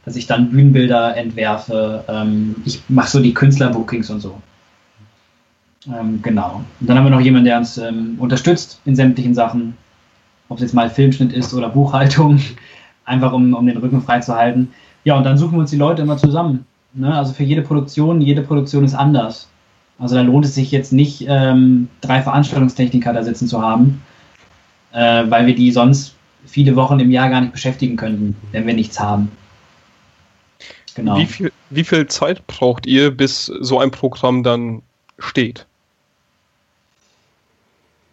dass 0.09 0.17
ich 0.17 0.27
dann 0.27 0.49
Bühnenbilder 0.49 1.17
entwerfe. 1.19 2.03
Ähm, 2.09 2.57
ich 2.65 2.83
mache 2.89 3.11
so 3.11 3.21
die 3.21 3.35
Künstlerbookings 3.35 4.09
und 4.09 4.21
so. 4.21 4.41
Ähm, 5.87 6.21
genau. 6.23 6.63
Und 6.81 6.89
dann 6.89 6.97
haben 6.97 7.05
wir 7.05 7.11
noch 7.11 7.21
jemanden, 7.21 7.45
der 7.45 7.59
uns 7.59 7.77
ähm, 7.77 8.17
unterstützt 8.19 8.81
in 8.87 8.97
sämtlichen 8.97 9.35
Sachen, 9.35 9.77
ob 10.49 10.57
es 10.57 10.63
jetzt 10.63 10.73
mal 10.73 10.89
Filmschnitt 10.89 11.35
ist 11.35 11.53
oder 11.53 11.69
Buchhaltung, 11.69 12.41
einfach 13.05 13.35
um, 13.35 13.53
um 13.53 13.67
den 13.67 13.77
Rücken 13.77 14.01
frei 14.01 14.21
zu 14.21 14.35
halten. 14.35 14.71
Ja, 15.05 15.15
und 15.19 15.25
dann 15.25 15.37
suchen 15.37 15.53
wir 15.53 15.61
uns 15.61 15.71
die 15.71 15.77
Leute 15.77 16.01
immer 16.01 16.17
zusammen. 16.17 16.65
Ne? 16.95 17.15
Also 17.15 17.35
für 17.35 17.45
jede 17.45 17.61
Produktion, 17.61 18.23
jede 18.23 18.41
Produktion 18.41 18.85
ist 18.85 18.95
anders. 18.95 19.47
Also 19.99 20.15
da 20.15 20.23
lohnt 20.23 20.47
es 20.47 20.55
sich 20.55 20.71
jetzt 20.71 20.95
nicht, 20.95 21.27
ähm, 21.29 21.89
drei 22.01 22.23
Veranstaltungstechniker 22.23 23.13
da 23.13 23.23
sitzen 23.23 23.47
zu 23.47 23.61
haben, 23.61 24.01
äh, 24.93 25.25
weil 25.29 25.47
wir 25.47 25.55
die 25.55 25.71
sonst 25.71 26.15
viele 26.47 26.77
Wochen 26.77 26.99
im 26.99 27.11
Jahr 27.11 27.29
gar 27.29 27.43
nicht 27.43 27.53
beschäftigen 27.53 27.97
könnten, 27.97 28.37
wenn 28.53 28.67
wir 28.67 28.73
nichts 28.73 28.99
haben. 28.99 29.31
Genau. 30.99 31.17
Wie 31.17 31.27
viel, 31.27 31.53
wie 31.71 31.85
viel 31.85 32.09
Zeit 32.09 32.45
braucht 32.49 32.85
ihr, 32.85 33.17
bis 33.17 33.47
so 33.47 33.79
ein 33.79 33.93
Programm 33.93 34.43
dann 34.43 34.83
steht? 35.21 35.65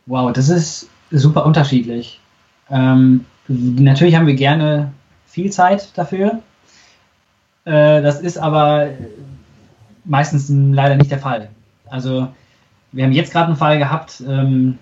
Wow, 0.05 0.31
das 0.31 0.49
ist 0.49 0.87
super 1.09 1.47
unterschiedlich. 1.47 2.19
Ähm, 2.69 3.25
natürlich 3.47 4.15
haben 4.15 4.27
wir 4.27 4.35
gerne 4.35 4.93
viel 5.25 5.51
Zeit 5.51 5.97
dafür. 5.97 6.43
Äh, 7.65 8.03
das 8.03 8.21
ist 8.21 8.37
aber 8.37 8.89
meistens 10.03 10.47
leider 10.49 10.95
nicht 10.95 11.09
der 11.09 11.17
Fall. 11.17 11.49
Also 11.87 12.27
wir 12.91 13.03
haben 13.03 13.13
jetzt 13.13 13.31
gerade 13.31 13.47
einen 13.47 13.55
Fall 13.55 13.79
gehabt, 13.79 14.21
ähm, 14.27 14.77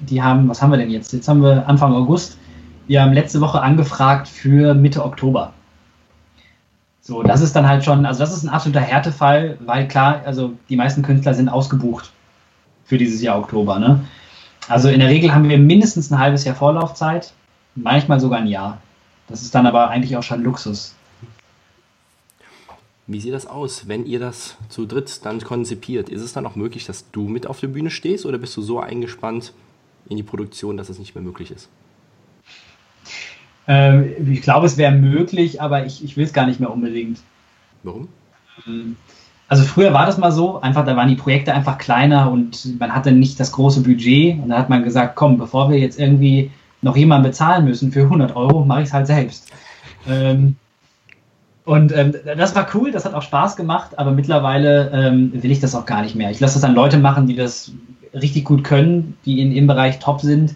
die 0.00 0.22
haben, 0.22 0.48
was 0.48 0.62
haben 0.62 0.70
wir 0.70 0.78
denn 0.78 0.88
jetzt? 0.88 1.12
Jetzt 1.12 1.28
haben 1.28 1.42
wir 1.42 1.68
Anfang 1.68 1.92
August. 1.92 2.38
Wir 2.86 3.02
haben 3.02 3.12
letzte 3.12 3.42
Woche 3.42 3.60
angefragt 3.60 4.26
für 4.26 4.72
Mitte 4.72 5.04
Oktober. 5.04 5.52
So, 7.02 7.22
das 7.22 7.40
ist 7.40 7.56
dann 7.56 7.66
halt 7.66 7.84
schon, 7.84 8.04
also 8.04 8.20
das 8.20 8.36
ist 8.36 8.44
ein 8.44 8.50
absoluter 8.50 8.80
Härtefall, 8.80 9.58
weil 9.60 9.88
klar, 9.88 10.22
also 10.24 10.52
die 10.68 10.76
meisten 10.76 11.02
Künstler 11.02 11.34
sind 11.34 11.48
ausgebucht 11.48 12.12
für 12.84 12.98
dieses 12.98 13.22
Jahr 13.22 13.38
Oktober. 13.38 13.78
Ne? 13.78 14.04
Also 14.68 14.88
in 14.88 15.00
der 15.00 15.08
Regel 15.08 15.34
haben 15.34 15.48
wir 15.48 15.58
mindestens 15.58 16.10
ein 16.10 16.18
halbes 16.18 16.44
Jahr 16.44 16.54
Vorlaufzeit, 16.54 17.32
manchmal 17.74 18.20
sogar 18.20 18.40
ein 18.40 18.46
Jahr. 18.46 18.78
Das 19.28 19.42
ist 19.42 19.54
dann 19.54 19.66
aber 19.66 19.88
eigentlich 19.88 20.16
auch 20.16 20.22
schon 20.22 20.42
Luxus. 20.42 20.94
Wie 23.06 23.20
sieht 23.20 23.32
das 23.32 23.46
aus, 23.46 23.88
wenn 23.88 24.06
ihr 24.06 24.20
das 24.20 24.56
zu 24.68 24.86
dritt 24.86 25.24
dann 25.24 25.40
konzipiert? 25.40 26.08
Ist 26.08 26.22
es 26.22 26.32
dann 26.32 26.46
auch 26.46 26.54
möglich, 26.54 26.84
dass 26.86 27.10
du 27.10 27.28
mit 27.28 27.46
auf 27.46 27.58
der 27.58 27.68
Bühne 27.68 27.90
stehst 27.90 28.26
oder 28.26 28.38
bist 28.38 28.56
du 28.56 28.62
so 28.62 28.78
eingespannt 28.78 29.52
in 30.08 30.16
die 30.16 30.22
Produktion, 30.22 30.76
dass 30.76 30.90
es 30.90 30.98
nicht 30.98 31.14
mehr 31.14 31.24
möglich 31.24 31.50
ist? 31.50 31.68
Ähm, 33.66 34.28
ich 34.30 34.42
glaube, 34.42 34.66
es 34.66 34.76
wäre 34.76 34.92
möglich, 34.92 35.60
aber 35.60 35.86
ich, 35.86 36.04
ich 36.04 36.16
will 36.16 36.24
es 36.24 36.32
gar 36.32 36.46
nicht 36.46 36.60
mehr 36.60 36.70
unbedingt. 36.70 37.20
Warum? 37.82 38.08
Ähm, 38.66 38.96
also 39.48 39.64
früher 39.64 39.92
war 39.92 40.06
das 40.06 40.16
mal 40.16 40.30
so, 40.30 40.60
einfach 40.60 40.84
da 40.84 40.96
waren 40.96 41.08
die 41.08 41.16
Projekte 41.16 41.52
einfach 41.52 41.76
kleiner 41.76 42.30
und 42.30 42.78
man 42.78 42.94
hatte 42.94 43.10
nicht 43.10 43.40
das 43.40 43.50
große 43.50 43.82
Budget 43.82 44.38
und 44.38 44.50
da 44.50 44.58
hat 44.58 44.68
man 44.70 44.84
gesagt, 44.84 45.16
komm, 45.16 45.38
bevor 45.38 45.70
wir 45.70 45.78
jetzt 45.78 45.98
irgendwie 45.98 46.52
noch 46.82 46.96
jemanden 46.96 47.28
bezahlen 47.28 47.64
müssen 47.64 47.90
für 47.90 48.02
100 48.02 48.36
Euro, 48.36 48.64
mache 48.64 48.82
ich 48.82 48.88
es 48.88 48.94
halt 48.94 49.08
selbst. 49.08 49.50
Ähm, 50.08 50.54
und 51.64 51.92
ähm, 51.96 52.14
das 52.36 52.54
war 52.54 52.68
cool, 52.74 52.92
das 52.92 53.04
hat 53.04 53.14
auch 53.14 53.22
Spaß 53.22 53.56
gemacht, 53.56 53.98
aber 53.98 54.12
mittlerweile 54.12 54.90
ähm, 54.94 55.32
will 55.42 55.50
ich 55.50 55.60
das 55.60 55.74
auch 55.74 55.84
gar 55.84 56.02
nicht 56.02 56.14
mehr. 56.14 56.30
Ich 56.30 56.40
lasse 56.40 56.54
das 56.54 56.64
an 56.64 56.74
Leute 56.74 56.98
machen, 56.98 57.26
die 57.26 57.36
das 57.36 57.72
richtig 58.14 58.44
gut 58.44 58.62
können, 58.62 59.16
die 59.24 59.40
in 59.40 59.52
ihrem 59.52 59.66
Bereich 59.66 59.98
top 59.98 60.20
sind 60.20 60.54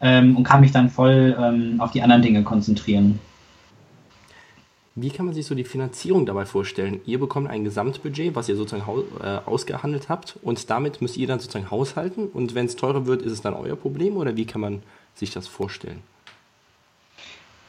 ähm, 0.00 0.36
und 0.36 0.44
kann 0.44 0.60
mich 0.60 0.72
dann 0.72 0.90
voll 0.90 1.36
ähm, 1.38 1.80
auf 1.80 1.90
die 1.90 2.02
anderen 2.02 2.22
Dinge 2.22 2.42
konzentrieren. 2.42 3.18
Wie 5.00 5.10
kann 5.10 5.26
man 5.26 5.34
sich 5.34 5.46
so 5.46 5.54
die 5.54 5.64
Finanzierung 5.64 6.26
dabei 6.26 6.44
vorstellen? 6.44 7.00
Ihr 7.06 7.20
bekommt 7.20 7.48
ein 7.48 7.62
Gesamtbudget, 7.62 8.34
was 8.34 8.48
ihr 8.48 8.56
sozusagen 8.56 8.84
äh, 9.22 9.38
ausgehandelt 9.46 10.08
habt 10.08 10.36
und 10.42 10.70
damit 10.70 11.00
müsst 11.00 11.16
ihr 11.16 11.28
dann 11.28 11.38
sozusagen 11.38 11.70
haushalten 11.70 12.26
und 12.26 12.56
wenn 12.56 12.66
es 12.66 12.74
teurer 12.74 13.06
wird, 13.06 13.22
ist 13.22 13.32
es 13.32 13.40
dann 13.40 13.54
euer 13.54 13.76
Problem 13.76 14.16
oder 14.16 14.36
wie 14.36 14.44
kann 14.44 14.60
man 14.60 14.82
sich 15.14 15.30
das 15.30 15.46
vorstellen? 15.46 16.00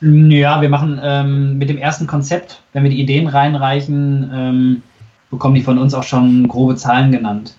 Ja, 0.02 0.62
wir 0.62 0.70
machen 0.70 1.00
ähm, 1.04 1.58
mit 1.58 1.70
dem 1.70 1.78
ersten 1.78 2.08
Konzept, 2.08 2.64
wenn 2.74 2.84
wir 2.84 2.90
die 2.90 3.02
Ideen 3.02 3.28
reinreichen, 3.28 4.32
ähm, 4.34 4.84
bekommen 5.30 5.56
die 5.56 5.62
von 5.62 5.78
uns 5.78 5.94
auch 5.94 6.04
schon 6.04 6.48
grobe 6.48 6.78
Zahlen 6.78 7.12
genannt. 7.12 7.56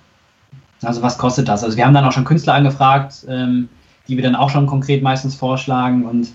Also 0.83 1.03
was 1.03 1.19
kostet 1.19 1.49
das? 1.49 1.63
Also 1.63 1.77
wir 1.77 1.85
haben 1.85 1.93
dann 1.93 2.05
auch 2.05 2.13
schon 2.13 2.25
Künstler 2.25 2.55
angefragt, 2.55 3.27
ähm, 3.29 3.69
die 4.11 4.17
wir 4.17 4.25
dann 4.25 4.35
auch 4.35 4.51
schon 4.51 4.67
konkret 4.67 5.03
meistens 5.03 5.37
vorschlagen 5.37 6.05
und 6.05 6.33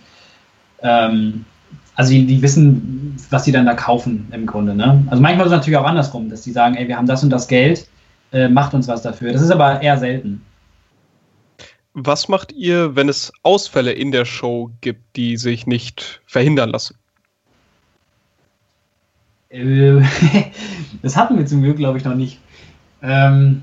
ähm, 0.81 1.45
also 1.95 2.11
die, 2.11 2.25
die, 2.25 2.41
wissen, 2.41 3.15
was 3.29 3.45
sie 3.45 3.51
dann 3.51 3.65
da 3.65 3.73
kaufen 3.73 4.27
im 4.31 4.45
Grunde. 4.45 4.75
Ne? 4.75 5.05
Also 5.09 5.21
manchmal 5.21 5.45
ist 5.45 5.51
es 5.51 5.57
natürlich 5.57 5.77
auch 5.77 5.85
andersrum, 5.85 6.29
dass 6.29 6.41
die 6.41 6.51
sagen, 6.51 6.75
ey, 6.75 6.87
wir 6.87 6.97
haben 6.97 7.07
das 7.07 7.23
und 7.23 7.29
das 7.29 7.47
Geld, 7.47 7.87
äh, 8.31 8.49
macht 8.49 8.73
uns 8.73 8.87
was 8.87 9.01
dafür. 9.01 9.31
Das 9.31 9.41
ist 9.41 9.51
aber 9.51 9.81
eher 9.81 9.97
selten. 9.97 10.41
Was 11.93 12.27
macht 12.27 12.51
ihr, 12.51 12.95
wenn 12.95 13.07
es 13.07 13.31
Ausfälle 13.43 13.93
in 13.93 14.11
der 14.11 14.25
Show 14.25 14.71
gibt, 14.81 15.15
die 15.15 15.37
sich 15.37 15.67
nicht 15.67 16.21
verhindern 16.25 16.69
lassen? 16.69 16.97
Äh, 19.49 20.01
das 21.01 21.15
hatten 21.15 21.37
wir 21.37 21.45
zum 21.45 21.61
Glück, 21.61 21.77
glaube 21.77 21.97
ich, 21.97 22.03
noch 22.03 22.15
nicht. 22.15 22.39
Ähm, 23.01 23.61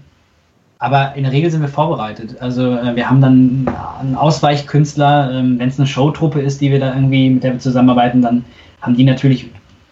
aber 0.82 1.14
in 1.14 1.22
der 1.22 1.30
Regel 1.30 1.48
sind 1.48 1.60
wir 1.60 1.68
vorbereitet. 1.68 2.42
Also 2.42 2.76
äh, 2.76 2.96
wir 2.96 3.08
haben 3.08 3.20
dann 3.20 3.68
einen 4.00 4.16
Ausweichkünstler, 4.16 5.30
ähm, 5.32 5.56
wenn 5.60 5.68
es 5.68 5.78
eine 5.78 5.86
Showtruppe 5.86 6.40
ist, 6.40 6.60
die 6.60 6.72
wir 6.72 6.80
da 6.80 6.92
irgendwie 6.92 7.30
mit 7.30 7.44
der 7.44 7.52
wir 7.52 7.60
zusammenarbeiten, 7.60 8.20
dann 8.20 8.44
haben 8.80 8.96
die 8.96 9.04
natürlich 9.04 9.48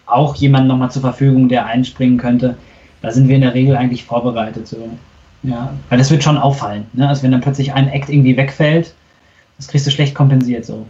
auch 0.06 0.34
jemanden 0.34 0.66
nochmal 0.66 0.90
zur 0.90 1.02
Verfügung, 1.02 1.48
der 1.48 1.64
einspringen 1.66 2.18
könnte. 2.18 2.56
Da 3.02 3.12
sind 3.12 3.28
wir 3.28 3.36
in 3.36 3.42
der 3.42 3.54
Regel 3.54 3.76
eigentlich 3.76 4.02
vorbereitet. 4.02 4.66
So. 4.66 4.88
Ja, 5.44 5.72
weil 5.90 5.98
das 5.98 6.10
wird 6.10 6.24
schon 6.24 6.36
auffallen. 6.36 6.86
Ne? 6.92 7.08
Also 7.08 7.22
wenn 7.22 7.30
dann 7.30 7.40
plötzlich 7.40 7.72
ein 7.72 7.86
Act 7.86 8.08
irgendwie 8.08 8.36
wegfällt, 8.36 8.92
das 9.58 9.68
kriegst 9.68 9.86
du 9.86 9.92
schlecht 9.92 10.16
kompensiert 10.16 10.64
so. 10.64 10.88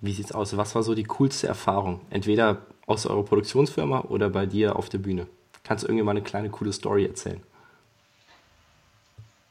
Wie 0.00 0.12
sieht's 0.12 0.32
aus? 0.32 0.56
Was 0.56 0.74
war 0.74 0.82
so 0.82 0.96
die 0.96 1.04
coolste 1.04 1.46
Erfahrung? 1.46 2.00
Entweder 2.10 2.62
aus 2.86 3.06
eurer 3.06 3.24
Produktionsfirma 3.24 4.00
oder 4.08 4.28
bei 4.28 4.44
dir 4.44 4.74
auf 4.74 4.88
der 4.88 4.98
Bühne? 4.98 5.28
Kannst 5.62 5.84
du 5.84 5.88
irgendwie 5.88 6.04
mal 6.04 6.10
eine 6.10 6.22
kleine 6.22 6.50
coole 6.50 6.72
Story 6.72 7.06
erzählen? 7.06 7.40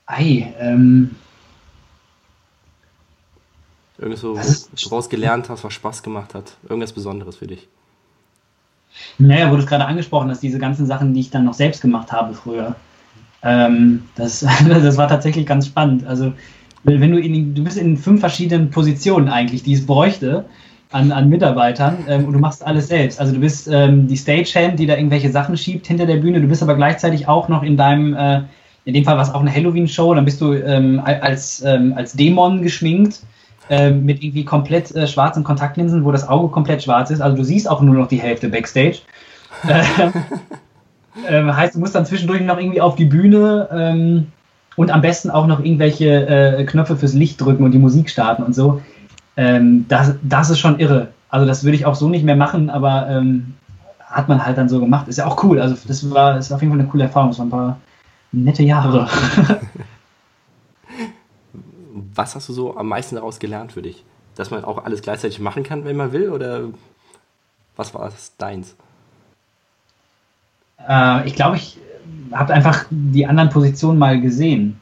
Ei, 0.05 0.53
ähm. 0.59 1.15
Irgendwas, 3.97 4.21
so, 4.21 4.35
was 4.35 4.69
du 4.69 4.89
daraus 4.89 5.09
gelernt 5.09 5.49
hast, 5.49 5.63
was 5.63 5.73
Spaß 5.73 6.03
gemacht 6.03 6.33
hat. 6.33 6.57
Irgendwas 6.67 6.93
Besonderes 6.93 7.37
für 7.37 7.47
dich. 7.47 7.67
Naja, 9.17 9.49
wurde 9.49 9.63
es 9.63 9.67
gerade 9.67 9.85
angesprochen, 9.85 10.27
dass 10.27 10.39
diese 10.39 10.59
ganzen 10.59 10.85
Sachen, 10.85 11.13
die 11.13 11.21
ich 11.21 11.31
dann 11.31 11.45
noch 11.45 11.53
selbst 11.53 11.81
gemacht 11.81 12.11
habe 12.11 12.33
früher, 12.33 12.75
ähm, 13.41 14.03
das, 14.15 14.39
das 14.67 14.97
war 14.97 15.07
tatsächlich 15.07 15.45
ganz 15.45 15.67
spannend. 15.67 16.05
Also, 16.05 16.33
wenn 16.83 17.11
du 17.11 17.19
in, 17.19 17.55
du 17.55 17.63
bist 17.63 17.77
in 17.77 17.97
fünf 17.97 18.19
verschiedenen 18.19 18.69
Positionen 18.69 19.29
eigentlich, 19.29 19.63
die 19.63 19.73
es 19.73 19.85
bräuchte 19.85 20.45
an, 20.93 21.11
an 21.11 21.29
Mitarbeitern 21.29 22.05
ähm, 22.07 22.25
und 22.25 22.33
du 22.33 22.39
machst 22.39 22.65
alles 22.65 22.87
selbst. 22.87 23.19
Also 23.19 23.33
du 23.33 23.39
bist 23.39 23.67
ähm, 23.71 24.07
die 24.07 24.17
Stagehand, 24.17 24.79
die 24.79 24.85
da 24.85 24.95
irgendwelche 24.95 25.31
Sachen 25.31 25.57
schiebt 25.57 25.87
hinter 25.87 26.05
der 26.05 26.17
Bühne. 26.17 26.41
Du 26.41 26.47
bist 26.47 26.61
aber 26.61 26.75
gleichzeitig 26.75 27.27
auch 27.27 27.47
noch 27.47 27.63
in 27.63 27.77
deinem, 27.77 28.13
äh, 28.13 28.41
in 28.85 28.93
dem 28.93 29.05
Fall 29.05 29.15
war 29.15 29.23
es 29.23 29.33
auch 29.33 29.41
eine 29.41 29.53
Halloween-Show, 29.53 30.13
dann 30.13 30.25
bist 30.25 30.41
du 30.41 30.53
ähm, 30.53 31.01
als, 31.03 31.63
ähm, 31.65 31.93
als 31.95 32.13
Dämon 32.13 32.61
geschminkt. 32.61 33.21
Ähm, 33.69 34.03
mit 34.05 34.21
irgendwie 34.21 34.43
komplett 34.43 34.93
äh, 34.93 35.07
schwarzen 35.07 35.45
Kontaktlinsen, 35.45 36.03
wo 36.03 36.11
das 36.11 36.27
Auge 36.27 36.49
komplett 36.49 36.83
schwarz 36.83 37.11
ist. 37.11 37.21
Also 37.21 37.37
du 37.37 37.45
siehst 37.45 37.69
auch 37.69 37.81
nur 37.81 37.95
noch 37.95 38.09
die 38.09 38.21
Hälfte 38.21 38.49
Backstage. 38.49 38.99
Ähm, 41.27 41.55
heißt, 41.55 41.75
du 41.75 41.79
musst 41.79 41.93
dann 41.93 42.07
zwischendurch 42.07 42.41
noch 42.41 42.57
irgendwie 42.57 42.81
auf 42.81 42.95
die 42.95 43.05
Bühne 43.05 43.69
ähm, 43.71 44.31
und 44.75 44.89
am 44.89 45.01
besten 45.01 45.29
auch 45.29 45.45
noch 45.45 45.59
irgendwelche 45.59 46.27
äh, 46.27 46.65
Knöpfe 46.65 46.97
fürs 46.97 47.13
Licht 47.13 47.39
drücken 47.39 47.63
und 47.63 47.71
die 47.71 47.77
Musik 47.77 48.09
starten 48.09 48.41
und 48.41 48.55
so. 48.55 48.81
Ähm, 49.37 49.85
das, 49.87 50.15
das 50.23 50.49
ist 50.49 50.57
schon 50.57 50.79
irre. 50.79 51.09
Also 51.29 51.45
das 51.45 51.63
würde 51.63 51.75
ich 51.75 51.85
auch 51.85 51.93
so 51.93 52.09
nicht 52.09 52.25
mehr 52.25 52.35
machen, 52.35 52.71
aber 52.71 53.23
hat 53.99 54.29
man 54.29 54.45
halt 54.45 54.57
dann 54.57 54.69
so 54.69 54.79
gemacht. 54.79 55.07
Ist 55.07 55.17
ja 55.17 55.25
auch 55.25 55.43
cool. 55.43 55.59
Also 55.59 55.75
das 55.87 56.09
war, 56.11 56.35
das 56.35 56.49
war 56.49 56.55
auf 56.55 56.61
jeden 56.61 56.73
Fall 56.73 56.79
eine 56.79 56.89
coole 56.89 57.03
Erfahrung. 57.03 57.31
Es 57.31 57.39
waren 57.39 57.47
ein 57.47 57.51
paar, 57.51 57.77
nette 58.33 58.63
Jahre. 58.63 59.07
Was 62.15 62.35
hast 62.35 62.49
du 62.49 62.53
so 62.53 62.75
am 62.75 62.87
meisten 62.87 63.15
daraus 63.15 63.39
gelernt 63.39 63.71
für 63.71 63.81
dich? 63.81 64.03
Dass 64.35 64.51
man 64.51 64.65
auch 64.65 64.83
alles 64.83 65.01
gleichzeitig 65.01 65.39
machen 65.39 65.63
kann, 65.63 65.85
wenn 65.85 65.95
man 65.95 66.11
will? 66.11 66.29
Oder 66.29 66.65
was 67.75 67.93
war 67.93 68.05
das 68.05 68.35
deins? 68.37 68.75
Äh, 70.87 71.27
ich 71.27 71.35
glaube, 71.35 71.57
ich 71.57 71.77
habe 72.31 72.53
einfach 72.53 72.85
die 72.89 73.25
anderen 73.25 73.49
Positionen 73.49 73.97
mal 73.97 74.19
gesehen. 74.19 74.79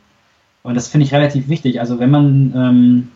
Und 0.64 0.76
das 0.76 0.88
finde 0.88 1.06
ich 1.06 1.14
relativ 1.14 1.48
wichtig. 1.48 1.80
Also 1.80 2.00
wenn 2.00 2.12
man 2.12 2.54
ähm, 2.56 3.12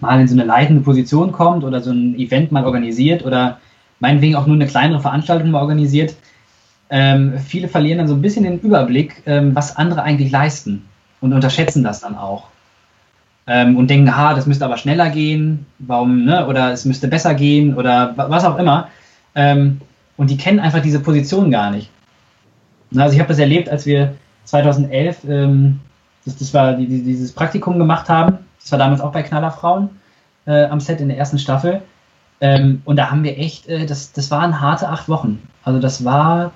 mal 0.00 0.20
in 0.20 0.28
so 0.28 0.34
eine 0.34 0.44
leitende 0.44 0.82
Position 0.82 1.32
kommt 1.32 1.64
oder 1.64 1.80
so 1.80 1.90
ein 1.90 2.14
Event 2.16 2.52
mal 2.52 2.64
organisiert 2.64 3.24
oder 3.24 3.60
meinetwegen 4.00 4.36
auch 4.36 4.46
nur 4.46 4.56
eine 4.56 4.66
kleinere 4.66 5.00
Veranstaltung 5.00 5.50
mal 5.50 5.62
organisiert, 5.62 6.14
ähm, 6.90 7.38
viele 7.38 7.68
verlieren 7.68 7.98
dann 7.98 8.08
so 8.08 8.14
ein 8.14 8.22
bisschen 8.22 8.44
den 8.44 8.60
Überblick, 8.60 9.22
ähm, 9.26 9.54
was 9.54 9.76
andere 9.76 10.02
eigentlich 10.02 10.30
leisten 10.30 10.88
und 11.20 11.32
unterschätzen 11.32 11.84
das 11.84 12.00
dann 12.00 12.16
auch. 12.16 12.48
Ähm, 13.46 13.76
und 13.76 13.88
denken, 13.88 14.14
ha, 14.16 14.34
das 14.34 14.46
müsste 14.46 14.64
aber 14.64 14.76
schneller 14.76 15.10
gehen, 15.10 15.66
warum, 15.78 16.24
ne? 16.24 16.46
oder 16.46 16.72
es 16.72 16.84
müsste 16.84 17.08
besser 17.08 17.34
gehen 17.34 17.76
oder 17.76 18.14
was 18.16 18.44
auch 18.44 18.58
immer. 18.58 18.88
Ähm, 19.34 19.80
und 20.16 20.30
die 20.30 20.36
kennen 20.36 20.60
einfach 20.60 20.82
diese 20.82 21.00
Position 21.00 21.50
gar 21.50 21.70
nicht. 21.70 21.90
Also 22.96 23.14
ich 23.14 23.20
habe 23.20 23.28
das 23.28 23.38
erlebt, 23.38 23.68
als 23.68 23.86
wir 23.86 24.14
2011 24.44 25.24
ähm, 25.28 25.80
das, 26.28 26.36
das 26.36 26.54
war 26.54 26.74
die, 26.74 26.86
die, 26.86 27.02
dieses 27.02 27.32
Praktikum 27.32 27.78
gemacht 27.78 28.08
haben. 28.08 28.38
Das 28.60 28.70
war 28.72 28.78
damals 28.78 29.00
auch 29.00 29.12
bei 29.12 29.22
Knallerfrauen 29.22 29.90
äh, 30.46 30.64
am 30.64 30.80
Set 30.80 31.00
in 31.00 31.08
der 31.08 31.18
ersten 31.18 31.38
Staffel. 31.38 31.82
Ähm, 32.40 32.82
und 32.84 32.96
da 32.96 33.10
haben 33.10 33.24
wir 33.24 33.38
echt, 33.38 33.66
äh, 33.68 33.86
das, 33.86 34.12
das 34.12 34.30
waren 34.30 34.60
harte 34.60 34.88
acht 34.88 35.08
Wochen. 35.08 35.42
Also 35.64 35.80
das 35.80 36.04
war 36.04 36.52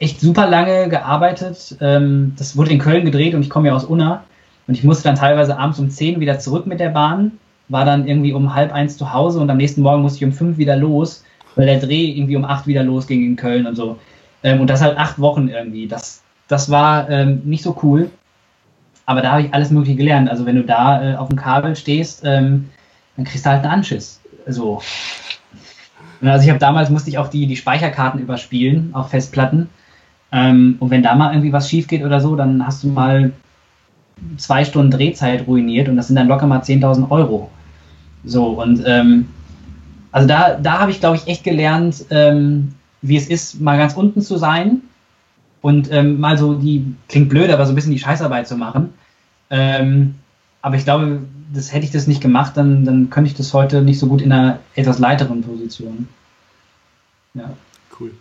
echt 0.00 0.20
super 0.20 0.48
lange 0.48 0.88
gearbeitet. 0.88 1.76
Ähm, 1.80 2.32
das 2.36 2.56
wurde 2.56 2.72
in 2.72 2.78
Köln 2.78 3.04
gedreht 3.04 3.34
und 3.34 3.42
ich 3.42 3.50
komme 3.50 3.68
ja 3.68 3.74
aus 3.74 3.84
Unna. 3.84 4.24
Und 4.66 4.74
ich 4.74 4.82
musste 4.82 5.04
dann 5.04 5.16
teilweise 5.16 5.58
abends 5.58 5.78
um 5.78 5.90
zehn 5.90 6.20
wieder 6.20 6.38
zurück 6.38 6.66
mit 6.66 6.80
der 6.80 6.90
Bahn, 6.90 7.32
war 7.68 7.84
dann 7.84 8.08
irgendwie 8.08 8.32
um 8.32 8.54
halb 8.54 8.72
eins 8.72 8.96
zu 8.96 9.12
Hause 9.12 9.40
und 9.40 9.50
am 9.50 9.56
nächsten 9.56 9.82
Morgen 9.82 10.02
musste 10.02 10.18
ich 10.18 10.24
um 10.24 10.32
fünf 10.32 10.58
wieder 10.58 10.76
los, 10.76 11.24
weil 11.54 11.66
der 11.66 11.80
Dreh 11.80 12.06
irgendwie 12.06 12.36
um 12.36 12.44
acht 12.44 12.66
wieder 12.66 12.82
losging 12.82 13.24
in 13.24 13.36
Köln 13.36 13.66
und 13.66 13.76
so. 13.76 13.98
Ähm, 14.42 14.60
und 14.60 14.70
das 14.70 14.80
halt 14.80 14.96
acht 14.96 15.18
Wochen 15.18 15.48
irgendwie. 15.48 15.86
Das, 15.86 16.22
das 16.48 16.70
war 16.70 17.10
ähm, 17.10 17.42
nicht 17.44 17.62
so 17.62 17.78
cool. 17.82 18.10
Aber 19.06 19.22
da 19.22 19.32
habe 19.32 19.42
ich 19.42 19.52
alles 19.52 19.70
Mögliche 19.70 19.96
gelernt. 19.96 20.30
Also 20.30 20.46
wenn 20.46 20.56
du 20.56 20.62
da 20.62 21.12
äh, 21.12 21.16
auf 21.16 21.28
dem 21.28 21.36
Kabel 21.36 21.74
stehst, 21.76 22.22
ähm, 22.24 22.70
dann 23.16 23.24
kriegst 23.24 23.44
du 23.44 23.50
halt 23.50 23.64
einen 23.64 23.72
Anschiss. 23.72 24.20
So. 24.46 24.80
Also 26.22 26.44
ich 26.44 26.48
habe 26.48 26.58
damals 26.58 26.90
musste 26.90 27.10
ich 27.10 27.18
auch 27.18 27.28
die, 27.28 27.46
die 27.46 27.56
Speicherkarten 27.56 28.20
überspielen 28.20 28.90
auf 28.92 29.10
Festplatten. 29.10 29.68
Ähm, 30.32 30.76
und 30.78 30.90
wenn 30.90 31.02
da 31.02 31.14
mal 31.14 31.32
irgendwie 31.32 31.52
was 31.52 31.68
schief 31.68 31.88
geht 31.88 32.04
oder 32.04 32.20
so, 32.20 32.36
dann 32.36 32.64
hast 32.66 32.84
du 32.84 32.88
mal 32.88 33.32
zwei 34.36 34.64
Stunden 34.64 34.90
Drehzeit 34.90 35.46
ruiniert 35.46 35.88
und 35.88 35.96
das 35.96 36.06
sind 36.06 36.16
dann 36.16 36.28
locker 36.28 36.46
mal 36.46 36.60
10.000 36.60 37.10
Euro. 37.10 37.50
So, 38.24 38.60
und 38.60 38.82
ähm, 38.86 39.28
also 40.12 40.28
da, 40.28 40.56
da 40.56 40.80
habe 40.80 40.90
ich, 40.90 41.00
glaube 41.00 41.16
ich, 41.16 41.26
echt 41.26 41.44
gelernt, 41.44 42.04
ähm, 42.10 42.74
wie 43.02 43.16
es 43.16 43.28
ist, 43.28 43.60
mal 43.60 43.78
ganz 43.78 43.94
unten 43.94 44.20
zu 44.20 44.36
sein 44.36 44.82
und 45.62 45.90
ähm, 45.90 46.20
mal 46.20 46.36
so 46.36 46.54
die, 46.54 46.94
klingt 47.08 47.28
blöd, 47.28 47.50
aber 47.50 47.64
so 47.64 47.72
ein 47.72 47.74
bisschen 47.74 47.92
die 47.92 47.98
Scheißarbeit 47.98 48.46
zu 48.46 48.56
machen. 48.56 48.92
Ähm, 49.48 50.16
aber 50.62 50.76
ich 50.76 50.84
glaube, 50.84 51.20
das 51.52 51.72
hätte 51.72 51.84
ich 51.84 51.90
das 51.90 52.06
nicht 52.06 52.20
gemacht, 52.20 52.56
dann, 52.56 52.84
dann 52.84 53.10
könnte 53.10 53.30
ich 53.30 53.36
das 53.36 53.54
heute 53.54 53.82
nicht 53.82 53.98
so 53.98 54.06
gut 54.06 54.20
in 54.20 54.32
einer 54.32 54.58
etwas 54.74 54.98
leiteren 54.98 55.42
Position. 55.42 56.08
Ja. 57.34 57.50
Cool. 57.98 58.12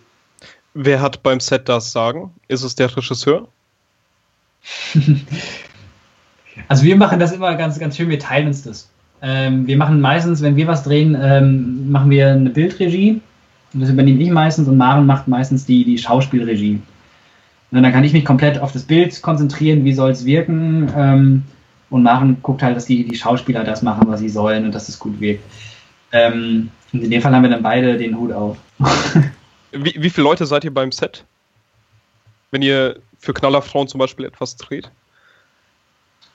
Wer 0.81 1.01
hat 1.01 1.23
beim 1.23 1.41
Set 1.41 1.67
das 1.67 1.91
Sagen? 1.91 2.31
Ist 2.47 2.63
es 2.63 2.73
der 2.73 2.95
Regisseur? 2.95 3.49
also 6.69 6.83
wir 6.85 6.95
machen 6.95 7.19
das 7.19 7.33
immer 7.33 7.53
ganz, 7.55 7.77
ganz 7.79 7.97
schön, 7.97 8.07
wir 8.07 8.17
teilen 8.17 8.47
uns 8.47 8.63
das. 8.63 8.89
Ähm, 9.21 9.67
wir 9.67 9.75
machen 9.75 9.99
meistens, 9.99 10.41
wenn 10.41 10.55
wir 10.55 10.67
was 10.67 10.83
drehen, 10.83 11.17
ähm, 11.21 11.91
machen 11.91 12.09
wir 12.09 12.29
eine 12.29 12.49
Bildregie. 12.49 13.19
Das 13.73 13.89
übernehme 13.89 14.23
ich 14.23 14.31
meistens 14.31 14.69
und 14.69 14.77
Maren 14.77 15.05
macht 15.05 15.27
meistens 15.27 15.65
die, 15.65 15.83
die 15.83 15.97
Schauspielregie. 15.97 16.81
Und 17.71 17.83
dann 17.83 17.91
kann 17.91 18.05
ich 18.05 18.13
mich 18.13 18.23
komplett 18.23 18.59
auf 18.59 18.71
das 18.71 18.83
Bild 18.83 19.21
konzentrieren, 19.21 19.83
wie 19.83 19.93
soll 19.93 20.11
es 20.11 20.23
wirken. 20.23 20.89
Ähm, 20.95 21.43
und 21.89 22.03
Maren 22.03 22.37
guckt 22.41 22.63
halt, 22.63 22.77
dass 22.77 22.85
die, 22.85 23.05
die 23.05 23.17
Schauspieler 23.17 23.65
das 23.65 23.81
machen, 23.81 24.07
was 24.07 24.21
sie 24.21 24.29
sollen 24.29 24.63
und 24.63 24.73
dass 24.73 24.87
es 24.87 24.97
gut 24.97 25.19
wirkt. 25.19 25.43
Ähm, 26.13 26.69
und 26.93 27.03
in 27.03 27.11
dem 27.11 27.21
Fall 27.21 27.35
haben 27.35 27.43
wir 27.43 27.49
dann 27.49 27.63
beide 27.63 27.97
den 27.97 28.17
Hut 28.17 28.31
auf. 28.31 28.55
wie, 29.71 29.95
wie 29.97 30.09
viele 30.09 30.23
Leute 30.23 30.45
seid 30.45 30.63
ihr 30.63 30.73
beim 30.73 30.91
Set? 30.91 31.25
Wenn 32.51 32.61
ihr 32.61 32.99
für 33.19 33.33
Knallerfrauen 33.33 33.87
zum 33.87 33.99
Beispiel 33.99 34.25
etwas 34.25 34.55
dreht? 34.55 34.91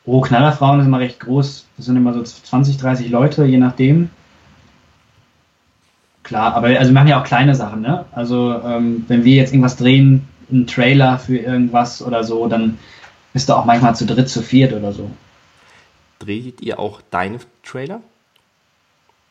Oh, 0.04 0.20
Knallerfrauen 0.20 0.80
ist 0.80 0.86
immer 0.86 1.00
recht 1.00 1.20
groß. 1.20 1.66
Das 1.76 1.86
sind 1.86 1.96
immer 1.96 2.12
so 2.12 2.22
20, 2.22 2.76
30 2.76 3.08
Leute, 3.08 3.44
je 3.44 3.58
nachdem. 3.58 4.10
Klar, 6.22 6.54
aber 6.54 6.68
also 6.68 6.90
wir 6.90 6.94
machen 6.94 7.08
ja 7.08 7.20
auch 7.20 7.26
kleine 7.26 7.54
Sachen, 7.54 7.82
ne? 7.82 8.06
Also 8.12 8.60
ähm, 8.64 9.04
wenn 9.08 9.24
wir 9.24 9.34
jetzt 9.34 9.52
irgendwas 9.52 9.76
drehen, 9.76 10.26
einen 10.50 10.66
Trailer 10.66 11.18
für 11.18 11.36
irgendwas 11.36 12.02
oder 12.02 12.24
so, 12.24 12.48
dann 12.48 12.78
bist 13.32 13.48
du 13.48 13.54
auch 13.54 13.64
manchmal 13.64 13.96
zu 13.96 14.06
dritt, 14.06 14.28
zu 14.28 14.42
viert 14.42 14.72
oder 14.72 14.92
so. 14.92 15.10
Dreht 16.18 16.60
ihr 16.60 16.78
auch 16.78 17.02
deine 17.10 17.38
Trailer 17.62 18.00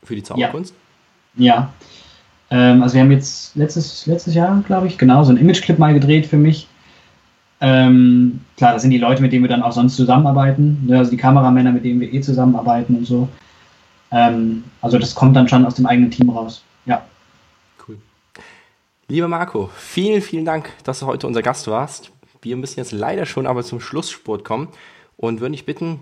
für 0.04 0.16
die 0.16 0.24
Zauberkunst? 0.24 0.76
Ja. 1.36 1.56
ja. 1.56 1.74
Ähm, 2.54 2.84
also 2.84 2.94
wir 2.94 3.02
haben 3.02 3.12
jetzt 3.12 3.56
letztes, 3.56 4.06
letztes 4.06 4.36
Jahr, 4.36 4.62
glaube 4.68 4.86
ich, 4.86 5.00
genau, 5.00 5.24
so 5.24 5.32
einen 5.32 5.40
Imageclip 5.40 5.80
mal 5.80 5.94
gedreht 5.94 6.28
für 6.28 6.38
mich. 6.38 6.68
Ähm, 7.62 8.42
klar, 8.58 8.74
das 8.74 8.84
sind 8.84 8.92
die 8.92 9.00
Leute, 9.00 9.24
mit 9.24 9.34
denen 9.34 9.44
wir 9.44 9.50
dann 9.50 9.64
auch 9.64 9.72
sonst 9.72 9.96
zusammenarbeiten. 9.96 10.86
Ne? 10.86 11.00
Also 11.00 11.10
die 11.10 11.18
Kameramänner, 11.18 11.72
mit 11.72 11.84
denen 11.84 12.00
wir 12.00 12.14
eh 12.14 12.22
zusammenarbeiten 12.22 12.96
und 12.96 13.06
so. 13.06 13.28
Ähm, 14.12 14.64
also 14.82 15.00
das 15.00 15.16
kommt 15.16 15.36
dann 15.36 15.48
schon 15.48 15.66
aus 15.66 15.74
dem 15.76 15.88
eigenen 15.88 16.12
Team 16.12 16.30
raus. 16.30 16.64
Ja. 16.86 17.04
Lieber 19.08 19.28
Marco, 19.28 19.72
vielen, 19.76 20.22
vielen 20.22 20.46
Dank, 20.46 20.70
dass 20.84 21.00
du 21.00 21.08
heute 21.08 21.26
unser 21.26 21.42
Gast 21.42 21.68
warst. 21.68 22.12
Wir 22.44 22.56
müssen 22.56 22.80
jetzt 22.80 22.92
leider 22.92 23.26
schon 23.26 23.48
aber 23.48 23.64
zum 23.64 23.80
Schlusssport 23.80 24.46
kommen 24.46 24.68
und 25.18 25.42
würde 25.42 25.54
dich 25.54 25.66
bitten, 25.66 26.02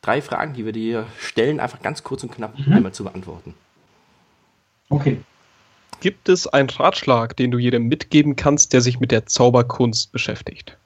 drei 0.00 0.20
Fragen, 0.20 0.54
die 0.54 0.64
wir 0.64 0.72
dir 0.72 1.06
stellen, 1.18 1.60
einfach 1.60 1.80
ganz 1.80 2.02
kurz 2.02 2.24
und 2.24 2.32
knapp 2.32 2.58
mhm. 2.58 2.72
einmal 2.72 2.92
zu 2.92 3.04
beantworten. 3.04 3.54
Okay. 4.88 5.20
Gibt 6.02 6.28
es 6.28 6.48
einen 6.48 6.68
Ratschlag, 6.68 7.36
den 7.36 7.52
du 7.52 7.58
jedem 7.58 7.86
mitgeben 7.86 8.34
kannst, 8.34 8.72
der 8.72 8.80
sich 8.80 8.98
mit 8.98 9.12
der 9.12 9.26
Zauberkunst 9.26 10.10
beschäftigt? 10.10 10.76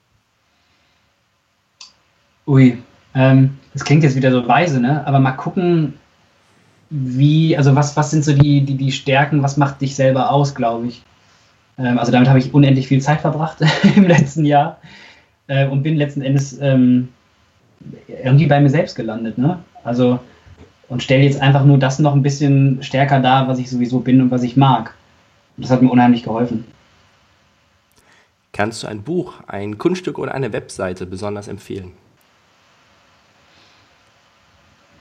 Ui, 2.47 2.77
ähm, 3.15 3.57
das 3.73 3.83
klingt 3.87 4.03
jetzt 4.03 4.15
wieder 4.15 4.31
so 4.31 4.47
weise, 4.47 4.79
ne? 4.79 5.07
Aber 5.07 5.19
mal 5.19 5.33
gucken, 5.33 5.95
wie, 6.91 7.57
also 7.57 7.75
was, 7.75 7.97
was 7.97 8.11
sind 8.11 8.27
so 8.27 8.35
die, 8.35 8.61
die, 8.61 8.75
die 8.75 8.93
Stärken, 8.93 9.43
was 9.43 9.57
macht 9.57 9.81
dich 9.81 9.97
selber 9.97 10.31
aus, 10.31 10.55
glaube 10.55 10.89
ich. 10.89 11.03
Ähm, 11.79 11.99
also 11.99 12.13
damit 12.13 12.29
habe 12.29 12.39
ich 12.39 12.53
unendlich 12.53 12.87
viel 12.87 13.01
Zeit 13.01 13.23
verbracht 13.23 13.57
im 13.97 14.05
letzten 14.05 14.45
Jahr 14.45 14.77
äh, 15.47 15.67
und 15.67 15.83
bin 15.83 15.97
letzten 15.97 16.21
Endes 16.21 16.59
ähm, 16.61 17.09
irgendwie 18.07 18.49
bei 18.49 18.61
mir 18.61 18.69
selbst 18.69 18.95
gelandet. 18.95 19.39
Ne? 19.39 19.61
Also 19.83 20.21
und 20.91 21.03
stelle 21.03 21.25
jetzt 21.25 21.41
einfach 21.41 21.65
nur 21.65 21.79
das 21.79 22.01
noch 22.01 22.15
ein 22.15 22.23
bisschen 22.23 22.83
stärker 22.83 23.21
dar, 23.21 23.49
was 23.49 23.59
ich 23.59 23.71
sowieso 23.71 24.01
bin 24.01 24.21
und 24.21 24.31
was 24.31 24.43
ich 24.43 24.59
mag. 24.59 24.93
Das 25.57 25.71
hat 25.71 25.83
mir 25.83 25.91
unheimlich 25.91 26.23
geholfen. 26.23 26.65
Kannst 28.53 28.83
du 28.83 28.87
ein 28.87 29.03
Buch, 29.03 29.35
ein 29.47 29.79
Kunststück 29.79 30.19
oder 30.19 30.35
eine 30.35 30.53
Webseite 30.53 31.07
besonders 31.07 31.49
empfehlen? 31.49 31.93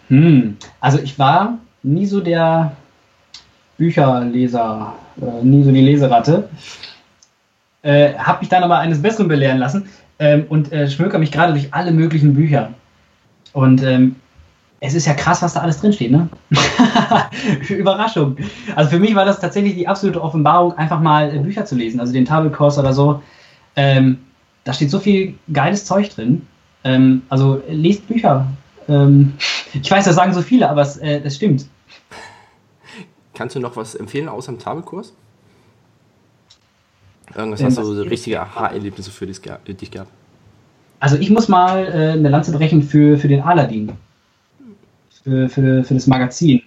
Hm, 0.10 0.58
also 0.80 1.00
ich 1.00 1.18
war 1.18 1.58
nie 1.84 2.06
so 2.06 2.20
der 2.20 2.76
Bücherleser, 3.78 4.94
äh, 5.22 5.44
nie 5.44 5.64
so 5.64 5.72
die 5.72 5.82
Leseratte. 5.82 6.50
Äh, 7.82 8.14
habe 8.16 8.40
mich 8.40 8.50
dann 8.50 8.64
aber 8.64 8.80
eines 8.80 9.02
Besseren 9.02 9.28
belehren 9.28 9.58
lassen 9.58 9.88
ähm, 10.20 10.46
und 10.50 10.72
äh, 10.72 10.90
schmöker 10.90 11.20
mich 11.20 11.32
gerade 11.32 11.54
durch 11.54 11.74
alle 11.74 11.92
möglichen 11.92 12.34
Bücher. 12.34 12.74
Und 13.54 13.84
ähm, 13.84 14.16
es 14.80 14.94
ist 14.94 15.06
ja 15.06 15.14
krass, 15.14 15.42
was 15.42 15.54
da 15.54 15.62
alles 15.62 15.80
drinsteht, 15.80 16.12
ne? 16.12 16.30
Überraschung. 17.70 18.38
Also 18.76 18.90
für 18.90 19.00
mich 19.00 19.16
war 19.16 19.26
das 19.26 19.40
tatsächlich 19.40 19.76
die 19.76 19.88
absolute 19.88 20.22
Offenbarung, 20.22 20.74
einfach 20.78 21.00
mal 21.00 21.34
äh, 21.34 21.40
Bücher 21.40 21.66
zu 21.66 21.76
lesen, 21.76 22.00
also 22.00 22.14
den 22.14 22.26
Tabelkurs 22.26 22.78
oder 22.78 22.94
so. 22.94 23.22
Ähm, 23.76 24.20
da 24.64 24.74
steht 24.74 24.92
so 24.92 25.00
viel 25.00 25.36
geiles 25.52 25.86
Zeug 25.86 26.10
drin. 26.10 26.46
Ähm, 26.84 27.24
also 27.30 27.62
lest 27.70 28.08
Bücher. 28.08 28.48
Ähm, 28.88 29.34
ich 29.74 29.90
weiß, 29.90 30.06
das 30.06 30.16
sagen 30.16 30.34
so 30.34 30.42
viele, 30.42 30.70
aber 30.70 30.82
es, 30.82 30.98
äh, 30.98 31.22
es 31.24 31.36
stimmt. 31.38 31.68
Kannst 33.34 33.56
du 33.56 33.60
noch 33.60 33.76
was 33.76 33.96
empfehlen 33.96 34.30
außer 34.30 34.52
dem 34.52 34.60
Tabelkurs? 34.60 35.14
Irgendwas 37.36 37.64
hast 37.64 37.78
du 37.78 37.84
so 37.84 38.02
richtige 38.04 38.42
Aha-Erlebnisse 38.42 39.12
für 39.12 39.26
dich, 39.26 39.42
dich 39.42 39.92
gehabt? 39.92 40.12
Also 41.00 41.18
ich 41.18 41.30
muss 41.30 41.48
mal 41.50 41.86
äh, 41.86 42.12
eine 42.12 42.30
Lanze 42.30 42.52
brechen 42.52 42.82
für, 42.82 43.18
für 43.18 43.28
den 43.28 43.42
Aladdin. 43.42 43.92
Für, 45.26 45.50
für, 45.50 45.84
für 45.84 45.96
das 45.96 46.06
Magazin. 46.06 46.62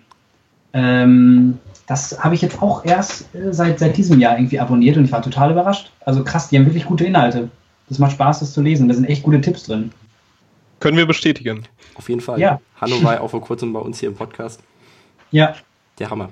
Ähm, 0.72 1.58
das 1.86 2.22
habe 2.22 2.34
ich 2.34 2.42
jetzt 2.42 2.60
auch 2.60 2.84
erst 2.84 3.32
äh, 3.34 3.52
seit, 3.52 3.78
seit 3.78 3.96
diesem 3.96 4.18
Jahr 4.18 4.36
irgendwie 4.36 4.58
abonniert 4.58 4.96
und 4.96 5.04
ich 5.04 5.12
war 5.12 5.22
total 5.22 5.52
überrascht. 5.52 5.92
Also 6.04 6.24
krass, 6.24 6.48
die 6.48 6.58
haben 6.58 6.66
wirklich 6.66 6.84
gute 6.84 7.04
Inhalte. 7.04 7.50
Das 7.88 8.00
macht 8.00 8.12
Spaß, 8.12 8.40
das 8.40 8.52
zu 8.52 8.60
lesen. 8.60 8.88
Da 8.88 8.94
sind 8.94 9.04
echt 9.04 9.22
gute 9.22 9.40
Tipps 9.40 9.62
drin. 9.62 9.92
Können 10.80 10.96
wir 10.96 11.06
bestätigen. 11.06 11.68
Auf 11.94 12.08
jeden 12.08 12.20
Fall. 12.20 12.40
Ja. 12.40 12.60
Hanno 12.80 13.00
war 13.04 13.14
ja 13.14 13.20
auch 13.20 13.30
vor 13.30 13.40
kurzem 13.40 13.72
bei 13.72 13.80
uns 13.80 14.00
hier 14.00 14.08
im 14.08 14.16
Podcast. 14.16 14.60
Ja. 15.30 15.54
Der 16.00 16.10
Hammer. 16.10 16.30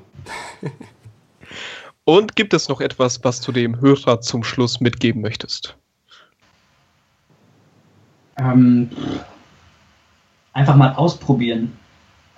Und 2.04 2.34
gibt 2.34 2.54
es 2.54 2.68
noch 2.68 2.80
etwas, 2.80 3.22
was 3.22 3.40
du 3.40 3.52
dem 3.52 3.80
Hörer 3.80 4.20
zum 4.20 4.42
Schluss 4.42 4.80
mitgeben 4.80 5.22
möchtest? 5.22 5.76
Ähm, 8.36 8.90
einfach 10.52 10.74
mal 10.74 10.92
ausprobieren. 10.92 11.72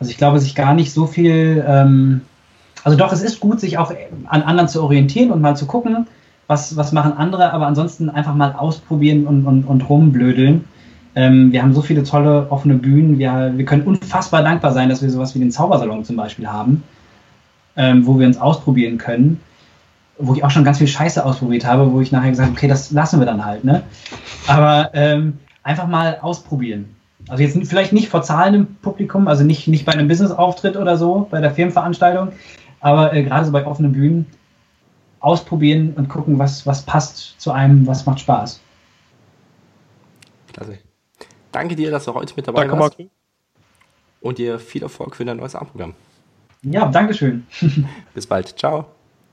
Also 0.01 0.11
ich 0.11 0.17
glaube, 0.19 0.39
sich 0.41 0.55
gar 0.55 0.75
nicht 0.75 0.93
so 0.93 1.07
viel. 1.07 1.65
Ähm, 1.67 2.21
also 2.85 2.97
doch, 2.97 3.13
es 3.13 3.23
ist 3.23 3.41
gut, 3.41 3.61
sich 3.61 3.79
auch 3.79 3.93
an 4.27 4.43
anderen 4.43 4.69
zu 4.69 4.83
orientieren 4.83 5.31
und 5.33 5.41
mal 5.41 5.57
zu 5.57 5.67
gucken, 5.67 6.07
was, 6.47 6.77
was 6.77 6.93
machen 6.93 7.13
andere, 7.13 7.53
aber 7.53 7.67
ansonsten 7.67 8.09
einfach 8.09 8.35
mal 8.35 8.53
ausprobieren 8.53 9.27
und, 9.27 9.45
und, 9.45 9.65
und 9.65 9.89
rumblödeln. 9.89 10.65
Ähm, 11.15 11.53
wir 11.53 11.63
haben 11.63 11.75
so 11.75 11.83
viele 11.83 12.05
tolle 12.05 12.47
offene 12.51 12.75
Bühnen. 12.75 13.19
Wir, 13.19 13.53
wir 13.57 13.65
können 13.65 13.83
unfassbar 13.83 14.43
dankbar 14.43 14.73
sein, 14.73 14.89
dass 14.89 15.03
wir 15.03 15.11
sowas 15.11 15.35
wie 15.35 15.41
den 15.41 15.51
Zaubersalon 15.51 16.05
zum 16.05 16.17
Beispiel 16.17 16.47
haben, 16.47 16.85
ähm, 17.77 18.07
wo 18.07 18.19
wir 18.19 18.27
uns 18.27 18.39
ausprobieren 18.39 18.99
können. 18.99 19.41
Wo 20.21 20.35
ich 20.35 20.45
auch 20.45 20.51
schon 20.51 20.65
ganz 20.65 20.79
viel 20.79 20.89
Scheiße 20.89 21.25
ausprobiert 21.25 21.65
habe, 21.65 21.93
wo 21.93 22.01
ich 22.01 22.13
nachher 22.13 22.31
gesagt 22.31 22.49
habe, 22.49 22.57
okay, 22.57 22.69
das 22.69 22.91
lassen 22.91 23.21
wir 23.21 23.27
dann 23.27 23.45
halt. 23.45 23.65
Ne? 23.65 23.83
Aber 24.47 24.91
ähm, 24.95 25.39
einfach 25.63 25.87
mal 25.87 26.19
ausprobieren. 26.21 26.87
Also 27.29 27.43
jetzt 27.43 27.59
vielleicht 27.69 27.93
nicht 27.93 28.09
vor 28.09 28.23
zahlendem 28.23 28.77
Publikum, 28.77 29.29
also 29.29 29.45
nicht, 29.45 29.69
nicht 29.69 29.85
bei 29.85 29.93
einem 29.93 30.09
Business-Auftritt 30.09 30.77
oder 30.77 30.97
so, 30.97 31.29
bei 31.31 31.41
der 31.41 31.51
Firmenveranstaltung, 31.51 32.33
aber 32.81 33.13
äh, 33.13 33.23
gerade 33.23 33.45
so 33.45 33.53
bei 33.53 33.67
offenen 33.67 33.93
Bühnen 33.93 34.27
ausprobieren 35.21 35.95
und 35.97 36.09
gucken, 36.09 36.39
was, 36.39 36.67
was 36.67 36.83
passt 36.83 37.41
zu 37.41 37.51
einem, 37.53 37.87
was 37.87 38.07
macht 38.07 38.21
Spaß. 38.21 38.61
Klasse. 40.53 40.79
Danke 41.53 41.77
dir, 41.77 41.91
dass 41.91 42.05
du 42.05 42.15
heute 42.15 42.35
mit 42.37 42.47
dabei 42.47 42.63
Danke, 42.63 42.79
warst. 42.79 42.99
Marco. 42.99 43.11
Und 44.21 44.39
dir 44.39 44.59
viel 44.59 44.83
Erfolg 44.83 45.17
für 45.17 45.25
dein 45.25 45.37
neues 45.37 45.55
Abendprogramm. 45.55 45.95
Ja, 46.63 46.87
Dankeschön. 46.89 47.47
Bis 48.15 48.27
bald. 48.27 48.59
Ciao. 48.59 48.87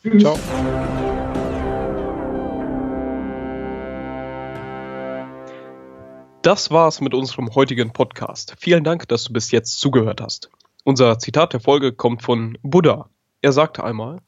Tschüss. 0.04 0.22
Ciao. 0.22 0.38
Das 6.46 6.70
war's 6.70 7.02
mit 7.02 7.16
unserem 7.16 7.56
heutigen 7.56 7.92
Podcast. 7.92 8.54
Vielen 8.60 8.84
Dank, 8.84 9.08
dass 9.08 9.24
du 9.24 9.34
bis 9.34 9.50
jetzt 9.50 9.80
zugehört 9.80 10.22
hast. 10.22 10.52
Unser 10.84 11.18
Zitat 11.18 11.54
der 11.54 11.60
Folge 11.60 11.92
kommt 11.92 12.22
von 12.22 12.60
Buddha. 12.62 13.10
Er 13.42 13.52
sagte 13.52 13.84
einmal, 13.84 14.20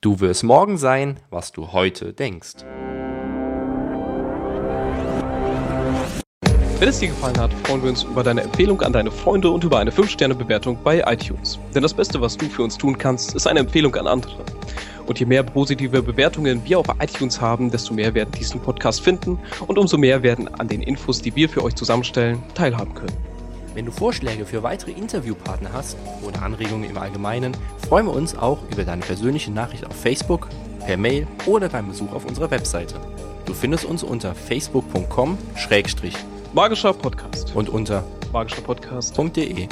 Du 0.00 0.18
wirst 0.18 0.42
morgen 0.42 0.78
sein, 0.78 1.20
was 1.30 1.52
du 1.52 1.70
heute 1.70 2.12
denkst. 2.12 2.64
Wenn 6.80 6.88
es 6.88 6.98
dir 6.98 7.10
gefallen 7.10 7.38
hat, 7.38 7.52
freuen 7.52 7.84
wir 7.84 7.90
uns 7.90 8.02
über 8.02 8.24
deine 8.24 8.42
Empfehlung 8.42 8.82
an 8.82 8.92
deine 8.92 9.12
Freunde 9.12 9.48
und 9.48 9.62
über 9.62 9.78
eine 9.78 9.92
5-Sterne-Bewertung 9.92 10.82
bei 10.82 11.04
iTunes. 11.06 11.60
Denn 11.72 11.84
das 11.84 11.94
Beste, 11.94 12.20
was 12.20 12.36
du 12.36 12.46
für 12.46 12.64
uns 12.64 12.76
tun 12.76 12.98
kannst, 12.98 13.36
ist 13.36 13.46
eine 13.46 13.60
Empfehlung 13.60 13.94
an 13.94 14.08
andere. 14.08 14.44
Und 15.06 15.18
je 15.18 15.26
mehr 15.26 15.42
positive 15.42 16.02
Bewertungen 16.02 16.62
wir 16.64 16.78
auf 16.78 16.86
iTunes 16.98 17.40
haben, 17.40 17.70
desto 17.70 17.94
mehr 17.94 18.14
werden 18.14 18.32
diesen 18.32 18.60
Podcast 18.60 19.00
finden 19.00 19.38
und 19.66 19.78
umso 19.78 19.98
mehr 19.98 20.22
werden 20.22 20.48
an 20.54 20.68
den 20.68 20.82
Infos, 20.82 21.20
die 21.20 21.34
wir 21.36 21.48
für 21.48 21.62
euch 21.62 21.74
zusammenstellen, 21.74 22.42
teilhaben 22.54 22.94
können. 22.94 23.16
Wenn 23.74 23.86
du 23.86 23.92
Vorschläge 23.92 24.46
für 24.46 24.62
weitere 24.62 24.92
Interviewpartner 24.92 25.72
hast 25.72 25.96
oder 26.22 26.42
Anregungen 26.42 26.88
im 26.88 26.96
Allgemeinen, 26.96 27.56
freuen 27.88 28.06
wir 28.06 28.14
uns 28.14 28.36
auch 28.38 28.58
über 28.70 28.84
deine 28.84 29.02
persönliche 29.02 29.50
Nachricht 29.50 29.84
auf 29.84 29.96
Facebook, 29.96 30.48
per 30.86 30.96
Mail 30.96 31.26
oder 31.46 31.68
beim 31.68 31.88
Besuch 31.88 32.12
auf 32.12 32.24
unserer 32.24 32.50
Webseite. 32.50 32.94
Du 33.46 33.52
findest 33.52 33.84
uns 33.84 34.02
unter 34.02 34.34
facebook.com-und 34.34 35.38
Magischer 36.54 36.92
Podcast. 36.92 37.54
unter 37.54 38.04
Magischer 38.32 38.62
Podcast. 38.62 39.18
.de. 39.18 39.68